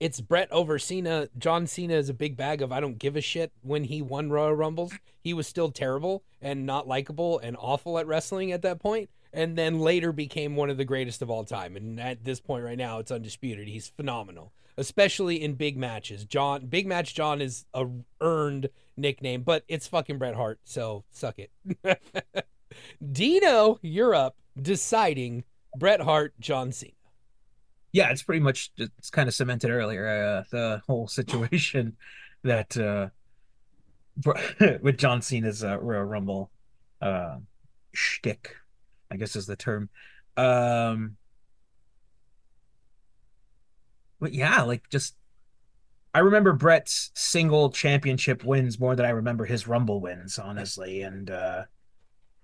it's 0.00 0.20
Bret 0.20 0.50
over 0.52 0.78
Cena. 0.78 1.28
John 1.38 1.66
Cena 1.66 1.94
is 1.94 2.08
a 2.08 2.14
big 2.14 2.36
bag 2.36 2.62
of 2.62 2.72
I 2.72 2.80
don't 2.80 2.98
give 2.98 3.16
a 3.16 3.20
shit. 3.20 3.52
When 3.62 3.84
he 3.84 4.02
won 4.02 4.30
Royal 4.30 4.54
Rumbles, 4.54 4.92
he 5.20 5.34
was 5.34 5.46
still 5.46 5.70
terrible 5.70 6.22
and 6.40 6.66
not 6.66 6.86
likable 6.86 7.38
and 7.38 7.56
awful 7.58 7.98
at 7.98 8.06
wrestling 8.06 8.52
at 8.52 8.62
that 8.62 8.78
point, 8.78 9.10
and 9.32 9.56
then 9.56 9.80
later 9.80 10.12
became 10.12 10.56
one 10.56 10.70
of 10.70 10.76
the 10.76 10.84
greatest 10.84 11.22
of 11.22 11.30
all 11.30 11.44
time. 11.44 11.76
And 11.76 12.00
at 12.00 12.24
this 12.24 12.40
point 12.40 12.64
right 12.64 12.78
now, 12.78 12.98
it's 12.98 13.10
undisputed. 13.10 13.68
He's 13.68 13.88
phenomenal, 13.88 14.52
especially 14.76 15.42
in 15.42 15.54
big 15.54 15.76
matches. 15.76 16.24
John, 16.24 16.66
big 16.66 16.86
match 16.86 17.14
John 17.14 17.40
is 17.40 17.64
a 17.74 17.86
earned 18.20 18.70
nickname, 18.96 19.42
but 19.42 19.64
it's 19.68 19.88
fucking 19.88 20.18
Bret 20.18 20.34
Hart, 20.34 20.60
so 20.64 21.04
suck 21.10 21.36
it. 21.38 21.50
Dino, 23.12 23.78
you're 23.82 24.14
up 24.14 24.36
deciding 24.60 25.44
Bret 25.76 26.00
Hart, 26.00 26.34
John 26.38 26.70
Cena. 26.72 26.92
Yeah, 27.98 28.10
it's 28.10 28.22
pretty 28.22 28.38
much 28.38 28.70
it's 28.76 29.10
kind 29.10 29.28
of 29.28 29.34
cemented 29.34 29.72
earlier. 29.72 30.06
Uh, 30.06 30.44
the 30.52 30.82
whole 30.86 31.08
situation 31.08 31.96
that 32.44 32.76
uh, 32.76 33.08
with 34.80 34.98
John 34.98 35.20
Cena's 35.20 35.64
uh, 35.64 35.80
Royal 35.80 36.04
Rumble 36.04 36.52
uh, 37.02 37.38
shtick, 37.92 38.54
I 39.10 39.16
guess 39.16 39.34
is 39.34 39.46
the 39.46 39.56
term. 39.56 39.88
Um, 40.36 41.16
but 44.20 44.32
yeah, 44.32 44.62
like 44.62 44.88
just 44.90 45.16
I 46.14 46.20
remember 46.20 46.52
Bret's 46.52 47.10
single 47.16 47.68
championship 47.70 48.44
wins 48.44 48.78
more 48.78 48.94
than 48.94 49.06
I 49.06 49.10
remember 49.10 49.44
his 49.44 49.66
Rumble 49.66 50.00
wins, 50.00 50.38
honestly, 50.38 51.02
and 51.02 51.32
uh, 51.32 51.64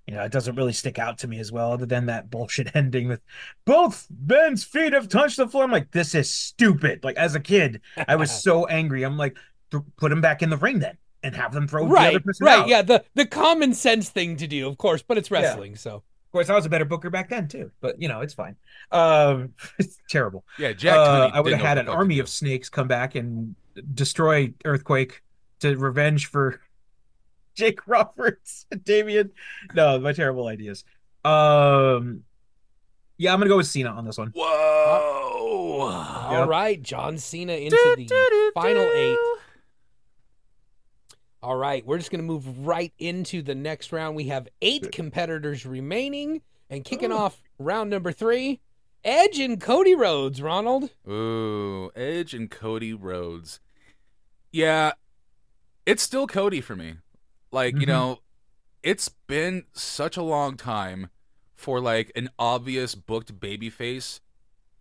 you 0.07 0.15
know 0.15 0.23
it 0.23 0.33
doesn't 0.33 0.57
really 0.57 0.73
stick 0.73 0.99
out 0.99 1.19
to 1.19 1.29
me 1.29 1.39
as 1.39 1.51
well, 1.53 1.73
other 1.73 1.87
than 1.87 2.07
that 2.07 2.31
bullshit 2.31 2.75
ending 2.77 3.09
with 3.09 3.21
both 3.65 4.07
Ben's 4.11 4.65
feet 4.65 4.93
have 4.93 5.09
touched 5.09 5.37
the 5.37 5.49
floor. 5.49 5.65
I'm 5.65 5.71
like, 5.71 5.91
this 5.93 6.15
is 6.15 6.31
stupid. 6.31 7.05
Like 7.05 7.17
as 7.17 7.35
a 7.35 7.41
kid, 7.41 7.81
I 8.09 8.17
was 8.17 8.31
so 8.43 8.67
angry. 8.67 9.03
I'm 9.03 9.17
like, 9.17 9.37
th- 9.71 9.83
put 9.97 10.13
him 10.13 10.21
back 10.21 10.43
in 10.43 10.51
the 10.51 10.57
ring 10.57 10.79
then, 10.81 10.97
and 11.23 11.35
have 11.35 11.53
them 11.53 11.67
throw 11.69 11.89
the 11.89 11.99
other 11.99 12.19
right, 12.19 12.25
person 12.25 12.47
right, 12.47 12.59
out. 12.61 12.69
yeah, 12.69 12.83
the 12.83 13.05
the 13.15 13.27
common 13.27 13.75
sense 13.75 14.09
thing 14.11 14.37
to 14.37 14.47
do, 14.47 14.69
of 14.69 14.79
course, 14.79 15.03
but 15.03 15.19
it's 15.19 15.31
wrestling, 15.31 15.77
so 15.77 15.97
Of 15.97 16.03
course, 16.33 16.51
I 16.51 16.55
was 16.55 16.67
a 16.67 16.69
better 16.69 16.85
booker 16.85 17.11
back 17.11 17.29
then 17.31 17.49
too, 17.49 17.71
but 17.81 18.01
you 18.01 18.09
know 18.09 18.21
it's 18.21 18.35
fine. 18.35 18.57
Um, 18.93 19.55
it's 19.79 19.99
terrible. 20.09 20.45
yeah 20.59 20.73
Jack 20.73 21.03
Uh, 21.07 21.31
I 21.33 21.41
would 21.41 21.53
have 21.53 21.63
had 21.63 21.79
an 21.79 21.87
the 21.87 21.93
fuck 21.93 21.95
to 21.95 21.99
army 21.99 22.19
of 22.19 22.29
snakes 22.29 22.69
come 22.69 22.89
back 22.89 23.15
and 23.15 23.55
destroy 23.95 24.53
Earthquake 24.65 25.23
to 25.61 25.77
revenge 25.77 26.27
for 26.27 26.61
Jake 27.57 27.87
Roberts 27.87 28.67
and 28.71 28.85
Damien. 28.85 29.31
No, 29.75 29.99
my 29.99 30.13
terrible 30.13 30.47
ideas. 30.47 30.85
Um, 31.25 32.25
yeah, 33.17 33.33
I'm 33.33 33.39
gonna 33.39 33.49
go 33.49 33.57
with 33.57 33.67
Cena 33.67 33.91
on 33.91 34.05
this 34.05 34.19
one. 34.19 34.33
whoa 34.35 35.15
all 36.35 36.47
right, 36.47 36.83
John 36.83 37.19
Cena 37.19 37.53
into 37.53 37.77
the 37.97 38.53
final 38.55 38.83
eight. 38.83 39.19
All 41.43 41.57
right, 41.57 41.85
we're 41.85 41.99
just 41.99 42.11
going 42.11 42.23
to 42.23 42.27
move 42.27 42.67
right 42.67 42.93
into 42.99 43.43
the 43.43 43.55
next 43.55 43.93
round. 43.93 44.17
We 44.17 44.25
have 44.25 44.49
eight 44.63 44.93
competitors 44.93 45.67
remaining, 45.67 46.41
and 46.71 46.85
kicking 46.85 47.13
off 47.13 47.43
round 47.59 47.91
number 47.91 48.13
three, 48.13 48.61
Edge 49.05 49.39
and 49.39 49.61
Cody 49.61 49.95
Rhodes. 49.95 50.41
Ronald, 50.41 50.91
Ooh, 51.09 51.91
Edge 51.95 52.33
and 52.33 52.51
Cody 52.51 52.95
Rhodes. 52.95 53.61
Yeah, 54.53 54.93
it's 55.85 56.03
still 56.03 56.27
Cody 56.27 56.61
for 56.61 56.77
me. 56.77 56.95
Like, 57.55 57.75
you 57.75 57.83
Mhm. 57.87 57.87
know, 57.89 58.21
it's 58.83 59.09
been 59.09 59.65
such 59.73 60.17
a 60.17 60.23
long 60.23 60.57
time 60.57 61.09
for 61.55 61.81
like 61.81 62.11
an 62.17 62.29
obvious 62.39 62.95
booked 62.97 63.39
babyface 63.39 64.19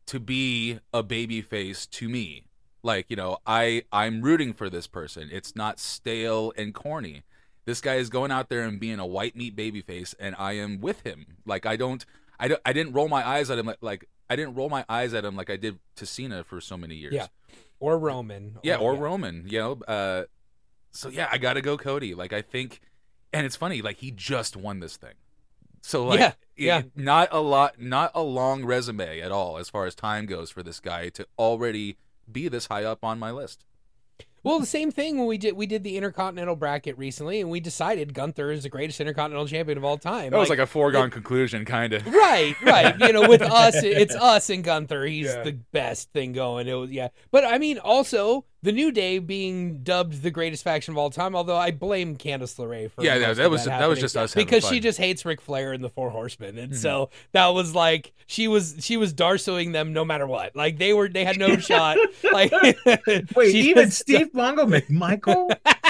to 0.08 0.20
be 0.20 0.80
a 0.92 1.04
babyface 1.04 1.88
to 1.92 2.10
me. 2.10 2.48
Like, 2.82 3.06
you 3.10 3.16
know, 3.16 3.38
I 3.46 3.84
I'm 3.94 4.22
rooting 4.24 4.54
for 4.54 4.70
this 4.70 4.88
person. 4.88 5.30
It's 5.32 5.56
not 5.56 5.80
stale 5.80 6.52
and 6.58 6.74
corny. 6.74 7.24
This 7.66 7.80
guy 7.80 7.96
is 7.96 8.10
going 8.10 8.32
out 8.32 8.50
there 8.50 8.64
and 8.64 8.80
being 8.80 9.00
a 9.00 9.06
white 9.06 9.36
meat 9.38 9.56
babyface 9.56 10.16
and 10.20 10.36
I 10.38 10.54
am 10.54 10.82
with 10.82 11.02
him. 11.04 11.38
Like 11.46 11.66
I 11.66 11.76
don't 11.78 12.04
I 12.40 12.48
don't 12.50 12.62
I 12.66 12.74
didn't 12.74 12.94
roll 12.94 13.08
my 13.08 13.26
eyes 13.26 13.50
at 13.52 13.58
him 13.60 13.68
like, 13.68 13.78
like 13.82 14.10
I 14.30 14.36
didn't 14.36 14.56
roll 14.56 14.68
my 14.70 14.84
eyes 14.90 15.14
at 15.14 15.24
him 15.24 15.36
like 15.38 15.50
I 15.52 15.56
did 15.58 15.80
to 15.98 16.06
Cena 16.08 16.44
for 16.44 16.60
so 16.60 16.76
many 16.76 16.96
years. 16.96 17.14
Yeah. 17.14 17.28
or 17.80 18.00
Roman. 18.00 18.58
Yeah, 18.64 18.78
or 18.78 18.96
Roman, 18.96 19.46
you 19.48 19.60
know. 19.60 19.74
Uh, 19.88 20.24
so 20.94 21.10
yeah, 21.10 21.28
I 21.32 21.38
gotta 21.38 21.62
go 21.62 21.78
Cody. 21.78 22.14
Like 22.16 22.32
I 22.34 22.42
think, 22.42 22.80
and 23.34 23.46
it's 23.46 23.56
funny, 23.56 23.82
like 23.82 23.98
he 23.98 24.12
just 24.12 24.56
won 24.56 24.80
this 24.80 24.96
thing. 24.98 25.14
So 25.82 26.06
like, 26.06 26.20
Yeah, 26.20 26.28
it- 26.30 26.36
yeah. 26.56 26.82
not 26.96 27.28
a 27.32 27.42
lot, 27.42 27.80
not 27.82 28.12
a 28.16 28.22
long 28.24 28.64
resume 28.64 29.20
at 29.20 29.32
all 29.32 29.58
as 29.58 29.70
far 29.70 29.86
as 29.86 29.96
time 29.96 30.26
goes 30.26 30.50
for 30.50 30.64
this 30.64 30.80
guy 30.80 31.10
to 31.10 31.28
already 31.38 31.98
be 32.32 32.48
this 32.48 32.68
high 32.68 32.86
up 32.86 33.04
on 33.04 33.20
my 33.20 33.32
list. 33.32 33.66
Well, 34.44 34.60
the 34.60 34.66
same 34.66 34.92
thing 34.92 35.18
when 35.18 35.28
we 35.28 35.38
did 35.38 35.56
we 35.56 35.66
did 35.66 35.84
the 35.84 35.96
Intercontinental 35.96 36.58
bracket 36.58 36.98
recently, 36.98 37.40
and 37.40 37.50
we 37.50 37.62
decided 37.62 38.14
Gunther 38.14 38.52
is 38.52 38.64
the 38.64 38.70
greatest 38.70 39.00
Intercontinental 39.00 39.48
champion 39.48 39.78
of 39.78 39.86
all 39.86 39.98
time. 39.98 40.32
That 40.32 40.38
was 40.38 40.50
like 40.50 40.60
a 40.60 40.68
foregone 40.68 41.10
conclusion, 41.12 41.64
kind 41.64 41.94
of. 41.94 42.06
Right, 42.14 42.54
right. 42.62 42.94
You 43.00 43.14
know, 43.14 43.28
with 43.30 43.42
us, 43.42 43.76
it's 43.78 44.14
us 44.16 44.50
and 44.50 44.62
Gunther. 44.62 45.06
He's 45.06 45.28
Yeah. 45.28 45.44
the 45.44 45.54
best 45.54 46.12
thing 46.12 46.34
going. 46.34 46.68
It 46.68 46.74
was, 46.74 46.92
yeah. 46.92 47.08
But 47.32 47.46
I 47.46 47.58
mean, 47.58 47.78
also 47.80 48.44
the 48.64 48.72
New 48.72 48.92
Day 48.92 49.20
being 49.20 49.84
dubbed 49.84 50.24
the 50.24 50.32
greatest 50.32 50.64
faction 50.64 50.94
of 50.94 50.98
all 50.98 51.10
time. 51.10 51.36
Although 51.36 51.58
I 51.58 51.72
blame 51.72 52.16
Candice 52.18 52.58
LeRae 52.58 52.90
for 52.90 53.04
Yeah, 53.04 53.16
yeah, 53.16 53.34
that 53.34 53.52
was 53.52 53.66
that 53.66 53.88
was 53.88 54.00
just 54.00 54.18
us 54.18 54.34
because 54.34 54.64
fun. 54.64 54.70
Mm-hmm. 54.70 54.76
she 54.76 54.80
just 54.80 54.98
hates 54.98 55.26
Ric 55.26 55.42
Flair 55.42 55.74
and 55.74 55.84
the 55.84 55.90
Four 55.90 56.10
Horsemen, 56.10 56.58
and 56.58 56.76
so 56.76 57.10
that 57.34 57.48
was 57.50 57.76
like 57.76 58.14
she 58.26 58.48
was 58.48 58.78
she 58.80 58.98
was 58.98 59.14
Darsoing 59.14 59.74
them 59.74 59.94
no 59.94 60.04
matter 60.06 60.26
what. 60.26 60.56
Like 60.56 60.78
they 60.78 60.94
were 60.94 61.10
they 61.10 61.26
had 61.26 61.38
no 61.38 61.58
shot. 61.58 61.98
Like 62.32 62.52
Wait, 63.36 63.54
even 63.54 63.86
just- 63.86 64.00
Steve 64.00 64.32
Mongo 64.32 64.66
McMichael? 64.66 65.56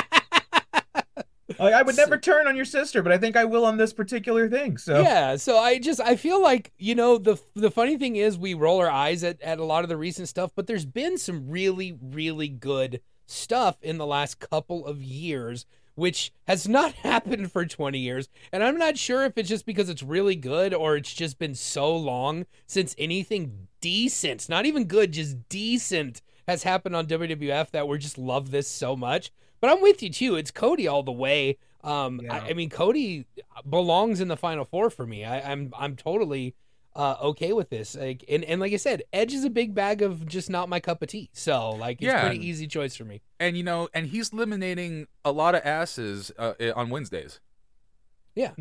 Like, 1.59 1.73
I 1.73 1.81
would 1.81 1.97
never 1.97 2.17
turn 2.17 2.47
on 2.47 2.55
your 2.55 2.65
sister, 2.65 3.01
but 3.01 3.11
I 3.11 3.17
think 3.17 3.35
I 3.35 3.45
will 3.45 3.65
on 3.65 3.77
this 3.77 3.93
particular 3.93 4.49
thing. 4.49 4.77
So 4.77 5.01
Yeah, 5.01 5.35
so 5.35 5.57
I 5.57 5.79
just 5.79 5.99
I 5.99 6.15
feel 6.15 6.41
like 6.41 6.71
you 6.77 6.95
know 6.95 7.17
the 7.17 7.37
the 7.55 7.71
funny 7.71 7.97
thing 7.97 8.15
is 8.15 8.37
we 8.37 8.53
roll 8.53 8.79
our 8.79 8.89
eyes 8.89 9.23
at 9.23 9.41
at 9.41 9.59
a 9.59 9.65
lot 9.65 9.83
of 9.83 9.89
the 9.89 9.97
recent 9.97 10.27
stuff, 10.27 10.51
but 10.55 10.67
there's 10.67 10.85
been 10.85 11.17
some 11.17 11.49
really 11.49 11.97
really 12.01 12.47
good 12.47 13.01
stuff 13.25 13.77
in 13.81 13.97
the 13.97 14.05
last 14.05 14.39
couple 14.39 14.85
of 14.85 15.01
years 15.01 15.65
which 15.95 16.33
has 16.47 16.67
not 16.67 16.91
happened 16.93 17.51
for 17.51 17.65
20 17.65 17.97
years 17.97 18.27
and 18.51 18.63
I'm 18.63 18.77
not 18.77 18.97
sure 18.97 19.23
if 19.23 19.37
it's 19.37 19.49
just 19.49 19.65
because 19.65 19.89
it's 19.89 20.03
really 20.03 20.35
good 20.35 20.73
or 20.73 20.97
it's 20.97 21.13
just 21.13 21.39
been 21.39 21.55
so 21.55 21.95
long 21.95 22.45
since 22.67 22.95
anything 22.97 23.67
decent, 23.83 24.47
not 24.49 24.65
even 24.65 24.85
good, 24.85 25.11
just 25.11 25.49
decent 25.49 26.21
has 26.47 26.63
happened 26.63 26.95
on 26.95 27.05
WWF 27.05 27.71
that 27.71 27.87
we 27.87 27.97
just 27.97 28.17
love 28.17 28.51
this 28.51 28.67
so 28.67 28.95
much. 28.95 29.31
But 29.63 29.69
I'm 29.71 29.81
with 29.81 30.03
you 30.03 30.09
too. 30.09 30.35
It's 30.35 30.51
Cody 30.51 30.89
all 30.89 31.03
the 31.03 31.13
way. 31.13 31.57
Um, 31.85 32.19
Yeah. 32.21 32.33
I, 32.33 32.49
I 32.49 32.53
mean, 32.53 32.69
Cody 32.69 33.25
belongs 33.69 34.19
in 34.19 34.27
the 34.27 34.35
final 34.35 34.65
four 34.65 34.89
for 34.89 35.07
me. 35.07 35.23
I, 35.23 35.39
I'm 35.53 35.71
I'm 35.79 35.95
totally 35.95 36.53
uh, 36.97 37.15
okay 37.21 37.53
with 37.53 37.69
this. 37.69 37.95
Like, 37.95 38.25
and, 38.27 38.43
and 38.43 38.59
like 38.59 38.73
I 38.73 38.75
said, 38.75 39.03
Edge 39.13 39.33
is 39.33 39.45
a 39.45 39.49
big 39.49 39.73
bag 39.73 40.01
of 40.01 40.27
just 40.27 40.49
not 40.49 40.67
my 40.67 40.81
cup 40.81 41.01
of 41.01 41.07
tea. 41.07 41.29
So 41.31 41.69
like, 41.69 41.99
it's 42.01 42.07
Yeah. 42.07 42.27
pretty 42.27 42.45
easy 42.45 42.67
choice 42.67 42.93
for 42.97 43.05
me. 43.05 43.21
And 43.39 43.55
you 43.55 43.63
know, 43.63 43.87
and 43.93 44.07
he's 44.07 44.33
eliminating 44.33 45.07
a 45.23 45.31
lot 45.31 45.55
of 45.55 45.61
asses 45.63 46.29
uh, 46.37 46.55
on 46.75 46.89
Wednesdays. 46.89 47.39
Yeah. 48.35 48.51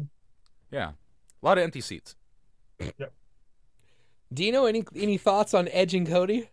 Yeah, 0.71 0.91
a 0.91 1.45
lot 1.45 1.59
of 1.59 1.65
empty 1.65 1.81
seats. 1.81 2.15
Dino, 4.33 4.67
any 4.67 4.85
any 4.95 5.19
thoughts 5.19 5.53
on 5.53 5.67
Edge 5.73 5.95
and 5.95 6.07
Cody? 6.07 6.49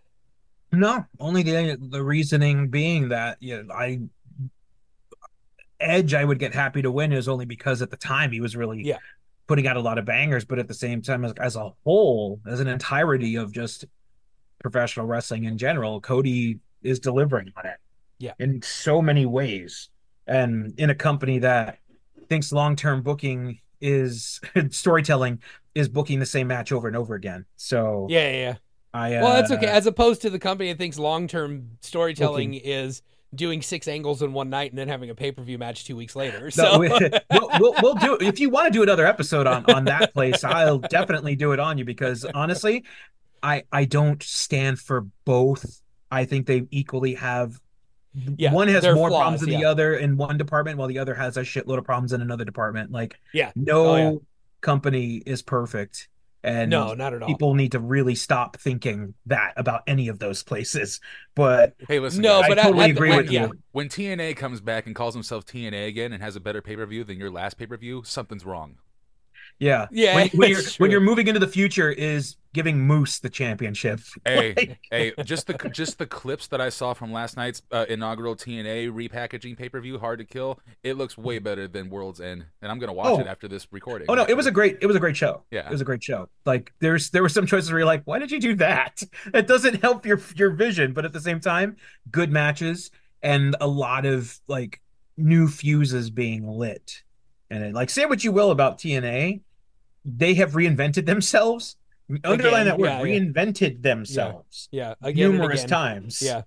No, 0.72 1.06
only 1.20 1.44
the 1.44 1.78
the 1.80 2.04
reasoning 2.04 2.68
being 2.70 3.10
that 3.10 3.38
you 3.42 3.62
know, 3.64 3.74
I 3.74 4.00
Edge 5.80 6.14
I 6.14 6.24
would 6.26 6.40
get 6.40 6.54
happy 6.54 6.82
to 6.82 6.92
win 6.92 7.12
is 7.14 7.28
only 7.28 7.46
because 7.46 7.82
at 7.82 7.90
the 7.90 7.98
time 7.98 8.32
he 8.32 8.42
was 8.42 8.56
really 8.56 8.82
Yeah. 8.84 8.98
putting 9.48 9.68
out 9.68 9.78
a 9.78 9.82
lot 9.82 9.98
of 9.98 10.06
bangers, 10.06 10.46
but 10.46 10.60
at 10.60 10.68
the 10.68 10.74
same 10.74 11.02
time 11.02 11.24
as, 11.26 11.34
as 11.40 11.56
a 11.56 11.72
whole, 11.84 12.40
as 12.48 12.60
an 12.60 12.68
entirety 12.68 13.36
of 13.36 13.52
just 13.52 13.86
professional 14.60 15.06
wrestling 15.06 15.46
in 15.46 15.58
general, 15.58 16.02
Cody 16.02 16.60
is 16.84 17.00
delivering 17.00 17.52
on 17.58 17.66
it. 17.66 17.78
Yeah. 18.18 18.34
In 18.40 18.62
so 18.62 19.02
many 19.02 19.26
ways. 19.26 19.90
And 20.28 20.74
in 20.78 20.90
a 20.90 20.96
company 20.96 21.40
that 21.40 21.80
thinks 22.28 22.52
long-term 22.52 23.02
booking 23.02 23.60
is 23.82 24.42
storytelling 24.70 25.42
is 25.74 25.88
booking 25.88 26.20
the 26.20 26.26
same 26.26 26.48
match 26.48 26.72
over 26.72 26.88
and 26.88 26.98
over 26.98 27.16
again. 27.16 27.46
So 27.56 28.08
Yeah, 28.10 28.30
yeah. 28.30 28.38
yeah. 28.38 28.56
I 28.94 29.16
uh, 29.16 29.22
Well, 29.24 29.34
that's 29.36 29.52
okay. 29.52 29.68
As 29.68 29.86
opposed 29.86 30.22
to 30.24 30.30
the 30.30 30.40
company 30.40 30.72
that 30.72 30.78
thinks 30.78 31.00
long 31.00 31.28
term 31.28 31.78
storytelling 31.82 32.56
is 32.56 33.02
doing 33.36 33.62
six 33.62 33.88
angles 33.88 34.22
in 34.24 34.34
one 34.34 34.50
night 34.50 34.72
and 34.72 34.80
then 34.80 34.88
having 34.88 35.10
a 35.12 35.16
pay 35.16 35.32
per 35.32 35.44
view 35.44 35.58
match 35.58 35.86
two 35.86 35.96
weeks 35.96 36.16
later. 36.16 36.50
So 36.50 36.64
No, 36.64 36.80
we, 36.80 36.90
we'll, 37.32 37.50
we'll, 37.60 37.76
we'll 37.84 37.96
do 37.96 38.18
if 38.22 38.40
you 38.40 38.50
want 38.50 38.66
to 38.68 38.72
do 38.72 38.82
another 38.84 39.06
episode 39.06 39.46
on 39.48 39.64
on 39.72 39.86
that 39.86 40.14
place 40.14 40.44
i'll 40.44 40.80
definitely 40.80 41.36
do 41.36 41.52
it 41.52 41.60
on 41.60 41.78
you 41.78 41.86
because 41.86 42.26
honestly 42.34 42.84
i 43.44 43.64
i 43.72 43.86
don't 43.86 44.24
stand 44.24 44.80
for 44.80 45.06
both 45.26 45.82
i 46.12 46.26
think 46.26 46.48
they 46.48 46.66
equally 46.72 47.14
have 47.14 47.60
Yeah, 48.38 48.52
one 48.52 48.68
has 48.68 48.84
more 48.84 49.10
flaws, 49.10 49.20
problems 49.22 49.42
than 49.42 49.52
the 49.52 49.66
other 49.66 49.94
in 49.96 50.18
one 50.18 50.38
department 50.38 50.78
while 50.80 50.88
the 50.88 50.98
other 50.98 51.14
has 51.14 51.38
a 51.38 51.42
shitload 51.42 51.78
of 51.78 51.84
problems 51.86 52.14
in 52.14 52.22
another 52.22 52.46
department 52.46 52.92
like 52.92 53.16
Yeah. 53.32 53.52
no 53.56 53.86
Oh, 53.86 53.96
yeah. 53.96 54.12
company 54.62 55.22
is 55.26 55.42
perfect 55.44 56.08
and 56.44 56.70
no, 56.70 56.94
not 56.94 57.14
at 57.14 57.22
all. 57.22 57.28
people 57.28 57.54
need 57.54 57.74
to 57.74 57.80
really 57.80 58.16
stop 58.16 58.58
thinking 58.58 59.14
that 59.26 59.54
about 59.58 59.82
any 59.88 60.08
of 60.08 60.20
those 60.20 60.42
places 60.44 61.00
but 61.36 61.74
Hey, 61.88 62.00
listen, 62.00 62.22
No, 62.22 62.42
guys, 62.42 62.46
i 62.46 62.48
but 62.50 62.58
at- 62.60 62.64
totally 62.64 62.84
at- 62.86 62.90
agree 62.92 63.12
at- 63.12 63.18
with 63.18 63.32
yeah. 63.32 63.46
you 63.48 63.54
when 63.72 63.90
TNA 63.90 64.36
comes 64.38 64.62
back 64.62 64.86
and 64.88 64.96
calls 64.96 65.14
himself 65.14 65.46
TNA 65.46 65.88
again 65.88 66.14
and 66.14 66.22
has 66.24 66.36
a 66.36 66.40
better 66.40 66.62
pay 66.62 66.76
per 66.76 66.86
view 66.86 67.04
than 67.04 67.18
your 67.18 67.30
last 67.32 67.58
pay 67.58 67.66
per 67.66 67.76
view, 67.78 68.04
something's 68.06 68.46
wrong. 68.46 68.76
yeah 69.60 69.88
Yeah, 69.92 70.16
when, 70.16 70.30
when 70.30 70.50
you're 70.52 70.62
when 70.78 70.92
you're 70.92 71.02
moving 71.02 71.28
into 71.28 71.40
the 71.40 71.48
future 71.48 71.90
is 71.92 72.36
giving 72.54 72.80
moose 72.80 73.20
the 73.20 73.30
championship 73.30 74.00
Hey, 74.26 74.54
Like- 74.58 74.80
hey, 74.92 75.14
just 75.24 75.48
the 75.48 75.54
just 75.72 75.98
the 76.00 76.06
clips 76.06 76.48
that 76.48 76.60
I 76.60 76.70
saw 76.70 76.94
from 76.94 77.12
last 77.12 77.38
night's 77.38 77.62
uh, 77.72 77.86
inaugural 77.90 78.36
TNA 78.36 78.92
repackaging 78.92 79.58
pay 79.58 79.70
per 79.70 79.80
view, 79.80 80.00
Hard 80.00 80.20
to 80.20 80.26
Kill. 80.26 80.60
It 80.84 80.94
looks 80.98 81.18
way 81.18 81.40
better 81.40 81.68
than 81.68 81.90
World's 81.90 82.20
End, 82.20 82.46
and 82.62 82.72
I'm 82.72 82.80
gonna 82.80 82.94
watch 82.94 83.08
Oh. 83.08 83.20
it 83.20 83.28
after 83.28 83.48
this 83.48 83.68
recording. 83.72 84.08
Oh 84.10 84.16
no, 84.16 84.26
it 84.28 84.36
was 84.36 84.48
a 84.48 84.52
great 84.52 84.78
it 84.82 84.88
was 84.88 84.96
a 84.96 85.00
great 85.00 85.16
show. 85.18 85.44
Yeah. 85.52 85.68
It 85.68 85.72
was 85.72 85.82
a 85.82 85.86
great 85.86 86.04
show. 86.04 86.30
Like 86.46 86.74
there's 86.80 87.10
there 87.12 87.22
were 87.22 87.30
some 87.30 87.46
choices 87.46 87.70
where 87.72 87.80
you're 87.80 87.86
like, 87.86 88.04
why 88.06 88.20
did 88.20 88.32
you 88.32 88.40
do 88.40 88.56
that? 88.56 89.02
It 89.34 89.48
doesn't 89.48 89.82
help 89.82 90.06
your 90.06 90.20
your 90.36 90.50
vision, 90.52 90.94
but 90.94 91.06
at 91.06 91.14
the 91.14 91.22
same 91.22 91.40
time, 91.40 91.78
good 92.12 92.32
matches 92.32 92.90
and 93.22 93.56
a 93.62 93.68
lot 93.68 94.06
of 94.06 94.40
like 94.48 94.82
new 95.18 95.48
fuses 95.48 96.10
being 96.10 96.48
lit. 96.48 97.04
And 97.52 97.64
it, 97.64 97.74
like 97.74 97.90
say 97.90 98.06
what 98.06 98.24
you 98.24 98.32
will 98.32 98.52
about 98.52 98.78
TNA, 98.80 99.42
they 100.06 100.34
have 100.36 100.54
reinvented 100.54 101.06
themselves. 101.06 101.76
Underline 102.24 102.66
that 102.66 102.80
word, 102.80 102.88
yeah, 102.88 103.04
yeah. 103.04 103.20
reinvented 103.20 103.84
themselves 103.84 104.68
yeah, 104.72 104.96
again 105.02 105.32
numerous 105.32 105.64
again. 105.64 105.70
times. 105.70 106.22
Yeah. 106.22 106.42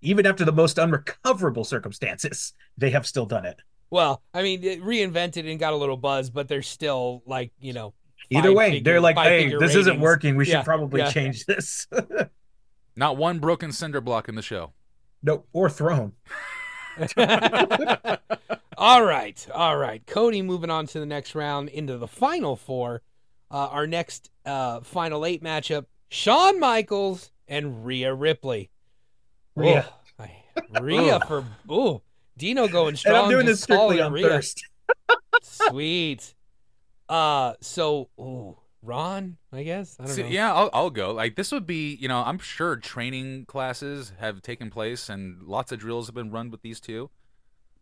Even 0.00 0.26
after 0.26 0.44
the 0.44 0.52
most 0.52 0.78
unrecoverable 0.78 1.62
circumstances, 1.62 2.52
they 2.76 2.90
have 2.90 3.06
still 3.06 3.26
done 3.26 3.44
it. 3.44 3.60
Well, 3.90 4.22
I 4.34 4.42
mean, 4.42 4.64
it 4.64 4.82
reinvented 4.82 5.48
and 5.48 5.60
got 5.60 5.72
a 5.72 5.76
little 5.76 5.96
buzz, 5.96 6.30
but 6.30 6.48
they're 6.48 6.62
still 6.62 7.22
like 7.26 7.52
you 7.60 7.72
know. 7.72 7.94
Either 8.30 8.52
way, 8.52 8.66
five-figure- 8.66 8.84
they're 8.84 9.00
like, 9.00 9.16
hey, 9.16 9.22
five-figure 9.22 9.58
this 9.60 9.74
isn't 9.74 10.00
working. 10.00 10.36
We 10.36 10.46
should 10.46 10.64
probably 10.64 11.00
yeah. 11.00 11.10
change 11.10 11.44
this. 11.44 11.86
not 12.96 13.16
one 13.16 13.38
broken 13.38 13.70
cinder 13.70 14.00
block 14.00 14.28
in 14.28 14.34
the 14.34 14.42
show. 14.42 14.72
no, 15.22 15.44
or 15.52 15.68
thrown. 15.68 16.12
all 18.76 19.04
right, 19.04 19.46
all 19.54 19.76
right. 19.76 20.06
Cody 20.06 20.42
moving 20.42 20.70
on 20.70 20.86
to 20.88 21.00
the 21.00 21.06
next 21.06 21.34
round 21.34 21.68
into 21.68 21.96
the 21.96 22.08
final 22.08 22.56
four. 22.56 23.02
Uh, 23.52 23.68
our 23.70 23.86
next 23.86 24.30
uh, 24.46 24.80
final 24.80 25.26
eight 25.26 25.42
matchup: 25.42 25.84
Shawn 26.08 26.58
Michaels 26.58 27.30
and 27.46 27.84
Rhea 27.84 28.14
Ripley. 28.14 28.70
Rhea. 29.54 29.86
Oh, 30.18 30.24
I- 30.24 30.80
Rhea 30.80 31.20
for 31.28 31.44
oh 31.68 32.02
Dino 32.38 32.66
going 32.68 32.96
strong. 32.96 33.14
And. 33.16 33.24
I'm 33.26 33.30
doing 33.30 33.46
this 33.46 33.58
just 33.58 33.64
strictly 33.64 34.00
on 34.00 34.12
Rhea. 34.12 34.28
thirst. 34.28 34.64
Sweet. 35.42 36.34
Uh, 37.08 37.52
so 37.60 38.08
ooh, 38.18 38.56
Ron, 38.82 39.36
I 39.52 39.62
guess 39.64 39.96
I 40.00 40.04
don't 40.04 40.12
See, 40.14 40.22
know. 40.22 40.28
yeah, 40.28 40.54
I'll, 40.54 40.70
I'll 40.72 40.90
go. 40.90 41.12
Like 41.12 41.36
this 41.36 41.52
would 41.52 41.66
be, 41.66 41.94
you 41.96 42.08
know, 42.08 42.22
I'm 42.24 42.38
sure 42.38 42.76
training 42.76 43.44
classes 43.46 44.12
have 44.18 44.40
taken 44.40 44.70
place 44.70 45.08
and 45.10 45.42
lots 45.42 45.72
of 45.72 45.78
drills 45.78 46.06
have 46.06 46.14
been 46.14 46.30
run 46.30 46.50
with 46.50 46.62
these 46.62 46.80
two. 46.80 47.10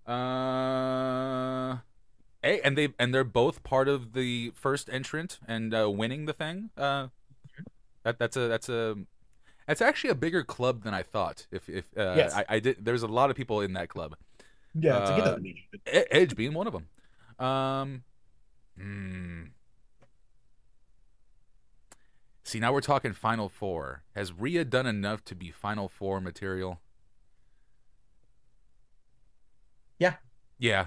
Uh, 0.06 1.76
hey, 2.42 2.60
and 2.62 2.76
they 2.76 2.88
and 2.98 3.14
they're 3.14 3.24
both 3.24 3.62
part 3.62 3.88
of 3.88 4.12
the 4.12 4.52
first 4.54 4.88
entrant 4.90 5.38
and 5.46 5.74
uh, 5.74 5.90
winning 5.90 6.26
the 6.26 6.32
thing. 6.32 6.70
Uh, 6.76 7.08
that 8.02 8.18
that's 8.18 8.36
a 8.36 8.48
that's 8.48 8.68
a 8.68 8.96
that's 9.66 9.80
actually 9.82 10.10
a 10.10 10.14
bigger 10.14 10.42
club 10.42 10.82
than 10.84 10.94
I 10.94 11.02
thought. 11.02 11.46
If 11.50 11.68
if 11.68 11.86
uh, 11.96 12.14
Yes. 12.16 12.34
I, 12.34 12.44
I 12.48 12.60
did, 12.60 12.84
there's 12.84 13.02
a 13.02 13.08
lot 13.08 13.30
of 13.30 13.36
people 13.36 13.60
in 13.60 13.72
that 13.74 13.88
club. 13.88 14.16
Yeah, 14.74 15.00
to 15.00 15.16
get 15.16 15.26
Uh, 15.26 15.38
that. 15.86 16.06
Edge 16.14 16.36
being 16.36 16.54
one 16.54 16.66
of 16.66 16.72
them. 16.72 16.86
Um, 17.44 18.02
hmm. 18.78 19.42
See, 22.44 22.58
now 22.58 22.72
we're 22.72 22.80
talking 22.80 23.12
Final 23.12 23.48
Four. 23.48 24.02
Has 24.14 24.32
Rhea 24.32 24.64
done 24.64 24.86
enough 24.86 25.24
to 25.26 25.34
be 25.34 25.50
Final 25.50 25.88
Four 25.88 26.20
material? 26.20 26.80
Yeah. 29.98 30.14
Yeah. 30.58 30.86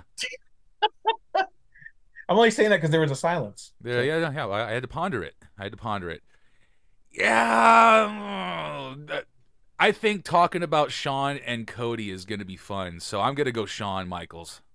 I'm 2.29 2.37
only 2.37 2.51
saying 2.51 2.69
that 2.69 2.77
because 2.77 2.91
there 2.91 3.01
was 3.01 3.11
a 3.11 3.15
silence. 3.15 3.73
Yeah, 3.83 4.01
yeah, 4.01 4.17
yeah. 4.19 4.31
yeah. 4.33 4.47
I, 4.47 4.69
I 4.69 4.71
had 4.71 4.83
to 4.83 4.87
ponder 4.87 5.23
it. 5.23 5.35
I 5.57 5.63
had 5.63 5.71
to 5.71 5.77
ponder 5.77 6.09
it. 6.09 6.21
Yeah. 7.11 8.95
I 9.79 9.91
think 9.91 10.23
talking 10.23 10.63
about 10.63 10.91
Shawn 10.91 11.37
and 11.45 11.67
Cody 11.67 12.09
is 12.09 12.25
going 12.25 12.39
to 12.39 12.45
be 12.45 12.55
fun. 12.55 12.99
So 12.99 13.19
I'm 13.21 13.35
going 13.35 13.45
to 13.45 13.51
go 13.51 13.65
Shawn 13.65 14.07
Michaels. 14.07 14.61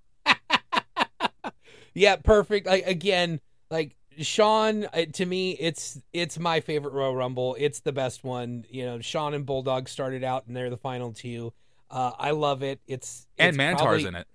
Yeah, 1.95 2.15
perfect. 2.17 2.67
Like 2.67 2.87
again, 2.87 3.41
like 3.73 3.97
Shawn 4.19 4.85
uh, 4.93 5.07
to 5.15 5.27
me, 5.27 5.53
it's 5.59 6.01
it's 6.13 6.39
my 6.39 6.61
favorite 6.61 6.93
Royal 6.93 7.17
Rumble. 7.17 7.57
It's 7.59 7.81
the 7.81 7.91
best 7.93 8.23
one. 8.23 8.65
You 8.71 8.87
know, 8.87 9.01
Shawn 9.01 9.35
and 9.35 9.45
Bulldog 9.45 9.89
started 9.89 10.23
out, 10.23 10.47
and 10.47 10.55
they're 10.55 10.71
the 10.71 10.77
final 10.77 11.13
two. 11.13 11.53
Uh, 11.91 12.13
I 12.17 12.31
love 12.31 12.63
it. 12.63 12.81
It's, 12.87 13.27
and 13.37 13.49
it's 13.49 13.57
Mantaur's 13.57 13.81
probably- 13.81 14.05
in 14.07 14.15
it. 14.15 14.27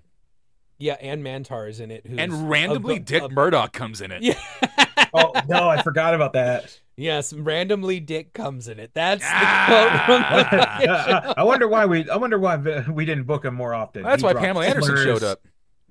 Yeah, 0.84 0.98
and 1.00 1.24
Mantaur 1.24 1.70
is 1.70 1.80
in 1.80 1.92
it. 1.92 2.06
Who's 2.06 2.20
And 2.20 2.50
randomly 2.50 2.98
a- 2.98 3.00
Dick 3.00 3.24
a- 3.24 3.30
Murdoch 3.30 3.72
comes 3.72 4.02
in 4.02 4.12
it. 4.12 4.22
Yeah. 4.22 4.40
Oh 5.16 5.32
no, 5.48 5.70
I 5.70 5.84
forgot 5.84 6.16
about 6.16 6.34
that. 6.34 6.80
yes, 6.98 7.34
randomly 7.34 8.00
Dick 8.00 8.34
comes 8.34 8.68
in 8.68 8.80
it. 8.80 8.90
That's 8.96 9.22
the 9.22 9.30
Ah! 9.32 10.04
quote 10.08 10.48
from 10.50 10.58
the 10.58 11.34
I 11.40 11.44
wonder 11.44 11.68
why 11.68 11.86
we. 11.86 12.10
I 12.10 12.16
wonder 12.18 12.40
why 12.40 12.56
we 12.90 13.06
didn't 13.06 13.26
book 13.26 13.46
him 13.46 13.54
more 13.54 13.76
often. 13.76 14.02
That's 14.02 14.24
He 14.24 14.26
why 14.26 14.34
Pamela 14.34 14.66
Anderson 14.66 14.96
slurs- 14.98 15.04
showed 15.20 15.24
up. 15.24 15.42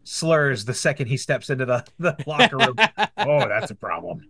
Slurs 0.03 0.64
the 0.64 0.74
second 0.74 1.07
he 1.07 1.16
steps 1.16 1.51
into 1.51 1.64
the, 1.66 1.84
the 2.01 2.16
locker 2.26 2.57
room. 2.59 2.74
oh, 3.18 3.47
that's 3.49 3.70
a 3.70 3.76
problem. 3.76 4.22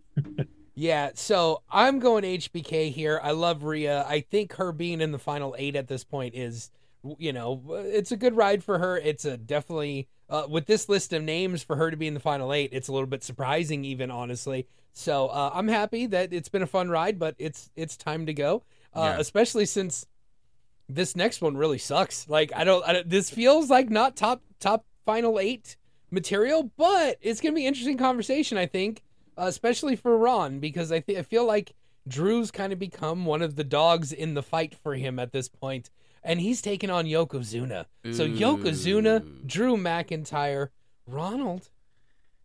Yeah, 0.74 1.10
so 1.14 1.62
I'm 1.70 1.98
going 1.98 2.24
HBK 2.24 2.92
here. 2.92 3.18
I 3.22 3.30
love 3.30 3.64
Rhea. 3.64 4.04
I 4.06 4.20
think 4.20 4.54
her 4.56 4.72
being 4.72 5.00
in 5.00 5.10
the 5.12 5.18
final 5.18 5.54
eight 5.58 5.74
at 5.74 5.88
this 5.88 6.04
point 6.04 6.34
is, 6.34 6.70
you 7.18 7.32
know, 7.32 7.62
it's 7.84 8.12
a 8.12 8.16
good 8.16 8.36
ride 8.36 8.62
for 8.62 8.78
her. 8.78 8.96
It's 8.96 9.24
a 9.24 9.36
definitely 9.36 10.08
uh, 10.28 10.46
with 10.48 10.66
this 10.66 10.88
list 10.88 11.12
of 11.12 11.22
names 11.22 11.62
for 11.62 11.76
her 11.76 11.90
to 11.90 11.96
be 11.96 12.06
in 12.06 12.14
the 12.14 12.20
final 12.20 12.52
eight. 12.52 12.70
It's 12.72 12.88
a 12.88 12.92
little 12.92 13.06
bit 13.06 13.22
surprising, 13.22 13.84
even 13.84 14.10
honestly. 14.10 14.66
So 14.92 15.28
uh, 15.28 15.50
I'm 15.54 15.68
happy 15.68 16.06
that 16.06 16.32
it's 16.32 16.48
been 16.48 16.62
a 16.62 16.66
fun 16.66 16.88
ride, 16.90 17.18
but 17.18 17.34
it's 17.38 17.70
it's 17.76 17.96
time 17.96 18.26
to 18.26 18.34
go. 18.34 18.62
Uh, 18.94 19.14
Yeah. 19.14 19.18
Especially 19.20 19.66
since 19.66 20.06
this 20.88 21.16
next 21.16 21.40
one 21.40 21.56
really 21.56 21.78
sucks. 21.78 22.28
Like 22.28 22.52
I 22.54 22.64
don't, 22.64 22.86
I 22.86 22.92
don't. 22.92 23.08
This 23.08 23.30
feels 23.30 23.70
like 23.70 23.90
not 23.90 24.16
top 24.16 24.42
top 24.60 24.84
final 25.06 25.40
eight 25.40 25.76
material, 26.10 26.70
but 26.76 27.18
it's 27.20 27.40
gonna 27.40 27.54
be 27.54 27.66
interesting 27.66 27.96
conversation. 27.98 28.58
I 28.58 28.66
think 28.66 29.02
uh, 29.38 29.44
especially 29.46 29.96
for 29.96 30.16
Ron, 30.16 30.58
because 30.58 30.92
I, 30.92 31.00
th- 31.00 31.18
I 31.18 31.22
feel 31.22 31.46
like 31.46 31.72
Drew's 32.06 32.50
kind 32.50 32.72
of 32.72 32.78
become 32.78 33.24
one 33.24 33.40
of 33.40 33.56
the 33.56 33.64
dogs 33.64 34.12
in 34.12 34.34
the 34.34 34.42
fight 34.42 34.74
for 34.74 34.94
him 34.94 35.18
at 35.18 35.32
this 35.32 35.48
point, 35.48 35.88
and 36.22 36.40
he's 36.40 36.62
taking 36.62 36.90
on 36.90 37.06
Yokozuna. 37.06 37.86
So 38.12 38.26
Yokozuna, 38.26 39.22
Ooh. 39.22 39.40
Drew 39.46 39.76
McIntyre, 39.76 40.68
Ronald. 41.06 41.68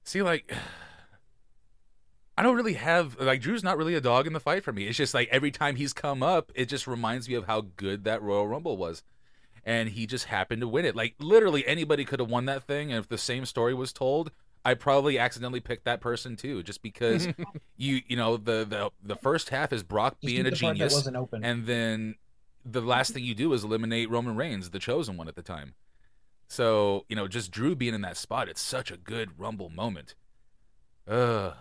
See, 0.03 0.21
like, 0.21 0.53
I 2.37 2.43
don't 2.43 2.55
really 2.55 2.73
have 2.73 3.19
like 3.19 3.41
Drew's 3.41 3.63
not 3.63 3.77
really 3.77 3.95
a 3.95 4.01
dog 4.01 4.27
in 4.27 4.33
the 4.33 4.39
fight 4.39 4.63
for 4.63 4.71
me. 4.71 4.87
It's 4.87 4.97
just 4.97 5.13
like 5.13 5.27
every 5.31 5.51
time 5.51 5.75
he's 5.75 5.93
come 5.93 6.21
up, 6.21 6.51
it 6.55 6.65
just 6.67 6.87
reminds 6.87 7.27
me 7.27 7.35
of 7.35 7.47
how 7.47 7.61
good 7.75 8.03
that 8.03 8.21
Royal 8.21 8.47
Rumble 8.47 8.77
was, 8.77 9.03
and 9.65 9.89
he 9.89 10.05
just 10.05 10.25
happened 10.25 10.61
to 10.61 10.67
win 10.67 10.85
it. 10.85 10.95
Like 10.95 11.15
literally 11.19 11.65
anybody 11.65 12.05
could 12.05 12.19
have 12.19 12.29
won 12.29 12.45
that 12.45 12.63
thing, 12.63 12.91
and 12.91 12.99
if 12.99 13.09
the 13.09 13.17
same 13.17 13.45
story 13.45 13.73
was 13.73 13.91
told, 13.91 14.31
I 14.63 14.75
probably 14.75 15.17
accidentally 15.17 15.61
picked 15.61 15.85
that 15.85 15.99
person 15.99 16.35
too, 16.35 16.61
just 16.61 16.81
because 16.81 17.27
you 17.77 18.01
you 18.07 18.15
know 18.15 18.37
the 18.37 18.65
the 18.65 18.91
the 19.03 19.15
first 19.15 19.49
half 19.49 19.73
is 19.73 19.81
Brock 19.81 20.17
being 20.21 20.45
a 20.45 20.51
genius, 20.51 21.07
and 21.41 21.65
then 21.65 22.15
the 22.69 22.81
last 22.81 23.13
thing 23.13 23.23
you 23.23 23.35
do 23.35 23.53
is 23.53 23.63
eliminate 23.63 24.09
Roman 24.09 24.35
Reigns, 24.35 24.69
the 24.69 24.79
chosen 24.79 25.17
one 25.17 25.27
at 25.27 25.35
the 25.35 25.41
time. 25.41 25.73
So, 26.49 27.05
you 27.09 27.15
know, 27.15 27.27
just 27.27 27.51
Drew 27.51 27.75
being 27.75 27.93
in 27.93 28.01
that 28.01 28.17
spot, 28.17 28.47
it's 28.49 28.61
such 28.61 28.91
a 28.91 28.97
good 28.97 29.37
Rumble 29.39 29.69
moment. 29.69 30.15
Ugh. 31.07 31.53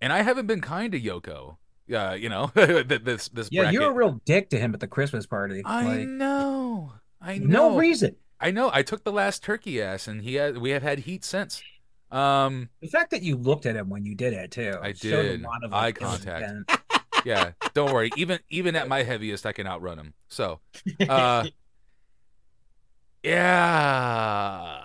And 0.00 0.12
I 0.12 0.22
haven't 0.22 0.46
been 0.46 0.60
kind 0.60 0.92
to 0.92 1.00
Yoko. 1.00 1.56
Yeah, 1.86 2.14
you 2.14 2.28
know, 2.28 2.46
this 2.54 3.28
this 3.28 3.48
Yeah, 3.50 3.62
bracket. 3.62 3.72
you're 3.80 3.90
a 3.90 3.94
real 3.94 4.20
dick 4.24 4.50
to 4.50 4.58
him 4.58 4.74
at 4.74 4.80
the 4.80 4.86
Christmas 4.88 5.26
party. 5.26 5.62
I 5.64 5.84
like, 5.98 6.08
know. 6.08 6.92
I 7.20 7.38
know. 7.38 7.70
no 7.70 7.76
reason. 7.78 8.16
I 8.40 8.50
know. 8.50 8.70
I 8.72 8.82
took 8.82 9.04
the 9.04 9.12
last 9.12 9.42
turkey 9.42 9.80
ass 9.80 10.08
and 10.08 10.22
he 10.22 10.34
had 10.34 10.58
we 10.58 10.70
have 10.70 10.82
had 10.82 11.00
heat 11.00 11.24
since. 11.24 11.62
Um 12.10 12.68
The 12.80 12.88
fact 12.88 13.10
that 13.12 13.22
you 13.22 13.36
looked 13.36 13.66
at 13.66 13.76
him 13.76 13.88
when 13.88 14.04
you 14.04 14.14
did 14.14 14.32
it 14.32 14.50
too. 14.50 14.74
I 14.80 14.92
showed 14.92 15.24
a 15.24 15.28
did. 15.38 15.42
lot 15.42 15.64
of, 15.64 15.72
Eye 15.72 15.92
contact. 15.92 16.78
intent. 17.24 17.54
yeah, 17.62 17.68
don't 17.74 17.92
worry. 17.92 18.10
Even 18.16 18.38
even 18.50 18.76
at 18.76 18.88
my 18.88 19.02
heaviest 19.02 19.46
I 19.46 19.52
can 19.52 19.66
outrun 19.66 19.98
him. 19.98 20.14
So, 20.28 20.60
uh 21.08 21.46
Yeah. 23.22 24.84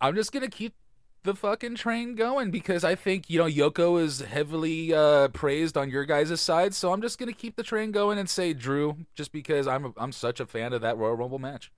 I'm 0.00 0.14
just 0.14 0.32
going 0.32 0.42
to 0.42 0.50
keep 0.50 0.74
the 1.22 1.34
fucking 1.34 1.76
train 1.76 2.14
going 2.14 2.50
because 2.50 2.84
I 2.84 2.94
think, 2.94 3.30
you 3.30 3.38
know, 3.38 3.46
Yoko 3.46 3.98
is 4.02 4.20
heavily 4.20 4.92
uh 4.92 5.28
praised 5.28 5.76
on 5.78 5.88
your 5.90 6.04
guys' 6.04 6.38
side, 6.40 6.74
so 6.74 6.92
I'm 6.92 7.00
just 7.00 7.18
going 7.18 7.32
to 7.32 7.38
keep 7.38 7.56
the 7.56 7.62
train 7.62 7.90
going 7.90 8.18
and 8.18 8.28
say 8.28 8.52
Drew 8.52 8.98
just 9.14 9.32
because 9.32 9.66
I'm 9.66 9.86
a, 9.86 9.92
I'm 9.96 10.12
such 10.12 10.40
a 10.40 10.46
fan 10.46 10.72
of 10.74 10.82
that 10.82 10.98
Royal 10.98 11.14
Rumble 11.14 11.38
match. 11.38 11.72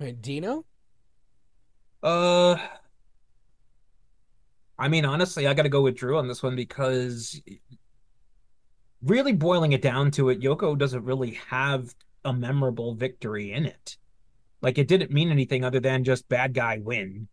Right, 0.00 0.20
Dino. 0.20 0.64
Uh, 2.02 2.56
I 4.80 4.88
mean, 4.88 5.04
honestly, 5.04 5.46
I 5.46 5.52
got 5.52 5.64
to 5.64 5.68
go 5.68 5.82
with 5.82 5.96
Drew 5.96 6.16
on 6.16 6.26
this 6.26 6.42
one 6.42 6.56
because 6.56 7.40
really 9.02 9.34
boiling 9.34 9.72
it 9.72 9.82
down 9.82 10.10
to 10.12 10.30
it, 10.30 10.40
Yoko 10.40 10.76
doesn't 10.76 11.04
really 11.04 11.38
have 11.48 11.94
a 12.24 12.32
memorable 12.32 12.94
victory 12.94 13.52
in 13.52 13.66
it. 13.66 13.98
Like 14.62 14.78
it 14.78 14.88
didn't 14.88 15.10
mean 15.10 15.30
anything 15.30 15.64
other 15.64 15.80
than 15.80 16.02
just 16.02 16.28
bad 16.30 16.54
guy 16.54 16.78
win 16.78 17.28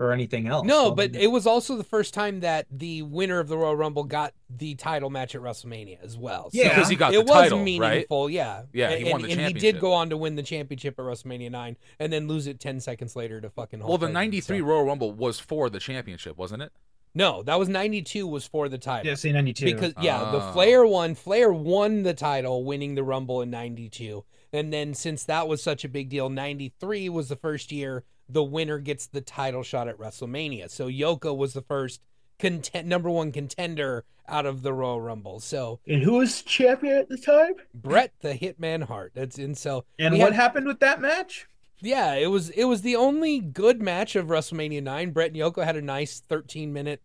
or 0.00 0.12
anything 0.12 0.46
else. 0.48 0.66
No, 0.66 0.86
So, 0.86 0.92
I 0.92 0.94
but 0.94 1.12
mean, 1.12 1.20
it 1.22 1.26
was 1.28 1.46
also 1.46 1.76
the 1.76 1.84
first 1.84 2.14
time 2.14 2.40
that 2.40 2.66
the 2.70 3.02
winner 3.02 3.38
of 3.38 3.48
the 3.48 3.56
Royal 3.58 3.76
Rumble 3.76 4.04
got 4.04 4.32
the 4.48 4.74
title 4.74 5.10
match 5.10 5.34
at 5.34 5.42
WrestleMania 5.42 5.98
as 6.02 6.16
well. 6.16 6.50
So 6.50 6.58
Yeah. 6.58 6.70
Because 6.70 6.88
he 6.88 6.96
got 6.96 7.12
it 7.12 7.16
the 7.18 7.20
was 7.22 7.30
title, 7.42 7.58
right? 7.58 7.64
meaningful, 7.64 8.30
yeah. 8.30 8.62
Yeah, 8.72 8.90
he 8.96 9.02
and, 9.02 9.12
won 9.12 9.22
the 9.22 9.30
and 9.32 9.40
he 9.42 9.52
did 9.52 9.78
go 9.78 9.92
on 9.92 10.10
to 10.10 10.16
win 10.16 10.34
the 10.36 10.42
championship 10.42 10.98
at 10.98 11.04
WrestleMania 11.04 11.50
nine, 11.50 11.76
and 11.98 12.12
then 12.12 12.26
lose 12.26 12.46
it 12.46 12.58
ten 12.58 12.80
seconds 12.80 13.14
later 13.14 13.40
to 13.40 13.50
fucking. 13.50 13.80
Hulk 13.80 13.88
Well, 13.88 13.98
the 13.98 14.08
93 14.08 14.58
so- 14.58 14.64
Royal 14.64 14.84
Rumble 14.84 15.12
was 15.12 15.38
for 15.38 15.68
the 15.70 15.78
championship, 15.78 16.36
wasn't 16.36 16.62
it? 16.62 16.72
No, 17.12 17.42
that 17.42 17.58
was 17.58 17.68
ninety 17.68 18.02
two 18.02 18.24
was 18.28 18.46
for 18.46 18.68
the 18.68 18.78
title. 18.78 19.08
Yeah, 19.08 19.16
C 19.16 19.32
ninety 19.32 19.52
two. 19.52 19.64
Because 19.64 19.92
yeah, 20.00 20.30
the 20.30 20.38
Oh. 20.48 20.52
Flair 20.52 20.86
won. 20.86 21.16
Flair 21.16 21.52
won 21.52 22.04
the 22.04 22.14
title, 22.14 22.62
winning 22.64 22.94
the 22.94 23.02
Rumble 23.02 23.42
in 23.42 23.50
'92, 23.50 24.24
and 24.52 24.72
then 24.72 24.94
since 24.94 25.24
that 25.24 25.48
was 25.48 25.60
such 25.60 25.84
a 25.84 25.88
big 25.88 26.08
deal, 26.08 26.28
'93 26.28 27.08
was 27.08 27.28
the 27.28 27.34
first 27.34 27.72
year 27.72 28.04
the 28.32 28.44
winner 28.44 28.78
gets 28.78 29.06
the 29.06 29.20
title 29.20 29.62
shot 29.62 29.88
at 29.88 29.98
WrestleMania. 29.98 30.70
So 30.70 30.86
Yoko 30.88 31.36
was 31.36 31.52
the 31.52 31.62
first 31.62 32.00
content 32.38 32.86
number 32.86 33.10
one 33.10 33.32
contender 33.32 34.04
out 34.28 34.46
of 34.46 34.62
the 34.62 34.72
Royal 34.72 35.00
Rumble. 35.00 35.40
So 35.40 35.80
and 35.86 36.02
who 36.02 36.14
was 36.14 36.42
champion 36.42 36.96
at 36.98 37.08
the 37.08 37.18
time? 37.18 37.54
Bret 37.74 38.12
the 38.20 38.34
Hitman 38.34 38.84
Hart. 38.84 39.12
That's 39.14 39.38
and 39.38 39.56
so 39.58 39.84
And 39.98 40.18
what 40.18 40.32
had- 40.32 40.34
happened 40.34 40.66
with 40.66 40.80
that 40.80 41.00
match? 41.00 41.46
yeah, 41.82 42.14
it 42.14 42.28
was 42.28 42.50
it 42.50 42.64
was 42.64 42.82
the 42.82 42.96
only 42.96 43.40
good 43.40 43.80
match 43.82 44.14
of 44.16 44.26
WrestleMania 44.26 44.82
nine. 44.82 45.10
Bret 45.10 45.32
and 45.32 45.36
Yoko 45.40 45.64
had 45.64 45.76
a 45.76 45.82
nice 45.82 46.20
13 46.20 46.72
minute 46.72 47.02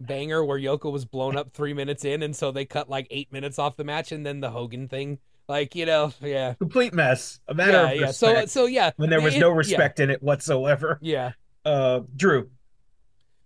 banger 0.00 0.44
where 0.44 0.58
Yoko 0.58 0.90
was 0.90 1.04
blown 1.04 1.36
up 1.36 1.52
three 1.52 1.72
minutes 1.72 2.04
in, 2.04 2.22
and 2.22 2.34
so 2.34 2.50
they 2.50 2.64
cut 2.64 2.90
like 2.90 3.06
eight 3.10 3.32
minutes 3.32 3.58
off 3.58 3.76
the 3.76 3.84
match, 3.84 4.10
and 4.12 4.26
then 4.26 4.40
the 4.40 4.50
Hogan 4.50 4.88
thing, 4.88 5.18
like 5.48 5.74
you 5.74 5.86
know, 5.86 6.12
yeah, 6.22 6.54
Complete 6.54 6.94
mess. 6.94 7.40
A 7.48 7.54
matter 7.54 7.72
yeah, 7.72 7.90
of 7.90 8.00
yeah. 8.00 8.10
So 8.10 8.28
respect. 8.28 8.50
so 8.50 8.66
yeah, 8.66 8.90
when 8.96 9.10
there 9.10 9.20
was 9.20 9.34
it- 9.34 9.40
no 9.40 9.50
yeah, 9.50 9.56
respect 9.56 10.00
in 10.00 10.10
it 10.10 10.22
whatsoever. 10.22 10.98
Yeah. 11.02 11.32
Uh, 11.64 12.00
Drew. 12.14 12.50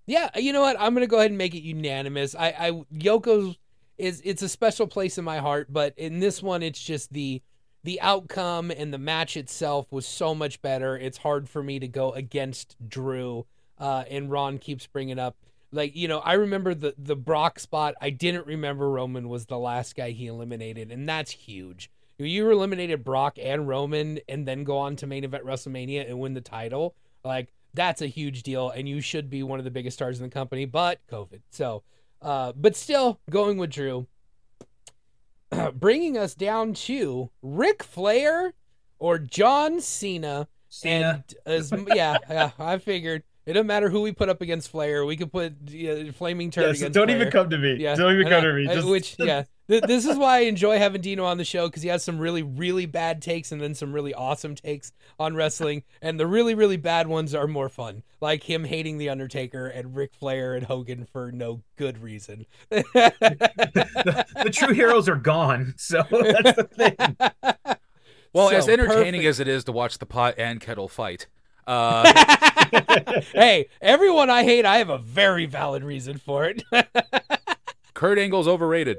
Yeah, 0.06 0.30
you 0.36 0.52
know 0.52 0.62
what? 0.62 0.76
I'm 0.80 0.94
gonna 0.94 1.06
go 1.06 1.18
ahead 1.18 1.30
and 1.30 1.38
make 1.38 1.54
it 1.54 1.62
unanimous. 1.62 2.34
I, 2.34 2.48
I 2.58 2.70
Yoko's 2.94 3.56
is 3.98 4.22
it's 4.24 4.42
a 4.42 4.48
special 4.48 4.86
place 4.86 5.18
in 5.18 5.24
my 5.24 5.38
heart, 5.38 5.66
but 5.70 5.92
in 5.96 6.20
this 6.20 6.42
one, 6.42 6.62
it's 6.62 6.82
just 6.82 7.12
the 7.12 7.42
the 7.84 8.00
outcome 8.00 8.70
and 8.70 8.92
the 8.92 8.98
match 8.98 9.36
itself 9.36 9.86
was 9.92 10.06
so 10.06 10.34
much 10.34 10.62
better. 10.62 10.96
It's 10.96 11.18
hard 11.18 11.48
for 11.48 11.62
me 11.62 11.78
to 11.78 11.88
go 11.88 12.12
against 12.12 12.76
Drew. 12.88 13.46
Uh, 13.78 14.04
and 14.10 14.30
Ron 14.30 14.58
keeps 14.58 14.86
bringing 14.86 15.18
up 15.18 15.36
like 15.72 15.94
you 15.94 16.08
know 16.08 16.18
I 16.18 16.34
remember 16.34 16.74
the 16.74 16.94
the 16.98 17.16
Brock 17.16 17.58
spot. 17.58 17.94
I 18.00 18.10
didn't 18.10 18.46
remember 18.46 18.90
Roman 18.90 19.28
was 19.28 19.46
the 19.46 19.58
last 19.58 19.96
guy 19.96 20.10
he 20.10 20.26
eliminated, 20.26 20.90
and 20.90 21.08
that's 21.08 21.30
huge. 21.30 21.90
You 22.18 22.50
eliminated 22.50 23.04
Brock 23.04 23.38
and 23.40 23.68
Roman, 23.68 24.18
and 24.28 24.46
then 24.46 24.64
go 24.64 24.78
on 24.78 24.96
to 24.96 25.06
main 25.06 25.24
event 25.24 25.44
WrestleMania 25.44 26.08
and 26.08 26.18
win 26.18 26.34
the 26.34 26.40
title. 26.40 26.96
Like 27.24 27.52
that's 27.74 28.02
a 28.02 28.06
huge 28.06 28.42
deal, 28.42 28.70
and 28.70 28.88
you 28.88 29.00
should 29.00 29.30
be 29.30 29.42
one 29.42 29.58
of 29.58 29.64
the 29.64 29.70
biggest 29.70 29.96
stars 29.96 30.18
in 30.18 30.24
the 30.24 30.30
company. 30.30 30.64
But 30.64 31.00
COVID, 31.10 31.40
so 31.50 31.82
uh, 32.22 32.52
but 32.56 32.76
still 32.76 33.20
going 33.30 33.58
with 33.58 33.70
Drew. 33.70 34.06
Bringing 35.74 36.18
us 36.18 36.34
down 36.34 36.74
to 36.74 37.30
Ric 37.42 37.82
Flair 37.82 38.54
or 38.98 39.18
John 39.18 39.80
Cena. 39.80 40.48
Cena. 40.68 41.24
And 41.24 41.34
as 41.46 41.72
yeah, 41.94 42.18
yeah, 42.28 42.50
I 42.58 42.78
figured 42.78 43.22
it 43.48 43.54
doesn't 43.54 43.66
matter 43.66 43.88
who 43.88 44.02
we 44.02 44.12
put 44.12 44.28
up 44.28 44.40
against 44.42 44.68
Flair. 44.70 45.04
We 45.04 45.16
could 45.16 45.32
put 45.32 45.54
uh, 45.68 46.12
Flaming 46.12 46.50
Turd 46.50 46.66
Yes, 46.66 46.76
against 46.78 46.94
don't 46.94 47.06
Flair. 47.08 47.16
even 47.20 47.30
come 47.32 47.48
to 47.50 47.58
me. 47.58 47.76
Yeah, 47.76 47.94
Don't 47.94 48.12
even 48.12 48.26
I 48.26 48.30
come 48.30 48.44
know. 48.44 48.50
to 48.50 48.54
me. 48.56 48.66
Just, 48.66 48.86
Which 48.88 49.16
yeah, 49.18 49.44
this 49.66 50.04
is 50.06 50.16
why 50.16 50.36
I 50.36 50.40
enjoy 50.40 50.78
having 50.78 51.00
Dino 51.00 51.24
on 51.24 51.38
the 51.38 51.44
show 51.44 51.66
because 51.68 51.82
he 51.82 51.88
has 51.88 52.04
some 52.04 52.18
really 52.18 52.42
really 52.42 52.86
bad 52.86 53.20
takes 53.22 53.50
and 53.50 53.60
then 53.60 53.74
some 53.74 53.92
really 53.92 54.12
awesome 54.14 54.54
takes 54.54 54.92
on 55.18 55.34
wrestling, 55.34 55.82
and 56.02 56.20
the 56.20 56.26
really 56.26 56.54
really 56.54 56.76
bad 56.76 57.06
ones 57.08 57.34
are 57.34 57.46
more 57.46 57.68
fun, 57.68 58.02
like 58.20 58.42
him 58.42 58.64
hating 58.64 58.98
the 58.98 59.08
Undertaker 59.08 59.66
and 59.66 59.96
Ric 59.96 60.14
Flair 60.14 60.54
and 60.54 60.66
Hogan 60.66 61.06
for 61.10 61.32
no 61.32 61.62
good 61.76 61.98
reason. 62.02 62.44
the, 62.70 64.26
the 64.44 64.50
true 64.50 64.74
heroes 64.74 65.08
are 65.08 65.16
gone. 65.16 65.74
So 65.76 66.02
that's 66.10 66.56
the 66.56 66.68
thing. 66.70 67.16
Well, 68.34 68.50
So 68.50 68.56
as 68.56 68.68
entertaining 68.68 69.20
perfect. 69.22 69.24
as 69.28 69.40
it 69.40 69.48
is 69.48 69.64
to 69.64 69.72
watch 69.72 69.98
the 69.98 70.06
pot 70.06 70.34
and 70.36 70.60
kettle 70.60 70.86
fight, 70.88 71.26
uh, 71.68 73.20
hey, 73.34 73.68
everyone 73.80 74.30
I 74.30 74.42
hate, 74.42 74.64
I 74.64 74.78
have 74.78 74.88
a 74.88 74.98
very 74.98 75.46
valid 75.46 75.84
reason 75.84 76.18
for 76.18 76.46
it. 76.46 76.64
Kurt 77.94 78.18
Angle's 78.18 78.48
overrated. 78.48 78.96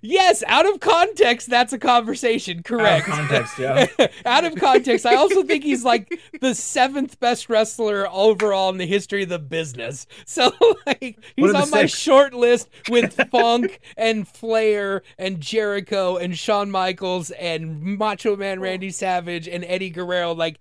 Yes, 0.00 0.44
out 0.46 0.66
of 0.66 0.78
context, 0.80 1.50
that's 1.50 1.72
a 1.72 1.78
conversation. 1.78 2.62
Correct. 2.62 3.08
Out 3.08 3.18
of 3.18 3.28
context, 3.28 3.58
yeah. 3.58 3.86
out 4.24 4.44
of 4.44 4.54
context, 4.54 5.04
I 5.04 5.16
also 5.16 5.42
think 5.42 5.64
he's 5.64 5.84
like 5.84 6.20
the 6.40 6.54
seventh 6.54 7.18
best 7.18 7.48
wrestler 7.48 8.08
overall 8.10 8.70
in 8.70 8.78
the 8.78 8.86
history 8.86 9.24
of 9.24 9.28
the 9.28 9.40
business. 9.40 10.06
So 10.24 10.52
like 10.86 11.18
he's 11.34 11.52
on 11.52 11.70
my 11.70 11.82
six? 11.82 11.94
short 11.94 12.34
list 12.34 12.68
with 12.88 13.20
Funk 13.30 13.80
and 13.96 14.28
Flair 14.28 15.02
and 15.18 15.40
Jericho 15.40 16.16
and 16.16 16.38
Shawn 16.38 16.70
Michaels 16.70 17.32
and 17.32 17.82
Macho 17.98 18.36
Man 18.36 18.60
Randy 18.60 18.90
Savage 18.90 19.48
and 19.48 19.64
Eddie 19.64 19.90
Guerrero. 19.90 20.32
Like 20.32 20.60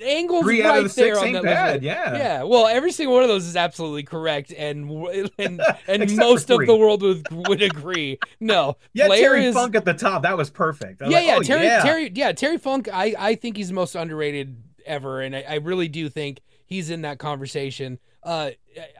angles 0.00 0.44
Three 0.44 0.62
right 0.62 0.70
out 0.70 0.84
of 0.84 0.94
the 0.94 1.00
there 1.00 1.14
six 1.14 1.26
on 1.26 1.32
that 1.32 1.42
bad. 1.42 1.82
Yeah. 1.82 2.16
Yeah, 2.16 2.42
well, 2.44 2.66
every 2.66 2.92
single 2.92 3.14
one 3.14 3.22
of 3.22 3.28
those 3.28 3.46
is 3.46 3.56
absolutely 3.56 4.02
correct, 4.02 4.52
and 4.52 4.90
and 5.38 5.60
and 5.86 6.16
most 6.16 6.50
of 6.50 6.66
the 6.66 6.76
world 6.76 7.02
would 7.02 7.26
would 7.48 7.62
agree. 7.62 8.18
No, 8.40 8.76
Yeah, 8.92 9.06
Flair 9.06 9.20
Terry 9.20 9.46
is 9.46 9.54
Funk 9.54 9.74
at 9.74 9.84
the 9.84 9.94
top. 9.94 10.22
That 10.22 10.36
was 10.36 10.50
perfect. 10.50 11.00
Was 11.00 11.10
yeah, 11.10 11.18
like, 11.18 11.26
yeah, 11.26 11.36
oh, 11.36 11.42
Terry, 11.42 11.64
yeah. 11.64 11.82
Terry, 11.82 12.12
yeah, 12.14 12.32
Terry 12.32 12.58
Funk. 12.58 12.88
I, 12.92 13.14
I 13.18 13.34
think 13.34 13.56
he's 13.56 13.68
the 13.68 13.74
most 13.74 13.94
underrated 13.94 14.62
ever, 14.86 15.20
and 15.20 15.36
I, 15.36 15.44
I 15.48 15.54
really 15.56 15.88
do 15.88 16.08
think 16.08 16.40
he's 16.66 16.90
in 16.90 17.02
that 17.02 17.18
conversation. 17.18 17.98
Uh, 18.22 18.50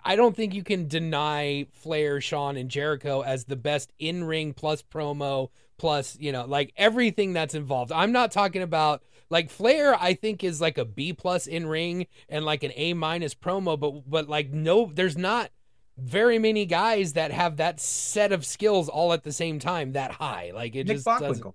I 0.05 0.17
don't 0.17 0.35
think 0.37 0.55
you 0.55 0.63
can 0.63 0.89
deny 0.89 1.67
Flair, 1.73 2.21
Shawn, 2.21 2.57
and 2.57 2.71
Jericho 2.71 3.23
as 3.23 3.45
the 3.45 3.57
best 3.57 3.93
in 3.99 4.25
ring 4.25 4.55
plus 4.55 4.83
promo 4.83 5.51
plus 5.79 6.17
you 6.19 6.33
know 6.33 6.45
like 6.45 6.73
everything 6.77 7.33
that's 7.33 7.55
involved. 7.55 7.93
I'm 7.93 8.13
not 8.13 8.33
talking 8.33 8.63
about 8.63 9.03
like 9.31 9.51
Flair. 9.51 9.95
I 9.95 10.14
think 10.14 10.45
is 10.45 10.61
like 10.61 10.79
a 10.79 10.85
B 10.85 11.12
plus 11.12 11.47
in 11.47 11.66
ring 11.66 12.07
and 12.29 12.45
like 12.45 12.62
an 12.62 12.72
A 12.74 12.95
minus 12.95 13.35
promo, 13.35 13.79
but 13.79 14.09
but 14.09 14.29
like 14.29 14.51
no, 14.51 14.91
there's 14.95 15.16
not 15.16 15.51
very 15.97 16.39
many 16.39 16.64
guys 16.64 17.14
that 17.14 17.33
have 17.33 17.57
that 17.57 17.81
set 17.81 18.33
of 18.33 18.47
skills 18.47 18.89
all 18.89 19.12
at 19.12 19.24
the 19.24 19.33
same 19.33 19.59
time 19.59 19.93
that 19.93 20.12
high. 20.12 20.53
Like 20.55 20.76
it 20.76 20.87
Nick 20.87 20.97
just 20.99 21.07
doesn't. 21.07 21.55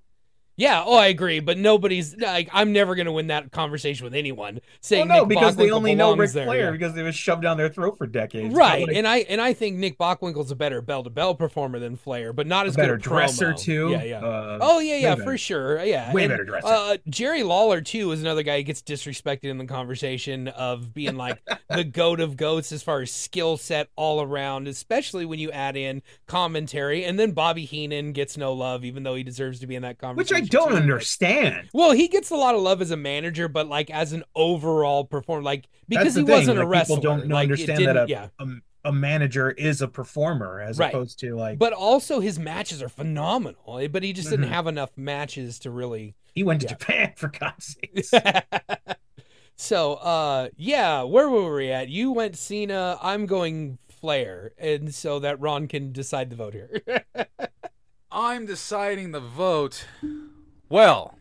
Yeah, 0.56 0.84
oh, 0.86 0.95
I 0.95 1.08
agree, 1.08 1.39
but 1.39 1.58
nobody's 1.58 2.16
like 2.18 2.49
I'm 2.54 2.72
never 2.74 2.95
gonna 2.95 3.12
win 3.12 3.28
that 3.28 3.51
conversation 3.51 4.04
with 4.04 4.14
anyone 4.14 4.56
Well, 4.56 4.62
saying 4.82 5.08
no, 5.08 5.22
Nick 5.22 5.30
because 5.30 5.56
they 5.56 5.72
only 5.72 5.95
know 5.95 6.12
Ric 6.12 6.18
belongs 6.18 6.34
there, 6.34 6.45
Flair 6.45 6.66
yeah. 6.66 6.72
because 6.72 6.95
it 6.95 7.01
was 7.01 7.16
shoved 7.16 7.41
down 7.41 7.58
their 7.58 7.70
throat 7.70 7.97
for 7.97 8.06
decades. 8.06 8.54
Right, 8.54 8.88
like, 8.88 8.95
and 8.95 9.08
I 9.08 9.20
and 9.20 9.41
I 9.41 9.54
think 9.54 9.78
Nick 9.78 9.97
Bockwinkel's 9.97 10.51
a 10.51 10.56
better 10.56 10.82
bell 10.82 11.04
to 11.04 11.10
bell 11.10 11.34
performer 11.34 11.80
than 11.80 11.95
Flair, 11.95 12.34
but 12.34 12.45
not 12.45 12.68
as 12.68 12.76
better 12.76 12.97
good 12.97 13.06
a 13.06 13.10
dresser 13.10 13.54
promo. 13.54 13.60
too. 13.60 13.89
Yeah, 13.89 14.04
yeah. 14.04 14.20
Uh, 14.20 14.60
oh 14.62 14.80
yeah, 14.80 14.97
yeah, 14.97 15.16
better. 15.16 15.24
for 15.24 15.38
sure. 15.38 15.84
Yeah, 15.84 16.14
Way 16.14 16.26
and, 16.26 16.32
better 16.32 16.45
dresser. 16.45 16.68
Uh, 16.68 16.97
Jerry 17.10 17.41
Lawler 17.41 17.82
too 17.82 18.12
is 18.12 18.22
another 18.22 18.43
guy 18.43 18.58
who 18.58 18.64
gets 18.64 18.84
disrespected 18.84 19.45
in 19.45 19.58
the 19.58 19.66
conversation 19.66 20.49
of 20.49 20.93
being 20.93 21.18
like 21.18 21.41
the 21.70 21.84
goat 21.84 22.20
of 22.20 22.38
goats 22.38 22.72
as 22.72 22.84
far 22.84 23.01
as 23.01 23.12
skill 23.12 23.58
set 23.58 23.89
all 23.95 24.22
around, 24.22 24.68
especially 24.68 25.26
when 25.26 25.39
you 25.39 25.49
add 25.51 25.76
in 25.76 26.04
commentary. 26.28 27.04
And 27.06 27.18
then 27.18 27.32
Bobby 27.32 27.66
Heenan 27.66 28.12
gets 28.14 28.38
no 28.38 28.54
love, 28.54 28.86
even 28.86 29.01
though 29.01 29.16
he 29.16 29.24
deserves 29.24 29.60
to 29.62 29.68
be 29.68 29.76
in 29.76 29.82
that 29.82 29.97
conversation. 29.97 30.43
I 30.44 30.48
don't 30.48 30.70
too, 30.72 30.76
understand. 30.78 31.70
Well, 31.74 31.91
he 31.91 32.08
gets 32.08 32.30
a 32.30 32.36
lot 32.36 32.56
of 32.56 32.62
love 32.62 32.82
as 32.82 32.91
a 32.91 32.98
manager, 32.98 33.48
but 33.48 33.68
like 33.68 33.89
as 33.89 34.14
an 34.14 34.24
overall 34.36 35.06
performer, 35.06 35.44
like 35.44 35.68
because 35.88 36.16
he 36.16 36.24
thing, 36.24 36.32
wasn't 36.32 36.60
a 36.60 36.66
wrestler. 36.66 36.98
People 36.98 37.18
don't 37.18 37.30
like, 37.30 37.44
understand 37.44 37.86
that 37.86 37.98
a, 37.98 38.06
yeah. 38.08 38.28
a, 38.39 38.46
a 38.86 38.91
manager 38.91 39.52
is 39.52 39.82
a 39.82 39.88
performer 39.88 40.60
as 40.62 40.78
Right. 40.78 40.94
opposed 40.94 41.20
to 41.20 41.36
like 41.36 41.58
But 41.60 41.74
also 41.74 42.20
his 42.20 42.38
matches 42.39 42.82
are 42.84 42.89
phenomenal. 42.89 43.80
eh, 43.80 43.88
But 43.88 44.04
he 44.04 44.14
just 44.14 44.30
didn't 44.30 44.46
Mhm. 44.46 44.50
have 44.52 44.68
enough 44.68 44.91
matches 44.98 45.60
to 45.60 45.72
really. 45.72 46.16
he 46.36 46.44
went 46.44 46.62
to 46.62 46.68
Yeah. 46.68 46.74
Japan 46.74 47.14
for 47.18 47.28
God's 47.30 47.78
sakes. 47.82 48.12
so, 49.56 49.94
uh, 49.96 50.50
yeah, 50.58 51.04
where 51.04 51.30
were 51.30 51.54
we 51.56 51.70
at? 51.72 51.89
You 51.89 52.12
went 52.12 52.36
Cena. 52.36 52.98
I'm 53.02 53.26
going 53.26 53.78
Flair, 53.88 54.52
and 54.58 54.94
so 54.94 55.20
that 55.20 55.39
Ron 55.39 55.68
can 55.70 55.94
decide 55.94 56.30
the 56.30 56.36
vote 56.36 56.54
here. 56.54 56.82
I'm 58.12 58.46
deciding 58.46 59.12
the 59.12 59.22
vote. 59.22 59.86
Well, 60.74 61.13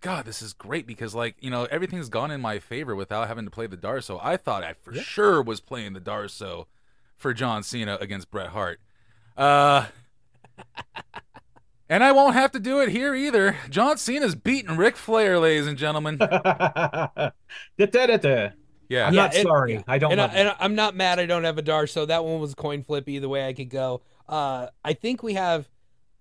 God, 0.00 0.24
this 0.24 0.42
is 0.42 0.52
great 0.52 0.84
because, 0.84 1.14
like, 1.14 1.36
you 1.38 1.48
know, 1.48 1.66
everything's 1.66 2.08
gone 2.08 2.32
in 2.32 2.40
my 2.40 2.58
favor 2.58 2.96
without 2.96 3.28
having 3.28 3.44
to 3.44 3.52
play 3.52 3.68
the 3.68 3.76
Darso. 3.76 4.18
I 4.20 4.36
thought 4.36 4.64
I 4.64 4.72
for 4.72 4.92
sure 4.92 5.40
was 5.40 5.60
playing 5.60 5.92
the 5.92 6.00
Darso 6.00 6.66
for 7.14 7.32
John 7.32 7.62
Cena 7.62 7.98
against 8.00 8.32
Bret 8.32 8.48
Hart. 8.48 8.80
Uh, 9.36 9.86
and 11.88 12.02
I 12.02 12.10
won't 12.10 12.34
have 12.34 12.50
to 12.50 12.58
do 12.58 12.80
it 12.80 12.88
here 12.88 13.14
either. 13.14 13.54
John 13.70 13.96
Cena's 13.96 14.34
beating 14.34 14.76
Ric 14.76 14.96
Flair, 14.96 15.38
ladies 15.38 15.68
and 15.68 15.78
gentlemen. 15.78 16.18
Yeah. 18.88 19.06
I'm 19.06 19.14
not 19.14 19.36
and- 19.36 19.46
sorry. 19.46 19.74
yeah. 19.74 19.82
I 19.86 19.98
don't 19.98 20.10
and, 20.10 20.20
I, 20.20 20.24
love 20.24 20.34
it. 20.34 20.38
and 20.38 20.56
I'm 20.58 20.74
not 20.74 20.96
mad. 20.96 21.20
I 21.20 21.26
don't 21.26 21.44
have 21.44 21.58
a 21.58 21.62
Darso. 21.62 22.08
that 22.08 22.24
one 22.24 22.40
was 22.40 22.56
coin 22.56 22.82
flip 22.82 23.08
either 23.08 23.28
way 23.28 23.46
I 23.46 23.52
could 23.52 23.70
go. 23.70 24.00
Uh, 24.28 24.66
I 24.84 24.94
think 24.94 25.22
we 25.22 25.34
have 25.34 25.68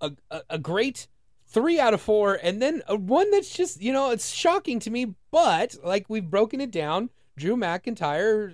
a, 0.01 0.11
a, 0.31 0.41
a 0.51 0.59
great 0.59 1.07
three 1.45 1.79
out 1.79 1.93
of 1.93 2.01
four, 2.01 2.39
and 2.41 2.61
then 2.61 2.83
a 2.87 2.95
one 2.95 3.31
that's 3.31 3.53
just 3.55 3.81
you 3.81 3.91
know 3.93 4.11
it's 4.11 4.31
shocking 4.31 4.79
to 4.79 4.89
me, 4.89 5.15
but 5.31 5.75
like 5.83 6.05
we've 6.09 6.29
broken 6.29 6.61
it 6.61 6.71
down. 6.71 7.09
Drew 7.37 7.55
McIntyre 7.55 8.51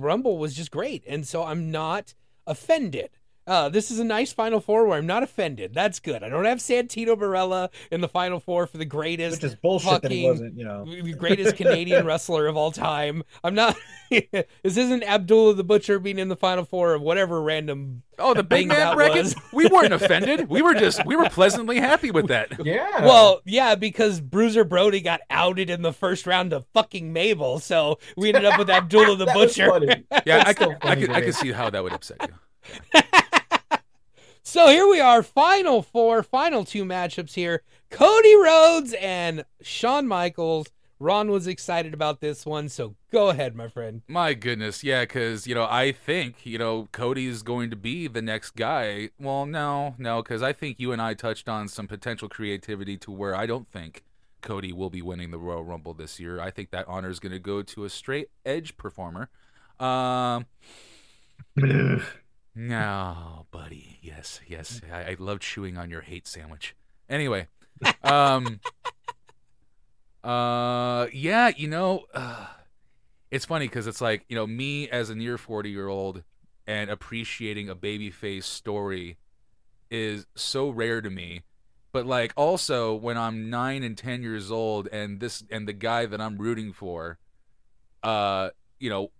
Rumble 0.00 0.38
was 0.38 0.54
just 0.54 0.70
great, 0.70 1.04
and 1.06 1.26
so 1.26 1.44
I'm 1.44 1.70
not 1.70 2.14
offended. 2.46 3.10
Uh, 3.46 3.68
this 3.68 3.90
is 3.90 3.98
a 3.98 4.04
nice 4.04 4.32
Final 4.32 4.60
Four 4.60 4.86
where 4.86 4.98
I'm 4.98 5.06
not 5.06 5.22
offended. 5.22 5.74
That's 5.74 6.00
good. 6.00 6.22
I 6.22 6.28
don't 6.28 6.46
have 6.46 6.58
Santino 6.58 7.14
Marella 7.16 7.68
in 7.90 8.00
the 8.00 8.08
Final 8.08 8.40
Four 8.40 8.66
for 8.66 8.78
the 8.78 8.84
greatest 8.84 9.42
Which 9.42 9.52
is 9.52 9.56
bullshit 9.56 9.90
that 9.90 10.02
fucking- 10.02 10.24
it 10.24 10.28
wasn't, 10.28 10.58
you 10.58 10.64
know. 10.64 10.84
the 11.02 11.12
greatest 11.14 11.56
Canadian 11.56 12.06
wrestler 12.06 12.46
of 12.46 12.56
all 12.56 12.72
time. 12.72 13.22
I'm 13.42 13.54
not. 13.54 13.76
this 14.10 14.46
isn't 14.64 15.02
Abdullah 15.02 15.54
the 15.54 15.64
Butcher 15.64 15.98
being 15.98 16.18
in 16.18 16.28
the 16.28 16.36
final 16.36 16.64
four 16.64 16.94
of 16.94 17.02
whatever 17.02 17.42
random. 17.42 18.02
Oh, 18.18 18.32
the 18.32 18.40
thing 18.42 18.48
big 18.48 18.68
man 18.68 18.78
that 18.78 18.94
bracket? 18.94 19.34
We 19.52 19.66
weren't 19.66 19.92
offended. 19.92 20.48
We 20.48 20.62
were 20.62 20.74
just, 20.74 21.04
we 21.04 21.16
were 21.16 21.28
pleasantly 21.28 21.80
happy 21.80 22.10
with 22.12 22.28
that. 22.28 22.64
Yeah. 22.64 23.04
Well, 23.04 23.42
yeah, 23.44 23.74
because 23.74 24.20
Bruiser 24.20 24.64
Brody 24.64 25.00
got 25.00 25.20
outed 25.30 25.68
in 25.68 25.82
the 25.82 25.92
first 25.92 26.26
round 26.26 26.52
of 26.52 26.64
fucking 26.74 27.12
Mabel, 27.12 27.58
so 27.58 27.98
we 28.16 28.28
ended 28.28 28.44
up 28.44 28.58
with 28.58 28.70
Abdullah 28.70 29.16
the 29.16 29.26
Butcher. 29.26 29.66
Yeah, 30.24 30.38
I 30.38 30.52
That's 30.52 30.58
so 30.60 30.66
could, 30.68 30.76
I 30.80 30.88
funny 30.88 31.00
could, 31.02 31.10
I 31.10 31.20
could 31.22 31.34
see 31.34 31.50
how 31.52 31.68
that 31.70 31.82
would 31.82 31.92
upset 31.92 32.18
you. 32.22 33.00
So 34.46 34.68
here 34.68 34.86
we 34.86 35.00
are, 35.00 35.22
final 35.22 35.80
four, 35.80 36.22
final 36.22 36.66
two 36.66 36.84
matchups 36.84 37.32
here. 37.32 37.62
Cody 37.88 38.36
Rhodes 38.36 38.92
and 39.00 39.46
Shawn 39.62 40.06
Michaels. 40.06 40.66
Ron 41.00 41.30
was 41.30 41.46
excited 41.46 41.94
about 41.94 42.20
this 42.20 42.44
one, 42.44 42.68
so 42.68 42.94
go 43.10 43.30
ahead, 43.30 43.56
my 43.56 43.68
friend. 43.68 44.02
My 44.06 44.34
goodness, 44.34 44.84
yeah, 44.84 45.04
because 45.04 45.46
you 45.46 45.54
know 45.54 45.66
I 45.68 45.92
think 45.92 46.44
you 46.44 46.58
know 46.58 46.88
Cody 46.92 47.26
is 47.26 47.42
going 47.42 47.70
to 47.70 47.76
be 47.76 48.06
the 48.06 48.20
next 48.20 48.50
guy. 48.50 49.08
Well, 49.18 49.46
no, 49.46 49.94
no, 49.96 50.22
because 50.22 50.42
I 50.42 50.52
think 50.52 50.78
you 50.78 50.92
and 50.92 51.00
I 51.00 51.14
touched 51.14 51.48
on 51.48 51.66
some 51.66 51.88
potential 51.88 52.28
creativity 52.28 52.98
to 52.98 53.10
where 53.10 53.34
I 53.34 53.46
don't 53.46 53.66
think 53.66 54.04
Cody 54.42 54.74
will 54.74 54.90
be 54.90 55.00
winning 55.00 55.30
the 55.30 55.38
Royal 55.38 55.64
Rumble 55.64 55.94
this 55.94 56.20
year. 56.20 56.38
I 56.38 56.50
think 56.50 56.70
that 56.70 56.86
honor 56.86 57.08
is 57.08 57.18
going 57.18 57.32
to 57.32 57.38
go 57.38 57.62
to 57.62 57.84
a 57.86 57.90
straight 57.90 58.28
edge 58.44 58.76
performer. 58.76 59.30
Um, 59.80 60.46
no, 61.56 62.00
buddy, 62.02 62.02
yes, 64.46 64.80
I, 64.92 65.02
I 65.12 65.16
love 65.18 65.40
chewing 65.40 65.76
on 65.76 65.90
your 65.90 66.02
hate 66.02 66.26
sandwich. 66.26 66.74
Anyway, 67.08 67.48
um, 68.02 68.60
uh, 70.24 71.06
yeah, 71.12 71.50
you 71.56 71.68
know. 71.68 72.04
Uh, 72.14 72.46
it's 73.34 73.46
funny 73.46 73.66
because 73.66 73.88
it's 73.88 74.00
like 74.00 74.24
you 74.28 74.36
know 74.36 74.46
me 74.46 74.88
as 74.88 75.10
a 75.10 75.14
near 75.14 75.36
40 75.36 75.68
year 75.68 75.88
old 75.88 76.22
and 76.68 76.88
appreciating 76.88 77.68
a 77.68 77.74
babyface 77.74 78.44
story 78.44 79.18
is 79.90 80.26
so 80.36 80.70
rare 80.70 81.00
to 81.00 81.10
me 81.10 81.42
but 81.90 82.06
like 82.06 82.32
also 82.36 82.94
when 82.94 83.18
i'm 83.18 83.50
9 83.50 83.82
and 83.82 83.98
10 83.98 84.22
years 84.22 84.52
old 84.52 84.86
and 84.92 85.18
this 85.18 85.42
and 85.50 85.66
the 85.66 85.72
guy 85.72 86.06
that 86.06 86.20
i'm 86.20 86.38
rooting 86.38 86.72
for 86.72 87.18
uh 88.04 88.50
you 88.78 88.88
know 88.88 89.10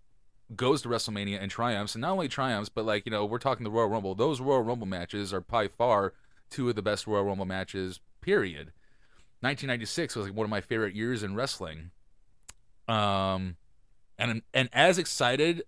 goes 0.54 0.82
to 0.82 0.88
wrestlemania 0.88 1.38
and 1.40 1.50
triumphs 1.50 1.94
and 1.94 2.02
not 2.02 2.12
only 2.12 2.28
triumphs 2.28 2.68
but 2.68 2.84
like 2.84 3.04
you 3.06 3.12
know 3.12 3.24
we're 3.24 3.38
talking 3.38 3.64
the 3.64 3.70
royal 3.70 3.88
rumble 3.88 4.14
those 4.14 4.40
royal 4.40 4.62
rumble 4.62 4.86
matches 4.86 5.32
are 5.32 5.40
by 5.40 5.66
far 5.66 6.12
two 6.50 6.68
of 6.68 6.76
the 6.76 6.82
best 6.82 7.06
royal 7.06 7.24
rumble 7.24 7.46
matches 7.46 8.00
period 8.20 8.72
1996 9.40 10.16
was 10.16 10.26
like 10.26 10.36
one 10.36 10.44
of 10.44 10.50
my 10.50 10.60
favorite 10.60 10.94
years 10.94 11.22
in 11.22 11.34
wrestling 11.34 11.90
um 12.88 13.56
and 14.18 14.42
and 14.52 14.68
as 14.72 14.98
excited 14.98 15.64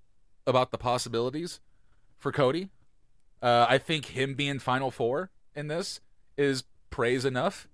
about 0.46 0.70
the 0.70 0.78
possibilities 0.78 1.60
for 2.18 2.32
Cody. 2.32 2.70
Uh, 3.42 3.66
I 3.68 3.78
think 3.78 4.06
him 4.06 4.34
being 4.34 4.58
Final 4.58 4.90
Four 4.90 5.30
in 5.54 5.68
this 5.68 6.00
is 6.36 6.64
praise 6.90 7.24
enough. 7.24 7.68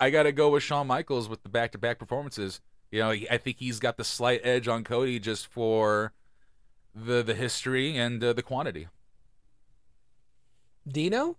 I 0.00 0.10
got 0.10 0.24
to 0.24 0.32
go 0.32 0.50
with 0.50 0.62
Shawn 0.62 0.86
Michaels 0.86 1.28
with 1.28 1.42
the 1.42 1.48
back-to-back 1.48 1.98
performances. 1.98 2.60
You 2.90 3.00
know, 3.00 3.10
I 3.10 3.36
think 3.36 3.58
he's 3.58 3.80
got 3.80 3.96
the 3.96 4.04
slight 4.04 4.40
edge 4.44 4.68
on 4.68 4.84
Cody 4.84 5.18
just 5.18 5.46
for 5.46 6.12
the 7.04 7.22
the 7.22 7.34
history 7.34 7.96
and 7.96 8.22
uh, 8.22 8.32
the 8.32 8.42
quantity. 8.42 8.88
Dino? 10.86 11.36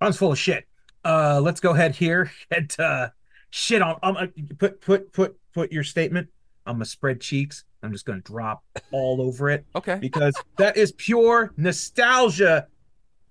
Ron's 0.00 0.16
full 0.16 0.32
of 0.32 0.38
shit. 0.38 0.66
Uh, 1.04 1.40
let's 1.42 1.60
go 1.60 1.70
ahead 1.70 1.94
here 1.94 2.30
and 2.50 2.74
uh, 2.78 3.08
shit 3.50 3.82
on. 3.82 3.98
Um, 4.02 4.16
uh, 4.16 4.26
put 4.58 4.80
put 4.80 5.12
put 5.12 5.36
put 5.54 5.72
your 5.72 5.84
statement. 5.84 6.28
I'm 6.66 6.74
gonna 6.76 6.84
spread 6.84 7.20
cheeks. 7.20 7.64
I'm 7.82 7.92
just 7.92 8.04
gonna 8.04 8.20
drop 8.20 8.64
all 8.90 9.20
over 9.22 9.48
it 9.50 9.64
Okay. 9.76 9.96
because 10.00 10.34
that 10.58 10.76
is 10.76 10.92
pure 10.92 11.52
nostalgia 11.56 12.66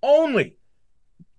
only. 0.01 0.57